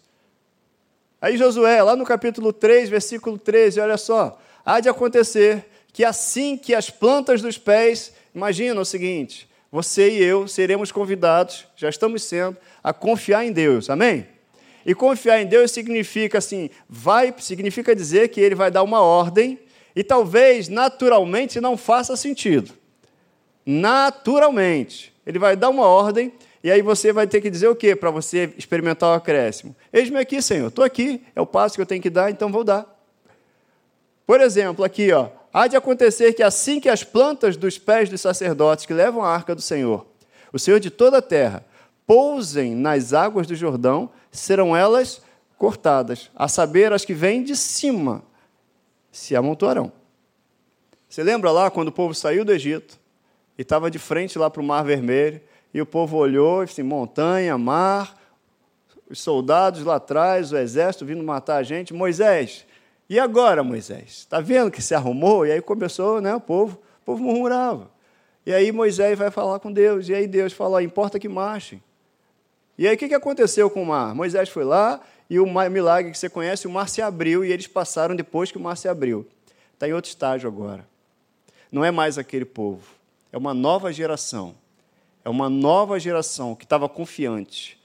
Aí, 1.20 1.36
Josué, 1.38 1.82
lá 1.82 1.96
no 1.96 2.04
capítulo 2.04 2.52
3, 2.52 2.88
versículo 2.88 3.38
13, 3.38 3.80
olha 3.80 3.96
só. 3.96 4.38
Há 4.64 4.80
de 4.80 4.88
acontecer 4.88 5.66
que 5.92 6.04
assim 6.04 6.56
que 6.56 6.74
as 6.74 6.90
plantas 6.90 7.40
dos 7.42 7.58
pés. 7.58 8.12
Imagina 8.34 8.80
o 8.80 8.84
seguinte: 8.84 9.48
você 9.70 10.10
e 10.10 10.22
eu 10.22 10.46
seremos 10.48 10.92
convidados, 10.92 11.66
já 11.76 11.88
estamos 11.88 12.22
sendo, 12.22 12.56
a 12.82 12.92
confiar 12.92 13.44
em 13.44 13.52
Deus. 13.52 13.90
Amém? 13.90 14.26
E 14.86 14.94
confiar 14.94 15.40
em 15.40 15.46
Deus 15.46 15.70
significa 15.70 16.38
assim, 16.38 16.68
vai, 16.88 17.34
significa 17.38 17.96
dizer 17.96 18.28
que 18.28 18.40
ele 18.40 18.54
vai 18.54 18.70
dar 18.70 18.82
uma 18.82 19.00
ordem 19.00 19.58
e 19.96 20.04
talvez 20.04 20.68
naturalmente 20.68 21.60
não 21.60 21.76
faça 21.76 22.16
sentido. 22.16 22.72
Naturalmente, 23.64 25.14
ele 25.26 25.38
vai 25.38 25.56
dar 25.56 25.70
uma 25.70 25.86
ordem 25.86 26.32
e 26.62 26.70
aí 26.70 26.82
você 26.82 27.12
vai 27.12 27.26
ter 27.26 27.40
que 27.40 27.48
dizer 27.48 27.68
o 27.68 27.74
quê 27.74 27.96
para 27.96 28.10
você 28.10 28.52
experimentar 28.58 29.10
o 29.10 29.14
acréscimo? 29.14 29.74
Eis-me 29.92 30.18
aqui, 30.18 30.42
Senhor, 30.42 30.68
estou 30.68 30.84
aqui, 30.84 31.22
é 31.34 31.40
o 31.40 31.46
passo 31.46 31.76
que 31.76 31.80
eu 31.80 31.86
tenho 31.86 32.02
que 32.02 32.10
dar, 32.10 32.30
então 32.30 32.52
vou 32.52 32.64
dar. 32.64 32.93
Por 34.26 34.40
exemplo, 34.40 34.84
aqui, 34.84 35.12
ó, 35.12 35.28
há 35.52 35.66
de 35.66 35.76
acontecer 35.76 36.32
que 36.32 36.42
assim 36.42 36.80
que 36.80 36.88
as 36.88 37.04
plantas 37.04 37.56
dos 37.56 37.78
pés 37.78 38.08
dos 38.08 38.20
sacerdotes 38.20 38.86
que 38.86 38.94
levam 38.94 39.22
a 39.22 39.28
arca 39.28 39.54
do 39.54 39.60
Senhor, 39.60 40.06
o 40.52 40.58
Senhor 40.58 40.80
de 40.80 40.90
toda 40.90 41.18
a 41.18 41.22
terra, 41.22 41.64
pousem 42.06 42.74
nas 42.74 43.12
águas 43.12 43.46
do 43.46 43.54
Jordão, 43.54 44.10
serão 44.30 44.76
elas 44.76 45.22
cortadas, 45.58 46.30
a 46.34 46.48
saber, 46.48 46.92
as 46.92 47.04
que 47.04 47.14
vêm 47.14 47.42
de 47.42 47.56
cima 47.56 48.22
se 49.10 49.36
amontoarão. 49.36 49.92
Você 51.08 51.22
lembra 51.22 51.50
lá 51.50 51.70
quando 51.70 51.88
o 51.88 51.92
povo 51.92 52.14
saiu 52.14 52.44
do 52.44 52.52
Egito 52.52 52.98
e 53.56 53.62
estava 53.62 53.90
de 53.90 53.98
frente 53.98 54.38
lá 54.38 54.50
para 54.50 54.60
o 54.60 54.64
Mar 54.64 54.84
Vermelho, 54.84 55.40
e 55.72 55.80
o 55.80 55.86
povo 55.86 56.16
olhou 56.16 56.62
e 56.62 56.66
disse: 56.66 56.82
montanha, 56.82 57.56
mar, 57.56 58.16
os 59.08 59.20
soldados 59.20 59.84
lá 59.84 59.96
atrás, 59.96 60.52
o 60.52 60.56
exército 60.56 61.04
vindo 61.04 61.22
matar 61.22 61.56
a 61.56 61.62
gente. 61.62 61.94
Moisés, 61.94 62.66
e 63.14 63.18
agora, 63.20 63.62
Moisés? 63.62 64.08
Está 64.08 64.40
vendo 64.40 64.72
que 64.72 64.82
se 64.82 64.92
arrumou? 64.92 65.46
E 65.46 65.52
aí 65.52 65.62
começou, 65.62 66.20
né, 66.20 66.34
o 66.34 66.40
povo, 66.40 66.80
o 67.02 67.04
povo 67.04 67.22
murmurava. 67.22 67.88
E 68.44 68.52
aí 68.52 68.72
Moisés 68.72 69.16
vai 69.16 69.30
falar 69.30 69.60
com 69.60 69.72
Deus, 69.72 70.08
e 70.08 70.14
aí 70.14 70.26
Deus 70.26 70.52
falou: 70.52 70.80
importa 70.80 71.16
que 71.16 71.28
marchem. 71.28 71.80
E 72.76 72.88
aí 72.88 72.96
o 72.96 72.98
que 72.98 73.14
aconteceu 73.14 73.70
com 73.70 73.84
o 73.84 73.86
mar? 73.86 74.16
Moisés 74.16 74.48
foi 74.48 74.64
lá, 74.64 75.00
e 75.30 75.38
o 75.38 75.46
milagre 75.46 76.10
que 76.10 76.18
você 76.18 76.28
conhece, 76.28 76.66
o 76.66 76.70
mar 76.70 76.88
se 76.88 77.00
abriu, 77.00 77.44
e 77.44 77.52
eles 77.52 77.68
passaram 77.68 78.16
depois 78.16 78.50
que 78.50 78.58
o 78.58 78.60
mar 78.60 78.76
se 78.76 78.88
abriu. 78.88 79.24
Está 79.72 79.88
em 79.88 79.92
outro 79.92 80.08
estágio 80.08 80.48
agora. 80.48 80.84
Não 81.70 81.84
é 81.84 81.92
mais 81.92 82.18
aquele 82.18 82.44
povo, 82.44 82.82
é 83.32 83.38
uma 83.38 83.54
nova 83.54 83.92
geração. 83.92 84.56
É 85.24 85.28
uma 85.28 85.48
nova 85.48 86.00
geração 86.00 86.56
que 86.56 86.64
estava 86.64 86.88
confiante. 86.88 87.80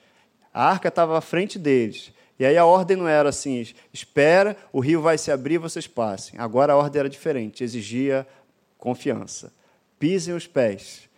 A 0.51 0.65
arca 0.65 0.87
estava 0.87 1.15
à 1.15 1.21
frente 1.21 1.59
deles. 1.59 2.11
E 2.39 2.45
aí 2.45 2.57
a 2.57 2.65
ordem 2.65 2.95
não 2.95 3.07
era 3.07 3.27
assim, 3.27 3.67
espera, 3.91 4.55
o 4.71 4.79
rio 4.79 5.01
vai 5.01 5.17
se 5.17 5.29
abrir, 5.29 5.57
vocês 5.57 5.87
passem. 5.87 6.39
Agora 6.39 6.71
a 6.71 6.77
ordem 6.77 7.01
era 7.01 7.09
diferente, 7.09 7.65
exigia 7.65 8.25
confiança. 8.77 9.51
Pisem 9.99 10.33
os 10.33 10.47
pés 10.47 11.09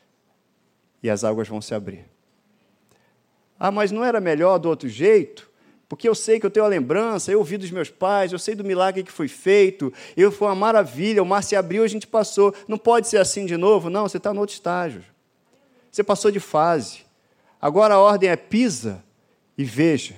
e 1.03 1.10
as 1.10 1.23
águas 1.23 1.47
vão 1.47 1.62
se 1.62 1.75
abrir. 1.75 2.05
Ah, 3.60 3.69
mas 3.69 3.91
não 3.91 4.03
era 4.03 4.19
melhor 4.19 4.57
do 4.57 4.67
outro 4.67 4.89
jeito? 4.89 5.47
Porque 5.88 6.10
eu 6.10 6.15
sei 6.15 6.39
que 6.39 6.45
eu 6.45 6.49
tenho 6.49 6.65
a 6.65 6.69
lembrança, 6.69 7.31
eu 7.31 7.38
ouvi 7.38 7.57
dos 7.57 7.69
meus 7.69 7.91
pais, 7.91 8.31
eu 8.31 8.39
sei 8.39 8.55
do 8.55 8.63
milagre 8.63 9.03
que 9.03 9.12
foi 9.12 9.27
feito, 9.27 9.93
eu 10.17 10.31
foi 10.31 10.47
uma 10.47 10.55
maravilha, 10.55 11.21
o 11.21 11.25
mar 11.25 11.43
se 11.43 11.55
abriu, 11.55 11.84
a 11.84 11.88
gente 11.88 12.07
passou. 12.07 12.55
Não 12.67 12.79
pode 12.79 13.07
ser 13.07 13.17
assim 13.17 13.45
de 13.45 13.57
novo? 13.57 13.91
Não, 13.91 14.07
você 14.07 14.17
está 14.17 14.34
no 14.34 14.39
outro 14.39 14.55
estágio. 14.55 15.03
Você 15.91 16.03
passou 16.03 16.31
de 16.31 16.39
fase. 16.39 17.05
Agora 17.62 17.93
a 17.93 17.99
ordem 17.99 18.29
é 18.29 18.36
pisa 18.36 19.03
e 19.55 19.63
veja. 19.63 20.15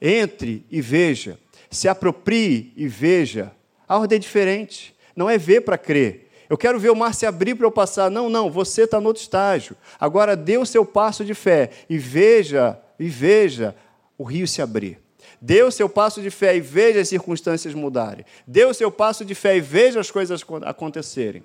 Entre 0.00 0.64
e 0.70 0.80
veja. 0.80 1.38
Se 1.70 1.88
aproprie 1.88 2.72
e 2.76 2.86
veja. 2.86 3.52
A 3.88 3.98
ordem 3.98 4.16
é 4.16 4.20
diferente. 4.20 4.94
Não 5.14 5.28
é 5.28 5.38
ver 5.38 5.62
para 5.62 5.78
crer. 5.78 6.30
Eu 6.48 6.56
quero 6.56 6.78
ver 6.78 6.90
o 6.90 6.96
mar 6.96 7.14
se 7.14 7.26
abrir 7.26 7.54
para 7.54 7.66
eu 7.66 7.72
passar. 7.72 8.10
Não, 8.10 8.28
não, 8.30 8.50
você 8.50 8.82
está 8.82 9.00
no 9.00 9.08
outro 9.08 9.22
estágio. 9.22 9.76
Agora 9.98 10.36
dê 10.36 10.58
o 10.58 10.66
seu 10.66 10.84
passo 10.84 11.24
de 11.24 11.34
fé 11.34 11.70
e 11.88 11.98
veja, 11.98 12.78
e 12.98 13.08
veja 13.08 13.74
o 14.16 14.24
rio 14.24 14.46
se 14.46 14.62
abrir. 14.62 14.98
Dê 15.40 15.62
o 15.62 15.70
seu 15.70 15.88
passo 15.88 16.22
de 16.22 16.30
fé 16.30 16.56
e 16.56 16.60
veja 16.60 17.00
as 17.00 17.08
circunstâncias 17.08 17.74
mudarem. 17.74 18.24
Dê 18.46 18.64
o 18.64 18.72
seu 18.72 18.90
passo 18.90 19.24
de 19.24 19.34
fé 19.34 19.56
e 19.56 19.60
veja 19.60 20.00
as 20.00 20.10
coisas 20.10 20.42
acontecerem. 20.64 21.42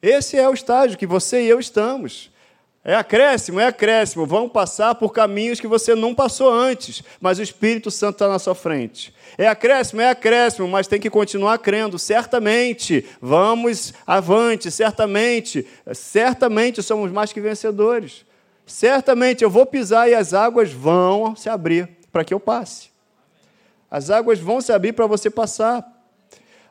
Esse 0.00 0.36
é 0.38 0.48
o 0.48 0.54
estágio 0.54 0.96
que 0.96 1.06
você 1.06 1.42
e 1.42 1.48
eu 1.48 1.60
estamos. 1.60 2.30
É 2.82 2.94
acréscimo, 2.94 3.60
é 3.60 3.66
acréscimo. 3.66 4.24
Vão 4.24 4.48
passar 4.48 4.94
por 4.94 5.12
caminhos 5.12 5.60
que 5.60 5.66
você 5.66 5.94
não 5.94 6.14
passou 6.14 6.50
antes, 6.50 7.02
mas 7.20 7.38
o 7.38 7.42
Espírito 7.42 7.90
Santo 7.90 8.14
está 8.14 8.28
na 8.28 8.38
sua 8.38 8.54
frente. 8.54 9.14
É 9.36 9.46
acréscimo, 9.46 10.00
é 10.00 10.08
acréscimo, 10.08 10.66
mas 10.66 10.86
tem 10.86 10.98
que 10.98 11.10
continuar 11.10 11.58
crendo, 11.58 11.98
certamente. 11.98 13.06
Vamos 13.20 13.92
avante, 14.06 14.70
certamente. 14.70 15.66
Certamente 15.92 16.82
somos 16.82 17.12
mais 17.12 17.32
que 17.32 17.40
vencedores. 17.40 18.24
Certamente 18.66 19.44
eu 19.44 19.50
vou 19.50 19.66
pisar 19.66 20.08
e 20.08 20.14
as 20.14 20.32
águas 20.32 20.72
vão 20.72 21.36
se 21.36 21.50
abrir 21.50 21.88
para 22.10 22.24
que 22.24 22.32
eu 22.32 22.40
passe. 22.40 22.88
As 23.90 24.08
águas 24.08 24.38
vão 24.38 24.60
se 24.60 24.72
abrir 24.72 24.92
para 24.92 25.06
você 25.06 25.28
passar. 25.28 25.84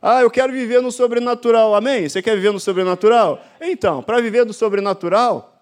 Ah, 0.01 0.21
eu 0.21 0.31
quero 0.31 0.51
viver 0.53 0.81
no 0.81 0.91
sobrenatural. 0.91 1.75
Amém? 1.75 2.07
Você 2.07 2.21
quer 2.21 2.35
viver 2.35 2.51
no 2.51 2.59
sobrenatural? 2.59 3.43
Então, 3.59 4.01
para 4.01 4.21
viver 4.21 4.45
no 4.45 4.53
sobrenatural, 4.53 5.58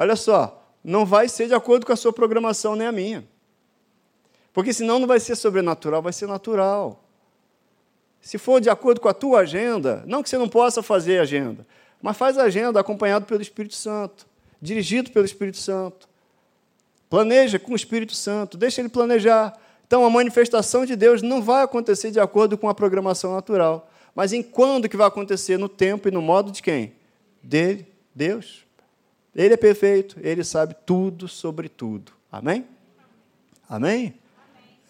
olha 0.00 0.16
só, 0.16 0.66
não 0.82 1.04
vai 1.04 1.28
ser 1.28 1.46
de 1.46 1.54
acordo 1.54 1.84
com 1.84 1.92
a 1.92 1.96
sua 1.96 2.12
programação 2.12 2.74
nem 2.74 2.86
a 2.86 2.92
minha. 2.92 3.24
Porque 4.52 4.72
senão 4.72 4.98
não 4.98 5.06
vai 5.06 5.20
ser 5.20 5.36
sobrenatural, 5.36 6.00
vai 6.00 6.12
ser 6.12 6.26
natural. 6.26 7.04
Se 8.20 8.38
for 8.38 8.60
de 8.60 8.70
acordo 8.70 9.00
com 9.00 9.08
a 9.08 9.14
tua 9.14 9.40
agenda, 9.40 10.02
não 10.06 10.22
que 10.22 10.30
você 10.30 10.38
não 10.38 10.48
possa 10.48 10.82
fazer 10.82 11.20
agenda, 11.20 11.66
mas 12.00 12.16
faz 12.16 12.38
agenda 12.38 12.80
acompanhado 12.80 13.26
pelo 13.26 13.42
Espírito 13.42 13.74
Santo, 13.74 14.26
dirigido 14.60 15.10
pelo 15.10 15.24
Espírito 15.26 15.58
Santo. 15.58 16.08
Planeja 17.08 17.58
com 17.58 17.72
o 17.72 17.76
Espírito 17.76 18.14
Santo, 18.14 18.56
deixa 18.56 18.80
ele 18.80 18.88
planejar. 18.88 19.58
Então, 19.86 20.04
a 20.04 20.10
manifestação 20.10 20.86
de 20.86 20.96
Deus 20.96 21.20
não 21.20 21.42
vai 21.42 21.62
acontecer 21.62 22.10
de 22.10 22.20
acordo 22.20 22.56
com 22.56 22.68
a 22.68 22.74
programação 22.74 23.34
natural. 23.34 23.90
Mas 24.14 24.32
em 24.32 24.42
quando 24.42 24.88
que 24.88 24.96
vai 24.96 25.06
acontecer? 25.06 25.58
No 25.58 25.68
tempo 25.68 26.08
e 26.08 26.10
no 26.10 26.22
modo 26.22 26.50
de 26.50 26.62
quem? 26.62 26.92
Dele, 27.42 27.86
Deus. 28.14 28.64
Ele 29.34 29.54
é 29.54 29.56
perfeito, 29.56 30.16
ele 30.20 30.42
sabe 30.42 30.74
tudo 30.84 31.28
sobre 31.28 31.68
tudo. 31.68 32.12
Amém? 32.30 32.66
Amém? 33.68 34.14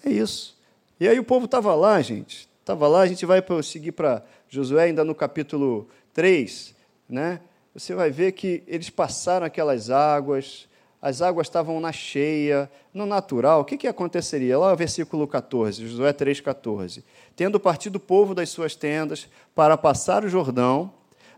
É 0.04 0.10
isso. 0.10 0.58
E 0.98 1.06
aí 1.06 1.18
o 1.18 1.24
povo 1.24 1.44
estava 1.44 1.74
lá, 1.74 2.00
gente. 2.00 2.48
Estava 2.60 2.88
lá, 2.88 3.00
a 3.00 3.06
gente 3.06 3.26
vai 3.26 3.42
seguir 3.62 3.92
para 3.92 4.22
Josué, 4.48 4.84
ainda 4.84 5.04
no 5.04 5.14
capítulo 5.14 5.88
3, 6.14 6.74
né? 7.08 7.40
Você 7.74 7.94
vai 7.94 8.10
ver 8.10 8.32
que 8.32 8.62
eles 8.66 8.90
passaram 8.90 9.46
aquelas 9.46 9.90
águas, 9.90 10.68
as 11.00 11.22
águas 11.22 11.46
estavam 11.46 11.80
na 11.80 11.92
cheia, 11.92 12.70
no 12.92 13.06
natural, 13.06 13.60
o 13.60 13.64
que, 13.64 13.76
que 13.76 13.88
aconteceria? 13.88 14.58
Lá, 14.58 14.74
versículo 14.74 15.26
14, 15.26 15.86
Josué 15.86 16.12
3,14. 16.12 17.02
Tendo 17.34 17.58
partido 17.58 17.96
o 17.96 18.00
povo 18.00 18.34
das 18.34 18.50
suas 18.50 18.74
tendas 18.74 19.28
para 19.54 19.76
passar 19.76 20.24
o 20.24 20.28
Jordão, 20.28 20.92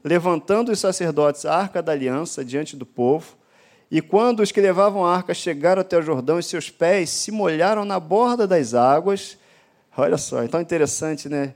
levantando 0.04 0.72
os 0.72 0.80
sacerdotes 0.80 1.44
a 1.44 1.54
arca 1.54 1.82
da 1.82 1.92
aliança 1.92 2.44
diante 2.44 2.76
do 2.76 2.84
povo, 2.86 3.36
E 3.94 4.00
quando 4.00 4.40
os 4.40 4.50
que 4.50 4.58
levavam 4.58 5.04
a 5.04 5.14
arca 5.14 5.34
chegaram 5.34 5.82
até 5.82 5.98
o 5.98 6.02
Jordão 6.02 6.38
e 6.38 6.42
seus 6.42 6.70
pés 6.70 7.10
se 7.10 7.30
molharam 7.30 7.84
na 7.84 8.00
borda 8.00 8.46
das 8.46 8.72
águas, 8.72 9.36
olha 9.94 10.16
só, 10.16 10.42
então 10.42 10.62
interessante, 10.62 11.28
né? 11.28 11.54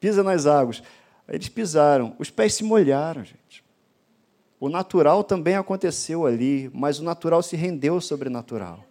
Pisa 0.00 0.24
nas 0.24 0.44
águas. 0.44 0.82
Eles 1.28 1.48
pisaram, 1.48 2.16
os 2.18 2.30
pés 2.30 2.54
se 2.54 2.64
molharam, 2.64 3.24
gente. 3.24 3.62
O 4.58 4.68
natural 4.68 5.22
também 5.22 5.54
aconteceu 5.54 6.26
ali, 6.26 6.68
mas 6.74 6.98
o 6.98 7.04
natural 7.04 7.44
se 7.44 7.54
rendeu 7.54 7.94
ao 7.94 8.00
sobrenatural. 8.00 8.84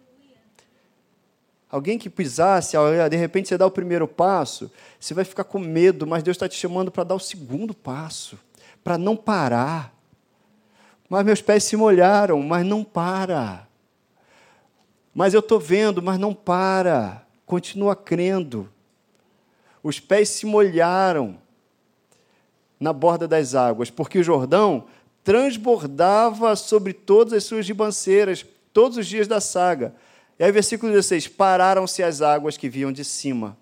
Alguém 1.70 1.98
que 1.98 2.08
pisasse, 2.08 2.74
de 3.10 3.16
repente 3.16 3.50
você 3.50 3.58
dá 3.58 3.66
o 3.66 3.70
primeiro 3.70 4.08
passo, 4.08 4.70
você 4.98 5.12
vai 5.12 5.26
ficar 5.26 5.44
com 5.44 5.58
medo, 5.58 6.06
mas 6.06 6.22
Deus 6.22 6.36
está 6.36 6.48
te 6.48 6.56
chamando 6.56 6.90
para 6.90 7.04
dar 7.04 7.14
o 7.16 7.20
segundo 7.20 7.74
passo, 7.74 8.38
para 8.82 8.98
não 8.98 9.16
parar. 9.16 9.94
Mas 11.08 11.24
meus 11.24 11.42
pés 11.42 11.64
se 11.64 11.76
molharam, 11.76 12.40
mas 12.42 12.64
não 12.64 12.82
para. 12.82 13.66
Mas 15.14 15.34
eu 15.34 15.40
estou 15.40 15.60
vendo, 15.60 16.02
mas 16.02 16.18
não 16.18 16.32
para. 16.32 17.26
Continua 17.44 17.94
crendo. 17.94 18.68
Os 19.82 20.00
pés 20.00 20.30
se 20.30 20.46
molharam 20.46 21.36
na 22.78 22.92
borda 22.92 23.28
das 23.28 23.54
águas, 23.54 23.90
porque 23.90 24.18
o 24.18 24.24
Jordão 24.24 24.86
transbordava 25.22 26.56
sobre 26.56 26.92
todas 26.92 27.32
as 27.32 27.44
suas 27.44 27.66
ribanceiras, 27.66 28.44
todos 28.72 28.96
os 28.98 29.06
dias 29.06 29.28
da 29.28 29.40
saga. 29.40 29.94
E 30.38 30.44
aí, 30.44 30.50
versículo 30.50 30.90
16: 30.92 31.28
Pararam-se 31.28 32.02
as 32.02 32.22
águas 32.22 32.56
que 32.56 32.68
vinham 32.68 32.90
de 32.90 33.04
cima, 33.04 33.56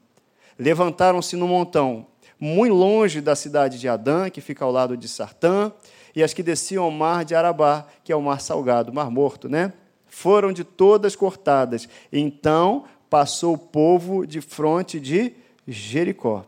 levantaram-se 0.58 1.36
no 1.36 1.48
montão, 1.48 2.06
muito 2.40 2.74
longe 2.74 3.20
da 3.20 3.36
cidade 3.36 3.78
de 3.78 3.86
Adã, 3.86 4.30
que 4.30 4.40
fica 4.40 4.64
ao 4.64 4.72
lado 4.72 4.96
de 4.96 5.06
Sartã, 5.06 5.70
e 6.16 6.22
as 6.22 6.32
que 6.32 6.42
desciam 6.42 6.84
ao 6.84 6.90
mar 6.90 7.24
de 7.24 7.34
Arabá, 7.34 7.86
que 8.02 8.10
é 8.10 8.16
o 8.16 8.22
mar 8.22 8.40
salgado, 8.40 8.90
o 8.90 8.94
mar 8.94 9.10
morto, 9.10 9.48
né? 9.48 9.74
Foram 10.06 10.52
de 10.52 10.64
todas 10.64 11.14
cortadas. 11.14 11.88
Então 12.10 12.84
passou 13.10 13.54
o 13.54 13.58
povo 13.58 14.26
de 14.26 14.40
fronte 14.40 14.98
de 14.98 15.34
Jericó. 15.68 16.44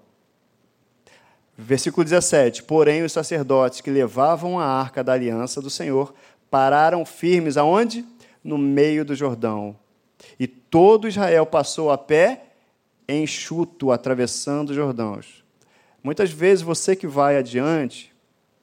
Versículo 1.57 2.03
17: 2.03 2.62
Porém, 2.64 3.03
os 3.03 3.12
sacerdotes 3.12 3.80
que 3.80 3.90
levavam 3.90 4.59
a 4.59 4.64
arca 4.64 5.05
da 5.05 5.12
aliança 5.12 5.61
do 5.61 5.70
Senhor 5.70 6.14
pararam 6.51 7.05
firmes 7.05 7.57
aonde? 7.57 8.05
No 8.43 8.59
meio 8.59 9.05
do 9.05 9.14
Jordão, 9.14 9.76
e 10.36 10.49
todo 10.49 11.07
Israel 11.07 11.47
passou 11.47 11.93
a 11.93 11.99
pé 11.99 12.47
enxuto, 13.09 13.93
atravessando 13.93 14.70
os 14.70 14.76
Jordãos. 14.76 15.41
Muitas 16.03 16.30
vezes 16.30 16.62
você 16.62 16.96
que 16.96 17.07
vai 17.07 17.36
adiante, 17.36 18.12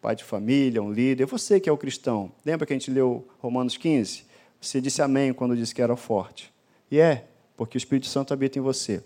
pai 0.01 0.15
de 0.15 0.23
família, 0.23 0.81
um 0.81 0.91
líder, 0.91 1.25
você 1.25 1.59
que 1.59 1.69
é 1.69 1.71
o 1.71 1.77
cristão, 1.77 2.31
lembra 2.45 2.65
que 2.65 2.73
a 2.73 2.75
gente 2.75 2.91
leu 2.91 3.27
Romanos 3.39 3.77
15? 3.77 4.25
Você 4.59 4.81
disse 4.81 5.01
amém 5.01 5.33
quando 5.33 5.55
disse 5.55 5.73
que 5.73 5.81
era 5.81 5.95
forte. 5.95 6.53
E 6.91 6.99
é, 6.99 7.25
porque 7.55 7.77
o 7.77 7.79
Espírito 7.79 8.07
Santo 8.07 8.33
habita 8.33 8.59
em 8.59 8.61
você. 8.61 9.01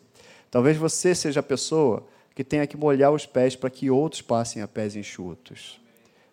Talvez 0.49 0.77
você 0.77 1.13
seja 1.13 1.39
a 1.39 1.43
pessoa 1.43 2.07
que 2.35 2.43
tenha 2.43 2.65
que 2.65 2.77
molhar 2.77 3.11
os 3.11 3.25
pés 3.25 3.55
para 3.55 3.69
que 3.69 3.89
outros 3.89 4.21
passem 4.21 4.61
a 4.61 4.67
pés 4.67 4.95
enxutos. 4.95 5.79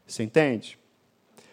Você 0.07 0.23
entende? 0.23 0.79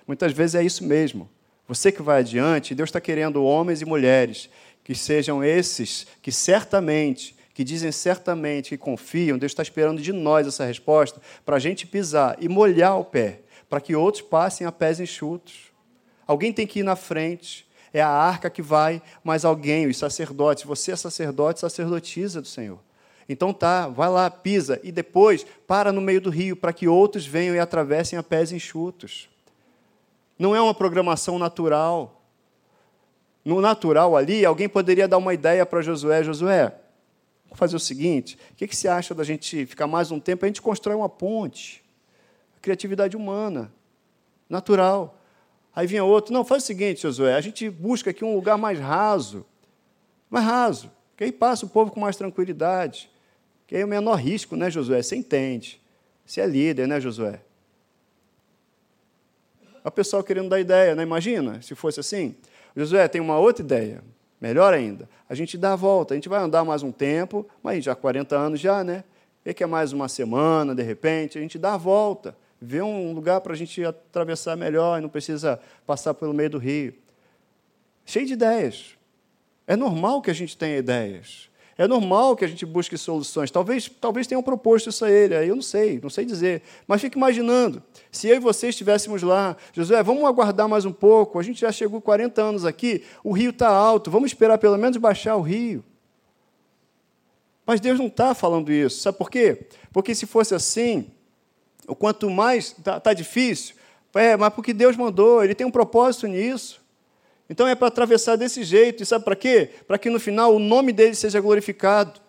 Muitas 0.08 0.32
vezes 0.32 0.56
é 0.56 0.64
isso 0.64 0.86
mesmo. 0.86 1.30
Você 1.68 1.92
que 1.92 2.02
vai 2.02 2.20
adiante, 2.20 2.74
Deus 2.74 2.88
está 2.88 3.02
querendo 3.02 3.44
homens 3.44 3.82
e 3.82 3.86
mulheres 3.86 4.50
que 4.84 4.96
sejam 4.96 5.44
esses 5.44 6.08
que 6.22 6.32
certamente, 6.32 7.36
que 7.58 7.64
dizem 7.64 7.92
certamente 7.92 8.70
que 8.70 8.78
confiam, 8.78 9.36
Deus 9.36 9.52
está 9.52 9.64
esperando 9.64 10.00
de 10.00 10.14
nós 10.14 10.46
essa 10.46 10.64
resposta 10.64 11.20
para 11.44 11.56
a 11.56 11.60
gente 11.60 11.88
pisar 11.88 12.38
e 12.40 12.48
molhar 12.48 13.00
o 13.00 13.04
pé, 13.04 13.40
para 13.68 13.82
que 13.82 13.96
outros 13.96 14.22
passem 14.22 14.68
a 14.68 14.72
pés 14.72 15.00
enxutos. 15.00 15.72
Alguém 16.28 16.54
tem 16.54 16.68
que 16.68 16.82
ir 16.82 16.84
na 16.84 16.96
frente, 16.96 17.68
é 17.92 18.00
a 18.00 18.10
arca 18.10 18.48
que 18.48 18.62
vai, 18.62 19.02
mas 19.24 19.44
alguém, 19.44 19.88
os 19.88 19.98
sacerdotes, 19.98 20.66
você 20.66 20.92
é 20.92 20.96
sacerdote, 20.96 21.60
sacerdotisa 21.60 22.44
do 22.44 22.48
Senhor. 22.48 22.78
Então 23.28 23.52
tá, 23.52 23.88
vai 23.88 24.08
lá, 24.08 24.30
pisa 24.30 24.80
e 24.84 24.92
depois 24.92 25.44
para 25.66 25.92
no 25.92 26.00
meio 26.00 26.22
do 26.22 26.30
rio 26.30 26.56
para 26.56 26.72
que 26.72 26.88
outros 26.88 27.26
venham 27.26 27.56
e 27.56 27.60
atravessem 27.60 28.20
a 28.20 28.22
pés 28.22 28.52
enxutos. 28.52 29.28
Não 30.38 30.56
é 30.56 30.62
uma 30.62 30.76
programação 30.76 31.40
natural. 31.40 32.22
No 33.44 33.60
natural 33.62 34.16
ali, 34.16 34.46
alguém 34.46 34.70
poderia 34.70 35.08
dar 35.08 35.18
uma 35.18 35.34
ideia 35.34 35.66
para 35.66 35.82
Josué: 35.82 36.24
Josué, 36.24 36.72
vamos 37.48 37.60
fazer 37.60 37.76
o 37.76 37.80
seguinte: 37.80 38.38
o 38.52 38.56
que, 38.56 38.68
que 38.68 38.76
você 38.76 38.88
acha 38.88 39.16
da 39.16 39.24
gente 39.24 39.66
ficar 39.66 39.88
mais 39.88 40.12
um 40.12 40.20
tempo? 40.20 40.46
A 40.46 40.48
gente 40.48 40.62
constrói 40.62 40.96
uma 40.96 41.10
ponte. 41.10 41.84
Criatividade 42.62 43.16
humana, 43.16 43.72
natural. 44.50 45.20
Aí 45.76 45.88
vinha 45.88 46.04
outro: 46.04 46.34
não, 46.34 46.46
faz 46.46 46.64
o 46.64 46.66
seguinte, 46.66 47.02
Josué, 47.02 47.34
a 47.34 47.42
gente 47.42 47.70
busca 47.70 48.12
aqui 48.12 48.24
um 48.24 48.36
lugar 48.36 48.58
mais 48.58 48.80
raso. 48.80 49.46
Mais 50.30 50.46
raso. 50.46 50.92
Que 51.16 51.24
aí 51.24 51.32
passa 51.32 51.66
o 51.66 51.70
povo 51.70 51.92
com 51.92 52.00
mais 52.00 52.16
tranquilidade. 52.16 53.10
Que 53.66 53.76
aí 53.76 53.82
é 53.82 53.86
o 53.86 53.88
menor 53.88 54.16
risco, 54.16 54.56
né, 54.56 54.70
Josué? 54.70 55.02
Você 55.02 55.16
entende. 55.16 55.82
Você 56.26 56.42
é 56.42 56.46
líder, 56.46 56.88
né, 56.88 57.00
Josué? 57.00 57.42
o 59.88 59.92
pessoal 59.92 60.24
querendo 60.24 60.50
dar 60.50 60.60
ideia, 60.60 60.94
né? 60.96 61.04
Imagina 61.04 61.62
se 61.62 61.74
fosse 61.74 62.00
assim. 62.00 62.36
Josué 62.76 63.08
tem 63.08 63.22
uma 63.22 63.40
outra 63.40 63.64
ideia, 63.64 64.04
melhor 64.40 64.74
ainda. 64.74 65.10
A 65.30 65.36
gente 65.36 65.58
dá 65.58 65.74
a 65.74 65.76
volta, 65.76 66.14
a 66.14 66.18
gente 66.18 66.30
vai 66.30 66.42
andar 66.42 66.64
mais 66.64 66.84
um 66.84 66.92
tempo, 66.92 67.48
mas 67.62 67.84
já 67.84 67.96
40 67.96 68.36
anos 68.36 68.60
já, 68.60 68.84
né? 68.84 69.04
E 69.46 69.54
que 69.54 69.64
é 69.64 69.68
mais 69.68 69.94
uma 69.94 70.08
semana, 70.08 70.76
de 70.76 70.84
repente, 70.84 71.38
a 71.38 71.42
gente 71.42 71.58
dá 71.58 71.74
a 71.74 71.78
volta, 71.78 72.36
vê 72.62 72.82
um 72.82 73.14
lugar 73.14 73.42
para 73.42 73.54
a 73.54 73.56
gente 73.56 73.84
atravessar 73.84 74.56
melhor 74.56 74.98
e 74.98 75.02
não 75.02 75.10
precisa 75.10 75.60
passar 75.86 76.14
pelo 76.14 76.34
meio 76.34 76.50
do 76.50 76.58
rio. 76.58 76.94
Cheio 78.06 78.26
de 78.26 78.34
ideias. 78.34 78.98
É 79.66 79.76
normal 79.76 80.22
que 80.22 80.32
a 80.32 80.34
gente 80.34 80.58
tenha 80.58 80.78
ideias. 80.78 81.50
É 81.78 81.88
normal 81.88 82.36
que 82.36 82.44
a 82.44 82.48
gente 82.48 82.66
busque 82.66 82.98
soluções. 82.98 83.52
Talvez, 83.52 83.88
talvez 84.02 84.26
tenham 84.26 84.42
proposto 84.42 84.90
isso 84.90 85.06
a 85.06 85.12
ele, 85.12 85.36
eu 85.48 85.56
não 85.56 85.62
sei, 85.62 86.00
não 86.02 86.10
sei 86.10 86.26
dizer. 86.26 86.64
Mas 86.88 87.02
fique 87.02 87.18
imaginando, 87.18 87.84
se 88.12 88.28
eu 88.28 88.36
e 88.36 88.40
você 88.40 88.70
estivéssemos 88.70 89.22
lá, 89.22 89.56
Josué, 89.74 90.02
vamos 90.02 90.24
aguardar 90.24 90.68
mais 90.68 90.86
um 90.86 90.92
pouco, 90.92 91.38
a 91.38 91.44
gente 91.44 91.62
já 91.62 91.72
chegou 91.72 92.02
40 92.02 92.42
anos 92.42 92.66
aqui, 92.66 93.04
o 93.24 93.32
rio 93.32 93.52
está 93.52 93.70
alto, 93.70 94.10
vamos 94.10 94.32
esperar 94.32 94.58
pelo 94.58 94.78
menos 94.78 94.98
baixar 94.98 95.36
o 95.36 95.42
rio. 95.42 95.84
Mas 97.64 97.80
Deus 97.80 98.00
não 98.00 98.08
está 98.08 98.34
falando 98.34 98.72
isso, 98.72 99.02
sabe 99.02 99.18
por 99.18 99.30
quê? 99.30 99.68
Porque 99.94 100.16
se 100.16 100.26
fosse 100.26 100.56
assim, 100.56 101.12
o 101.88 101.96
quanto 101.96 102.30
mais 102.30 102.76
está 102.78 103.00
tá 103.00 103.14
difícil, 103.14 103.76
é, 104.16 104.36
mas 104.36 104.52
porque 104.52 104.74
Deus 104.74 104.98
mandou, 104.98 105.44
Ele 105.44 105.54
tem 105.54 105.68
um 105.68 105.72
propósito 105.72 106.26
nisso. 106.26 106.82
Então 107.50 107.68
é 107.68 107.76
para 107.76 107.88
atravessar 107.88 108.36
desse 108.36 108.64
jeito. 108.64 109.04
E 109.04 109.06
sabe 109.06 109.24
para 109.24 109.36
quê? 109.36 109.70
Para 109.88 109.98
que 109.98 110.10
no 110.10 110.20
final 110.20 110.56
o 110.56 110.60
nome 110.60 110.92
dele 110.92 111.16
seja 111.16 111.40
glorificado. 111.40 112.20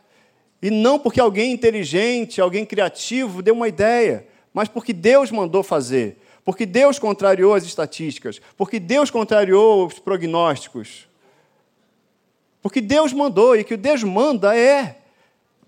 E 0.60 0.70
não 0.70 0.98
porque 0.98 1.20
alguém 1.20 1.52
inteligente, 1.52 2.40
alguém 2.40 2.64
criativo 2.64 3.42
deu 3.42 3.54
uma 3.54 3.68
ideia, 3.68 4.26
mas 4.52 4.68
porque 4.68 4.92
Deus 4.92 5.30
mandou 5.30 5.62
fazer. 5.62 6.18
Porque 6.44 6.64
Deus 6.64 6.98
contrariou 6.98 7.54
as 7.54 7.64
estatísticas. 7.64 8.40
Porque 8.56 8.80
Deus 8.80 9.10
contrariou 9.10 9.86
os 9.86 9.98
prognósticos. 9.98 11.06
Porque 12.60 12.80
Deus 12.80 13.12
mandou, 13.12 13.54
e 13.54 13.60
o 13.60 13.64
que 13.64 13.76
Deus 13.76 14.02
manda 14.02 14.56
é. 14.56 14.98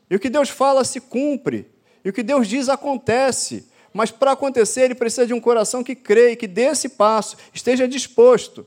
E 0.08 0.16
o 0.16 0.20
que 0.20 0.28
Deus 0.28 0.48
fala 0.48 0.82
se 0.84 1.00
cumpre. 1.00 1.66
E 2.04 2.08
o 2.08 2.12
que 2.12 2.22
Deus 2.22 2.48
diz 2.48 2.68
acontece. 2.68 3.68
Mas 3.92 4.10
para 4.10 4.32
acontecer, 4.32 4.82
ele 4.82 4.94
precisa 4.94 5.26
de 5.26 5.34
um 5.34 5.40
coração 5.40 5.84
que 5.84 5.94
crê 5.94 6.32
e 6.32 6.36
que 6.36 6.46
dê 6.46 6.62
esse 6.62 6.88
passo, 6.88 7.36
esteja 7.52 7.86
disposto 7.86 8.66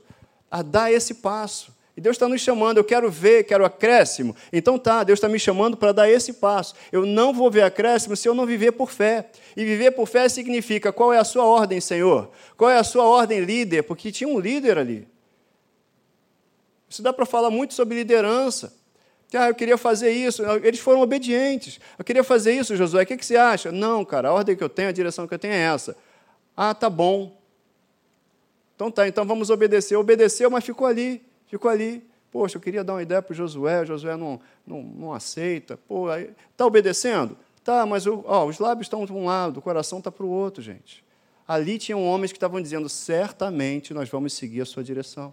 a 0.54 0.62
dar 0.62 0.92
esse 0.92 1.14
passo. 1.14 1.74
E 1.96 2.00
Deus 2.00 2.14
está 2.14 2.28
nos 2.28 2.40
chamando, 2.40 2.76
eu 2.76 2.84
quero 2.84 3.10
ver, 3.10 3.42
quero 3.42 3.64
acréscimo. 3.64 4.36
Então 4.52 4.78
tá, 4.78 5.02
Deus 5.02 5.16
está 5.16 5.28
me 5.28 5.36
chamando 5.36 5.76
para 5.76 5.90
dar 5.90 6.08
esse 6.08 6.34
passo. 6.34 6.76
Eu 6.92 7.04
não 7.04 7.32
vou 7.32 7.50
ver 7.50 7.62
acréscimo 7.62 8.14
se 8.14 8.28
eu 8.28 8.36
não 8.36 8.46
viver 8.46 8.70
por 8.70 8.92
fé. 8.92 9.26
E 9.56 9.64
viver 9.64 9.90
por 9.90 10.06
fé 10.06 10.28
significa 10.28 10.92
qual 10.92 11.12
é 11.12 11.18
a 11.18 11.24
sua 11.24 11.44
ordem, 11.44 11.80
Senhor? 11.80 12.30
Qual 12.56 12.70
é 12.70 12.76
a 12.76 12.84
sua 12.84 13.02
ordem 13.02 13.40
líder? 13.40 13.82
Porque 13.82 14.12
tinha 14.12 14.28
um 14.28 14.38
líder 14.38 14.78
ali. 14.78 15.08
Isso 16.88 17.02
dá 17.02 17.12
para 17.12 17.26
falar 17.26 17.50
muito 17.50 17.74
sobre 17.74 17.96
liderança. 17.96 18.72
Ah, 19.32 19.48
eu 19.48 19.56
queria 19.56 19.76
fazer 19.76 20.12
isso. 20.12 20.40
Eles 20.62 20.78
foram 20.78 21.00
obedientes. 21.00 21.80
Eu 21.98 22.04
queria 22.04 22.22
fazer 22.22 22.52
isso, 22.52 22.76
Josué. 22.76 23.02
O 23.02 23.06
que, 23.06 23.16
que 23.16 23.26
você 23.26 23.36
acha? 23.36 23.72
Não, 23.72 24.04
cara, 24.04 24.28
a 24.28 24.32
ordem 24.32 24.54
que 24.54 24.62
eu 24.62 24.68
tenho, 24.68 24.88
a 24.88 24.92
direção 24.92 25.26
que 25.26 25.34
eu 25.34 25.38
tenho 25.38 25.54
é 25.54 25.62
essa. 25.62 25.96
Ah, 26.56 26.72
tá 26.72 26.88
bom. 26.88 27.42
Então 28.74 28.90
tá, 28.90 29.06
então 29.06 29.24
vamos 29.24 29.50
obedecer. 29.50 29.96
Obedeceu, 29.96 30.50
mas 30.50 30.64
ficou 30.64 30.86
ali, 30.86 31.24
ficou 31.46 31.70
ali. 31.70 32.04
Poxa, 32.30 32.56
eu 32.56 32.60
queria 32.60 32.82
dar 32.82 32.94
uma 32.94 33.02
ideia 33.02 33.22
para 33.22 33.32
o 33.32 33.34
Josué, 33.34 33.86
Josué 33.86 34.16
não, 34.16 34.40
não, 34.66 34.82
não 34.82 35.12
aceita. 35.12 35.76
Pô, 35.76 36.12
está 36.12 36.66
obedecendo? 36.66 37.36
Tá, 37.62 37.86
mas 37.86 38.06
o, 38.06 38.24
ó, 38.26 38.44
os 38.44 38.58
lábios 38.58 38.86
estão 38.86 39.06
de 39.06 39.12
um 39.12 39.24
lado, 39.24 39.58
o 39.58 39.62
coração 39.62 39.98
está 39.98 40.10
para 40.10 40.26
o 40.26 40.28
outro, 40.28 40.62
gente. 40.62 41.04
Ali 41.46 41.78
tinham 41.78 42.04
homens 42.04 42.32
que 42.32 42.36
estavam 42.36 42.60
dizendo: 42.60 42.88
certamente 42.88 43.94
nós 43.94 44.08
vamos 44.08 44.32
seguir 44.32 44.60
a 44.62 44.66
sua 44.66 44.82
direção. 44.82 45.32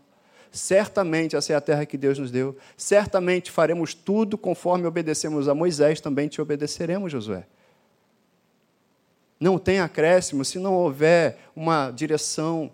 Certamente 0.52 1.36
essa 1.36 1.54
é 1.54 1.56
a 1.56 1.62
terra 1.62 1.86
que 1.86 1.98
Deus 1.98 2.20
nos 2.20 2.30
deu. 2.30 2.58
Certamente 2.76 3.50
faremos 3.50 3.94
tudo 3.94 4.38
conforme 4.38 4.86
obedecemos 4.86 5.48
a 5.48 5.56
Moisés, 5.56 6.02
também 6.02 6.28
te 6.28 6.42
obedeceremos, 6.42 7.12
Josué. 7.12 7.48
Não 9.40 9.58
tem 9.58 9.80
acréscimo 9.80 10.44
se 10.44 10.60
não 10.60 10.74
houver 10.74 11.40
uma 11.56 11.90
direção 11.90 12.70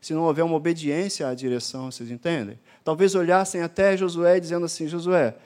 se 0.00 0.14
não 0.14 0.22
houver 0.22 0.44
uma 0.44 0.56
obediência 0.56 1.28
à 1.28 1.34
direção, 1.34 1.90
vocês 1.90 2.10
entendem? 2.10 2.58
Talvez 2.82 3.14
olhassem 3.14 3.62
até 3.62 3.96
Josué 3.96 4.40
dizendo 4.40 4.64
assim: 4.64 4.88
Josué, 4.88 5.36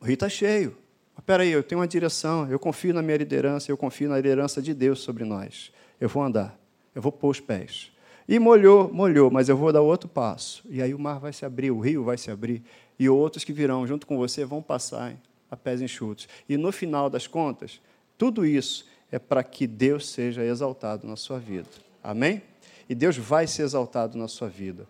o 0.00 0.04
rio 0.04 0.14
está 0.14 0.28
cheio. 0.28 0.76
Espera 1.18 1.42
aí, 1.42 1.50
eu 1.50 1.62
tenho 1.62 1.80
uma 1.80 1.88
direção, 1.88 2.46
eu 2.50 2.58
confio 2.58 2.92
na 2.92 3.00
minha 3.00 3.16
liderança, 3.16 3.70
eu 3.70 3.76
confio 3.76 4.10
na 4.10 4.16
liderança 4.16 4.60
de 4.60 4.74
Deus 4.74 5.00
sobre 5.00 5.24
nós. 5.24 5.72
Eu 5.98 6.08
vou 6.08 6.22
andar, 6.22 6.58
eu 6.94 7.00
vou 7.00 7.10
pôr 7.10 7.30
os 7.30 7.40
pés. 7.40 7.90
E 8.28 8.38
molhou, 8.38 8.92
molhou, 8.92 9.30
mas 9.30 9.48
eu 9.48 9.56
vou 9.56 9.72
dar 9.72 9.80
outro 9.80 10.08
passo. 10.08 10.62
E 10.68 10.82
aí 10.82 10.92
o 10.92 10.98
mar 10.98 11.18
vai 11.18 11.32
se 11.32 11.44
abrir, 11.44 11.70
o 11.70 11.80
rio 11.80 12.04
vai 12.04 12.18
se 12.18 12.30
abrir, 12.30 12.62
e 12.98 13.08
outros 13.08 13.44
que 13.44 13.52
virão 13.52 13.86
junto 13.86 14.06
com 14.06 14.18
você 14.18 14.44
vão 14.44 14.60
passar 14.60 15.14
a 15.50 15.56
pés 15.56 15.80
enxutos. 15.80 16.28
E 16.48 16.56
no 16.56 16.72
final 16.72 17.08
das 17.08 17.26
contas, 17.26 17.80
tudo 18.18 18.44
isso 18.44 18.86
é 19.10 19.18
para 19.18 19.42
que 19.42 19.66
Deus 19.66 20.08
seja 20.08 20.44
exaltado 20.44 21.06
na 21.06 21.16
sua 21.16 21.38
vida. 21.38 21.68
Amém? 22.02 22.42
E 22.88 22.94
Deus 22.94 23.16
vai 23.16 23.46
ser 23.46 23.62
exaltado 23.62 24.18
na 24.18 24.28
sua 24.28 24.48
vida. 24.48 24.86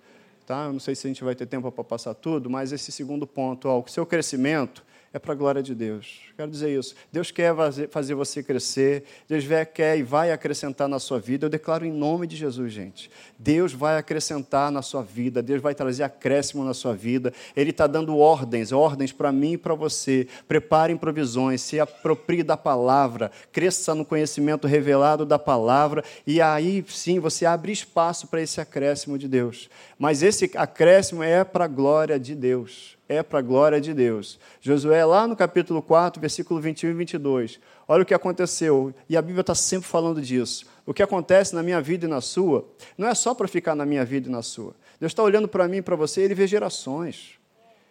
Tá? 0.47 0.67
Eu 0.67 0.73
não 0.73 0.81
sei 0.81 0.95
se 0.95 1.07
a 1.07 1.09
gente 1.09 1.25
vai 1.25 1.35
ter 1.35 1.47
tempo 1.47 1.71
para 1.73 1.85
passar 1.85 2.15
tudo, 2.15 2.51
mas 2.51 2.73
esse 2.73 2.93
segundo 2.93 3.27
ponto, 3.27 3.69
ó, 3.69 3.81
o 3.81 3.89
seu 3.89 4.05
crescimento 4.05 4.85
é 5.15 5.19
para 5.21 5.33
a 5.33 5.37
glória 5.37 5.63
de 5.63 5.77
Deus. 5.77 6.23
Quero 6.37 6.51
dizer 6.51 6.77
isso. 6.77 6.97
Deus 7.13 7.31
quer 7.31 7.55
fazer 7.89 8.17
você 8.17 8.43
crescer, 8.43 9.05
Deus 9.29 9.45
quer 9.73 9.97
e 9.97 10.03
vai 10.03 10.33
acrescentar 10.33 10.89
na 10.89 10.99
sua 10.99 11.21
vida. 11.21 11.47
Eu 11.47 11.51
declaro 11.51 11.87
em 11.87 11.93
nome 11.93 12.27
de 12.27 12.35
Jesus, 12.35 12.73
gente. 12.73 13.09
Deus 13.39 13.73
vai 13.73 13.97
acrescentar 13.97 14.73
na 14.73 14.83
sua 14.83 15.05
vida, 15.05 15.41
Deus 15.41 15.63
vai 15.63 15.73
trazer 15.73 16.03
acréscimo 16.03 16.65
na 16.65 16.75
sua 16.75 16.97
vida. 16.97 17.33
Ele 17.55 17.71
está 17.71 17.87
dando 17.87 18.19
ordens, 18.19 18.73
ordens 18.73 19.13
para 19.13 19.31
mim 19.31 19.53
e 19.53 19.59
para 19.59 19.77
você. 19.77 20.27
Preparem 20.49 20.97
provisões, 20.97 21.63
se 21.63 21.79
aproprie 21.79 22.43
da 22.43 22.57
palavra, 22.57 23.31
cresça 23.53 23.95
no 23.95 24.05
conhecimento 24.05 24.67
revelado 24.67 25.25
da 25.25 25.39
palavra, 25.39 26.03
e 26.27 26.41
aí 26.41 26.85
sim 26.89 27.21
você 27.21 27.47
abre 27.47 27.71
espaço 27.71 28.27
para 28.27 28.43
esse 28.43 28.61
acréscimo 28.61 29.17
de 29.17 29.29
Deus. 29.29 29.71
Mas 29.97 30.25
esse 30.25 30.51
acréscimo 30.57 31.23
é 31.23 31.45
para 31.45 31.67
a 31.67 31.69
glória 31.69 32.19
de 32.19 32.35
Deus 32.35 32.94
é 33.09 33.23
para 33.23 33.39
a 33.39 33.43
glória 33.43 33.81
de 33.81 33.93
Deus. 33.93 34.39
Josué, 34.61 35.05
lá 35.05 35.27
no 35.27 35.37
capítulo 35.37 35.83
4, 35.83 36.21
versículo 36.21 36.61
21 36.61 36.91
e 36.91 36.93
22. 36.95 37.61
Olha 37.87 38.03
o 38.03 38.07
que 38.07 38.15
aconteceu, 38.15 38.95
e 39.09 39.17
a 39.17 39.23
Bíblia 39.23 39.43
está 39.43 39.55
sempre 39.55 39.89
falando 39.89 40.21
disso. 40.23 40.67
O 40.87 40.95
que 40.95 41.03
acontece 41.03 41.55
na 41.55 41.63
minha 41.63 41.81
vida 41.81 42.07
e 42.07 42.09
na 42.09 42.21
sua, 42.21 42.67
não 42.97 43.09
é 43.09 43.15
só 43.15 43.35
para 43.35 43.47
ficar 43.47 43.75
na 43.75 43.85
minha 43.85 44.05
vida 44.05 44.29
e 44.29 44.33
na 44.33 44.43
sua. 44.43 44.75
Deus 44.99 45.13
está 45.13 45.23
olhando 45.23 45.49
para 45.49 45.69
mim 45.69 45.79
e 45.79 45.83
para 45.83 45.97
você, 45.97 46.23
ele 46.23 46.35
vê 46.35 46.47
gerações. 46.47 47.33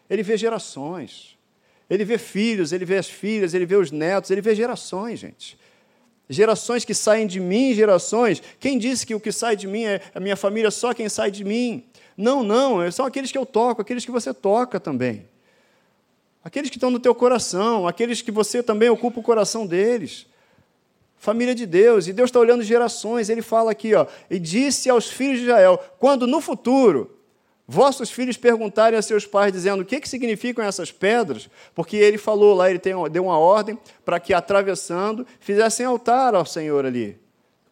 Ele 0.10 0.24
vê 0.24 0.38
gerações. 0.38 1.38
Ele 1.90 2.06
vê 2.06 2.18
filhos, 2.18 2.72
ele 2.72 2.86
vê 2.86 2.98
as 2.98 3.08
filhas, 3.08 3.54
ele 3.54 3.66
vê 3.66 3.76
os 3.76 3.92
netos, 3.92 4.32
ele 4.32 4.42
vê 4.42 4.56
gerações, 4.56 5.20
gente. 5.20 5.58
Gerações 6.30 6.86
que 6.86 6.94
saem 6.94 7.28
de 7.28 7.40
mim, 7.40 7.74
gerações. 7.74 8.42
Quem 8.60 8.78
disse 8.80 9.06
que 9.06 9.14
o 9.14 9.20
que 9.20 9.32
sai 9.32 9.56
de 9.56 9.68
mim 9.68 9.84
é 9.84 10.02
a 10.16 10.20
minha 10.20 10.36
família, 10.36 10.72
só 10.72 10.94
quem 10.94 11.10
sai 11.10 11.30
de 11.30 11.44
mim? 11.44 11.86
Não, 12.18 12.44
não, 12.44 12.90
são 12.92 13.06
aqueles 13.06 13.32
que 13.32 13.38
eu 13.38 13.46
toco, 13.46 13.82
aqueles 13.82 14.06
que 14.06 14.12
você 14.12 14.34
toca 14.34 14.80
também. 14.80 15.28
Aqueles 16.44 16.70
que 16.70 16.78
estão 16.78 16.92
no 16.92 17.00
teu 17.00 17.16
coração, 17.16 17.88
aqueles 17.88 18.22
que 18.22 18.32
você 18.32 18.62
também 18.62 18.90
ocupa 18.90 19.20
o 19.20 19.24
coração 19.24 19.66
deles. 19.66 20.28
Família 21.18 21.56
de 21.56 21.66
Deus, 21.66 22.08
e 22.08 22.14
Deus 22.14 22.28
está 22.28 22.40
olhando 22.40 22.64
gerações, 22.64 23.30
ele 23.30 23.42
fala 23.42 23.72
aqui, 23.72 23.96
ó, 23.96 24.06
e 24.30 24.38
disse 24.38 24.90
aos 24.90 25.08
filhos 25.08 25.40
de 25.40 25.46
Israel: 25.46 25.82
quando 25.98 26.28
no 26.28 26.42
futuro 26.42 27.18
vossos 27.66 28.12
filhos 28.12 28.36
perguntarem 28.36 29.00
a 29.00 29.02
seus 29.02 29.26
pais, 29.26 29.54
dizendo 29.54 29.82
o 29.82 29.86
que, 29.86 30.02
que 30.02 30.10
significam 30.10 30.66
essas 30.66 30.92
pedras, 30.92 31.50
porque 31.74 31.96
ele 31.96 32.18
falou 32.18 32.54
lá, 32.54 32.70
ele 32.70 32.78
tem, 32.78 32.94
deu 33.10 33.24
uma 33.24 33.38
ordem 33.38 33.80
para 34.04 34.20
que, 34.20 34.34
atravessando, 34.34 35.26
fizessem 35.40 35.86
altar 35.86 36.36
ao 36.36 36.46
Senhor 36.46 36.86
ali 36.86 37.23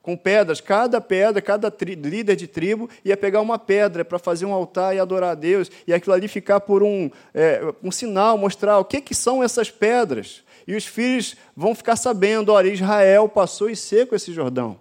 com 0.01 0.17
pedras. 0.17 0.59
Cada 0.59 0.99
pedra, 0.99 1.41
cada 1.41 1.73
líder 1.81 2.35
de 2.35 2.47
tribo 2.47 2.89
ia 3.05 3.15
pegar 3.15 3.41
uma 3.41 3.59
pedra 3.59 4.03
para 4.03 4.17
fazer 4.19 4.45
um 4.45 4.53
altar 4.53 4.95
e 4.95 4.99
adorar 4.99 5.31
a 5.31 5.35
Deus, 5.35 5.69
e 5.85 5.93
aquilo 5.93 6.13
ali 6.13 6.27
ficar 6.27 6.59
por 6.61 6.83
um, 6.83 7.09
é, 7.33 7.61
um 7.83 7.91
sinal, 7.91 8.37
mostrar 8.37 8.79
o 8.79 8.85
que, 8.85 9.01
que 9.01 9.13
são 9.13 9.43
essas 9.43 9.69
pedras. 9.69 10.43
E 10.67 10.75
os 10.75 10.85
filhos 10.85 11.35
vão 11.55 11.75
ficar 11.75 11.95
sabendo: 11.95 12.51
olha, 12.51 12.69
Israel 12.69 13.27
passou 13.29 13.69
em 13.69 13.75
seco 13.75 14.15
esse 14.15 14.33
Jordão. 14.33 14.79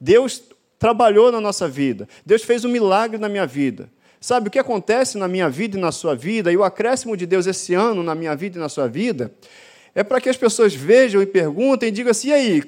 Deus 0.00 0.42
trabalhou 0.78 1.30
na 1.30 1.40
nossa 1.40 1.68
vida, 1.68 2.08
Deus 2.26 2.42
fez 2.42 2.64
um 2.64 2.68
milagre 2.68 3.18
na 3.18 3.28
minha 3.28 3.46
vida. 3.46 3.88
Sabe 4.20 4.46
o 4.46 4.50
que 4.52 4.58
acontece 4.58 5.18
na 5.18 5.26
minha 5.26 5.48
vida 5.48 5.76
e 5.76 5.80
na 5.80 5.90
sua 5.90 6.14
vida, 6.14 6.52
e 6.52 6.56
o 6.56 6.62
acréscimo 6.62 7.16
de 7.16 7.26
Deus 7.26 7.44
esse 7.48 7.74
ano 7.74 8.04
na 8.04 8.14
minha 8.14 8.36
vida 8.36 8.56
e 8.56 8.60
na 8.60 8.68
sua 8.68 8.86
vida, 8.86 9.32
é 9.96 10.04
para 10.04 10.20
que 10.20 10.28
as 10.28 10.36
pessoas 10.36 10.72
vejam 10.72 11.20
e 11.20 11.26
perguntem 11.26 11.88
e 11.88 11.92
digam 11.92 12.10
assim: 12.10 12.28
e 12.28 12.32
aí, 12.32 12.62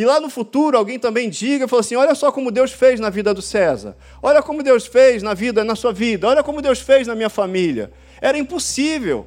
e 0.00 0.04
lá 0.06 0.18
no 0.18 0.30
futuro 0.30 0.78
alguém 0.78 0.98
também 0.98 1.28
diga, 1.28 1.68
fala 1.68 1.80
assim: 1.80 1.94
olha 1.94 2.14
só 2.14 2.32
como 2.32 2.50
Deus 2.50 2.72
fez 2.72 2.98
na 2.98 3.10
vida 3.10 3.34
do 3.34 3.42
César, 3.42 3.94
olha 4.22 4.42
como 4.42 4.62
Deus 4.62 4.86
fez 4.86 5.22
na 5.22 5.34
vida, 5.34 5.62
na 5.62 5.76
sua 5.76 5.92
vida, 5.92 6.26
olha 6.26 6.42
como 6.42 6.62
Deus 6.62 6.80
fez 6.80 7.06
na 7.06 7.14
minha 7.14 7.28
família. 7.28 7.92
Era 8.18 8.38
impossível. 8.38 9.26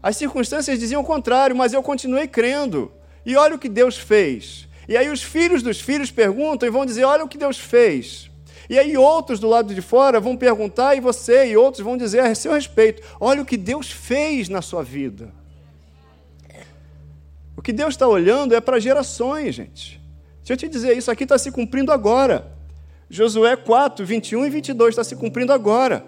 As 0.00 0.16
circunstâncias 0.16 0.78
diziam 0.78 1.02
o 1.02 1.04
contrário, 1.04 1.56
mas 1.56 1.72
eu 1.72 1.82
continuei 1.82 2.28
crendo. 2.28 2.92
E 3.26 3.34
olha 3.34 3.56
o 3.56 3.58
que 3.58 3.68
Deus 3.68 3.98
fez. 3.98 4.68
E 4.88 4.96
aí 4.96 5.10
os 5.10 5.20
filhos 5.20 5.64
dos 5.64 5.80
filhos 5.80 6.12
perguntam 6.12 6.68
e 6.68 6.70
vão 6.70 6.86
dizer: 6.86 7.02
olha 7.02 7.24
o 7.24 7.28
que 7.28 7.36
Deus 7.36 7.58
fez. 7.58 8.30
E 8.68 8.78
aí 8.78 8.96
outros 8.96 9.40
do 9.40 9.48
lado 9.48 9.74
de 9.74 9.82
fora 9.82 10.20
vão 10.20 10.36
perguntar 10.36 10.94
e 10.94 11.00
você 11.00 11.46
e 11.46 11.56
outros 11.56 11.84
vão 11.84 11.96
dizer 11.96 12.20
a 12.20 12.32
seu 12.36 12.52
respeito: 12.52 13.02
olha 13.18 13.42
o 13.42 13.44
que 13.44 13.56
Deus 13.56 13.90
fez 13.90 14.48
na 14.48 14.62
sua 14.62 14.84
vida. 14.84 15.39
O 17.60 17.62
que 17.62 17.74
Deus 17.74 17.90
está 17.90 18.08
olhando 18.08 18.54
é 18.54 18.60
para 18.60 18.80
gerações, 18.80 19.54
gente. 19.54 20.00
Deixa 20.38 20.54
eu 20.54 20.56
te 20.56 20.66
dizer, 20.66 20.96
isso 20.96 21.10
aqui 21.10 21.24
está 21.24 21.36
se 21.36 21.52
cumprindo 21.52 21.92
agora. 21.92 22.50
Josué 23.10 23.54
4, 23.54 24.02
21 24.02 24.46
e 24.46 24.48
22 24.48 24.88
está 24.94 25.04
se 25.04 25.14
cumprindo 25.14 25.52
agora. 25.52 26.02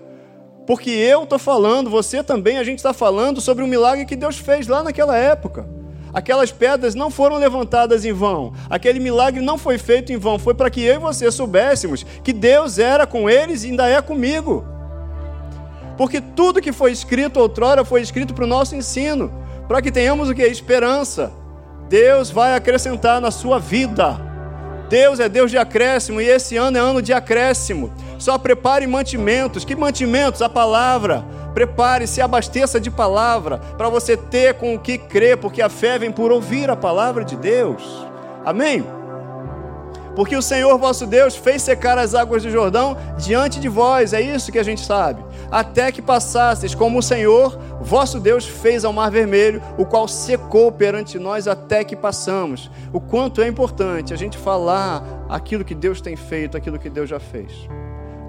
Porque 0.67 0.89
eu 0.89 1.25
estou 1.25 1.39
falando, 1.39 1.91
você 1.91 2.25
também, 2.25 2.57
a 2.57 2.65
gente 2.65 2.79
está 2.79 2.95
falando 2.95 3.39
sobre 3.39 3.63
o 3.63 3.67
milagre 3.67 4.07
que 4.07 4.17
Deus 4.17 4.39
fez 4.39 4.67
lá 4.67 4.83
naquela 4.83 5.15
época. 5.15 5.69
Aquelas 6.11 6.51
pedras 6.51 6.95
não 6.95 7.11
foram 7.11 7.37
levantadas 7.37 8.07
em 8.07 8.15
vão. 8.15 8.55
Aquele 8.71 8.99
milagre 8.99 9.43
não 9.43 9.59
foi 9.59 9.77
feito 9.77 10.11
em 10.11 10.17
vão. 10.17 10.39
Foi 10.39 10.55
para 10.55 10.71
que 10.71 10.81
eu 10.81 10.95
e 10.95 10.99
você 10.99 11.31
soubéssemos 11.31 12.03
que 12.25 12.33
Deus 12.33 12.79
era 12.79 13.07
com 13.07 13.29
eles 13.29 13.63
e 13.63 13.67
ainda 13.67 13.87
é 13.87 14.01
comigo. 14.01 14.65
Porque 15.99 16.19
tudo 16.19 16.63
que 16.63 16.73
foi 16.73 16.93
escrito 16.93 17.39
outrora 17.39 17.85
foi 17.85 18.01
escrito 18.01 18.33
para 18.33 18.45
o 18.45 18.49
nosso 18.49 18.75
ensino, 18.75 19.31
para 19.69 19.83
que 19.83 19.93
tenhamos 19.93 20.31
o 20.31 20.35
que? 20.35 20.43
Esperança. 20.45 21.42
Deus 21.93 22.31
vai 22.31 22.55
acrescentar 22.55 23.21
na 23.21 23.31
sua 23.31 23.59
vida. 23.59 24.19
Deus 24.89 25.21
é 25.21 25.29
Deus 25.29 25.51
de 25.51 25.59
acréscimo 25.59 26.23
e 26.23 26.27
esse 26.27 26.57
ano 26.57 26.79
é 26.79 26.81
ano 26.81 27.03
de 27.03 27.13
acréscimo. 27.13 27.93
Só 28.19 28.39
prepare 28.39 28.87
mantimentos. 28.87 29.63
Que 29.63 29.77
mantimentos? 29.77 30.41
A 30.41 30.49
palavra. 30.49 31.23
Prepare, 31.53 32.07
se 32.07 32.23
abasteça 32.23 32.81
de 32.81 32.91
palavra 32.91 33.59
para 33.77 33.91
você 33.91 34.17
ter 34.17 34.55
com 34.55 34.75
o 34.75 34.79
que 34.79 34.97
crer, 34.97 35.37
porque 35.37 35.61
a 35.61 35.69
fé 35.69 35.99
vem 35.99 36.11
por 36.11 36.33
ouvir 36.33 36.71
a 36.71 36.77
palavra 36.77 37.27
de 37.27 37.37
Deus. 37.37 37.83
Amém? 38.43 38.87
Porque 40.17 40.35
o 40.35 40.41
Senhor 40.41 40.79
vosso 40.79 41.07
Deus 41.07 41.37
fez 41.37 41.61
secar 41.61 41.99
as 41.99 42.15
águas 42.15 42.43
do 42.43 42.51
Jordão 42.51 42.97
diante 43.19 43.61
de 43.61 43.69
vós, 43.69 44.15
é 44.15 44.21
isso 44.23 44.51
que 44.51 44.59
a 44.59 44.63
gente 44.63 44.81
sabe. 44.81 45.23
Até 45.53 45.93
que 45.93 46.01
passasseis, 46.01 46.75
como 46.75 46.99
o 46.99 47.03
Senhor 47.03 47.59
vosso 47.79 48.19
Deus 48.19 48.47
fez 48.47 48.87
ao 48.87 48.93
mar 48.93 49.11
vermelho, 49.11 49.63
o 49.77 49.85
qual 49.85 50.09
secou 50.09 50.73
perante 50.73 51.19
nós 51.19 51.47
até 51.47 51.85
que 51.85 51.95
passamos. 51.95 52.71
O 52.91 52.99
quanto 52.99 53.43
é 53.43 53.47
importante 53.47 54.15
a 54.15 54.17
gente 54.17 54.39
falar 54.39 55.27
aquilo 55.29 55.63
que 55.63 55.75
Deus 55.75 56.01
tem 56.01 56.17
feito, 56.17 56.57
aquilo 56.57 56.79
que 56.79 56.89
Deus 56.89 57.11
já 57.11 57.21
fez. 57.21 57.53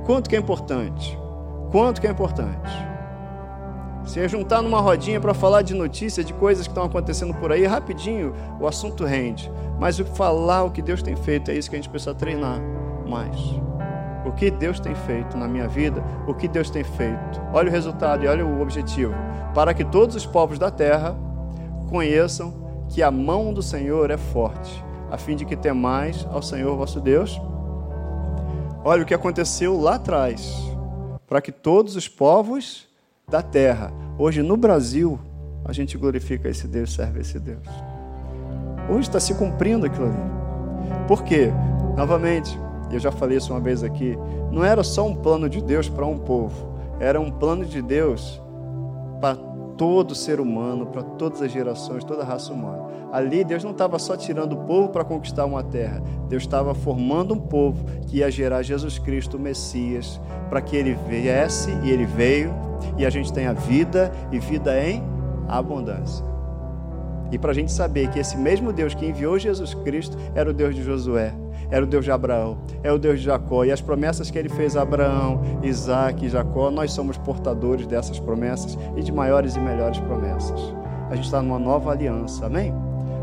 Quanto 0.06 0.30
que 0.30 0.36
é 0.36 0.40
importante? 0.40 1.18
Quanto 1.72 2.02
que 2.02 2.08
é 2.08 2.12
importante? 2.12 2.70
Se 4.04 4.28
juntar 4.28 4.62
numa 4.62 4.82
rodinha 4.82 5.22
para 5.22 5.34
falar 5.34 5.62
de 5.62 5.74
notícias, 5.74 6.26
de 6.26 6.34
coisas 6.34 6.68
que 6.68 6.72
estão 6.72 6.84
acontecendo 6.84 7.34
por 7.36 7.54
aí, 7.54 7.66
rapidinho 7.66 8.34
o 8.60 8.68
assunto 8.68 9.06
rende. 9.06 9.50
Mas 9.80 9.98
o 9.98 10.04
falar 10.04 10.64
o 10.64 10.72
que 10.72 10.82
Deus 10.82 11.02
tem 11.02 11.16
feito 11.16 11.50
é 11.50 11.56
isso 11.56 11.70
que 11.70 11.76
a 11.78 11.80
gente 11.80 11.90
precisa 11.90 12.14
treinar 12.14 12.60
mais. 13.08 13.38
O 14.26 14.32
que 14.32 14.50
Deus 14.50 14.80
tem 14.80 14.96
feito 14.96 15.38
na 15.38 15.48
minha 15.48 15.68
vida, 15.68 16.04
o 16.28 16.34
que 16.34 16.48
Deus 16.48 16.70
tem 16.70 16.84
feito. 16.84 17.42
Olha 17.52 17.70
o 17.70 17.72
resultado 17.72 18.24
e 18.24 18.28
olha 18.28 18.46
o 18.46 18.62
objetivo. 18.62 19.14
Para 19.54 19.74
que 19.74 19.84
todos 19.84 20.16
os 20.16 20.26
povos 20.26 20.58
da 20.58 20.72
terra 20.72 21.16
conheçam 21.90 22.86
que 22.90 23.04
a 23.04 23.12
mão 23.12 23.54
do 23.54 23.62
Senhor 23.62 24.12
é 24.12 24.18
forte, 24.18 24.84
a 25.12 25.18
fim 25.18 25.36
de 25.36 25.46
que 25.46 25.56
temais 25.56 26.28
ao 26.32 26.42
Senhor 26.42 26.76
vosso 26.76 27.00
Deus. 27.02 27.40
Olha 28.84 29.04
o 29.04 29.06
que 29.06 29.14
aconteceu 29.14 29.80
lá 29.80 29.96
atrás. 29.96 30.62
Para 31.28 31.42
que 31.42 31.52
todos 31.52 31.96
os 31.96 32.08
povos 32.08 32.88
da 33.28 33.42
terra. 33.42 33.92
Hoje 34.18 34.44
no 34.44 34.56
Brasil, 34.56 35.20
a 35.66 35.74
gente 35.74 35.98
glorifica 35.98 36.50
esse 36.50 36.68
Deus, 36.68 36.94
serve 36.94 37.22
esse 37.22 37.40
Deus. 37.40 37.68
Hoje 38.90 39.08
está 39.08 39.20
se 39.20 39.34
cumprindo 39.36 39.86
aquilo 39.86 40.08
ali. 40.08 40.44
Por 41.08 41.24
quê? 41.24 41.52
Novamente, 41.96 42.60
eu 42.96 43.00
já 43.00 43.12
falei 43.12 43.38
isso 43.38 43.54
uma 43.54 43.60
vez 43.60 43.84
aqui, 43.84 44.18
não 44.52 44.64
era 44.64 44.84
só 44.84 45.06
um 45.06 45.16
plano 45.16 45.50
de 45.50 45.62
Deus 45.62 45.90
para 45.90 46.06
um 46.06 46.18
povo, 46.18 46.74
era 47.00 47.20
um 47.20 47.32
plano 47.32 47.66
de 47.66 47.82
Deus 47.82 48.42
para 49.20 49.36
todo 49.78 50.14
ser 50.14 50.40
humano, 50.40 50.86
para 50.86 51.02
todas 51.04 51.42
as 51.42 51.52
gerações, 51.52 52.04
toda 52.04 52.22
a 52.22 52.26
raça 52.26 52.54
humana. 52.54 52.84
Ali, 53.12 53.44
Deus 53.44 53.64
não 53.64 53.72
estava 53.72 54.00
só 54.00 54.18
tirando 54.18 54.54
o 54.54 54.66
povo 54.66 54.90
para 54.90 55.04
conquistar 55.04 55.46
uma 55.46 55.64
terra, 55.64 56.02
Deus 56.28 56.44
estava 56.44 56.74
formando 56.74 57.34
um 57.34 57.40
povo 57.40 57.86
que 58.08 58.18
ia 58.18 58.32
gerar 58.32 58.64
Jesus 58.64 58.98
Cristo, 58.98 59.38
o 59.38 59.40
Messias, 59.40 60.20
para 60.50 60.62
que 60.62 60.76
ele 60.76 60.98
viesse 61.08 61.72
e 61.84 61.92
ele 61.92 62.06
veio, 62.06 62.52
e 62.98 63.06
a 63.06 63.10
gente 63.10 63.32
tenha 63.32 63.54
vida 63.54 64.12
e 64.32 64.40
vida 64.40 64.80
em 64.84 65.04
abundância. 65.48 66.26
E 67.32 67.38
para 67.38 67.52
a 67.52 67.54
gente 67.54 67.72
saber 67.72 68.10
que 68.10 68.20
esse 68.20 68.38
mesmo 68.38 68.72
Deus 68.72 68.94
que 68.94 69.06
enviou 69.06 69.40
Jesus 69.40 69.74
Cristo 69.74 70.18
era 70.36 70.50
o 70.50 70.54
Deus 70.54 70.76
de 70.76 70.84
Josué, 70.84 71.34
era 71.74 71.84
o 71.84 71.88
Deus 71.88 72.06
de 72.06 72.12
Abraão, 72.12 72.60
é 72.84 72.92
o 72.92 73.00
Deus 73.00 73.20
de 73.20 73.26
Jacó. 73.26 73.66
E 73.66 73.72
as 73.72 73.82
promessas 73.82 74.30
que 74.30 74.38
ele 74.38 74.48
fez 74.48 74.78
a 74.78 74.84
Abraão, 74.84 75.42
Isaac 75.64 76.24
e 76.24 76.30
Jacó, 76.30 76.70
nós 76.70 76.94
somos 76.94 77.18
portadores 77.18 77.88
dessas 77.88 78.20
promessas 78.20 78.78
e 78.96 79.02
de 79.02 79.12
maiores 79.12 79.56
e 79.56 79.60
melhores 79.60 79.98
promessas. 79.98 80.62
A 81.10 81.16
gente 81.16 81.26
está 81.26 81.42
numa 81.42 81.58
nova 81.58 81.90
aliança, 81.90 82.46
amém? 82.46 82.72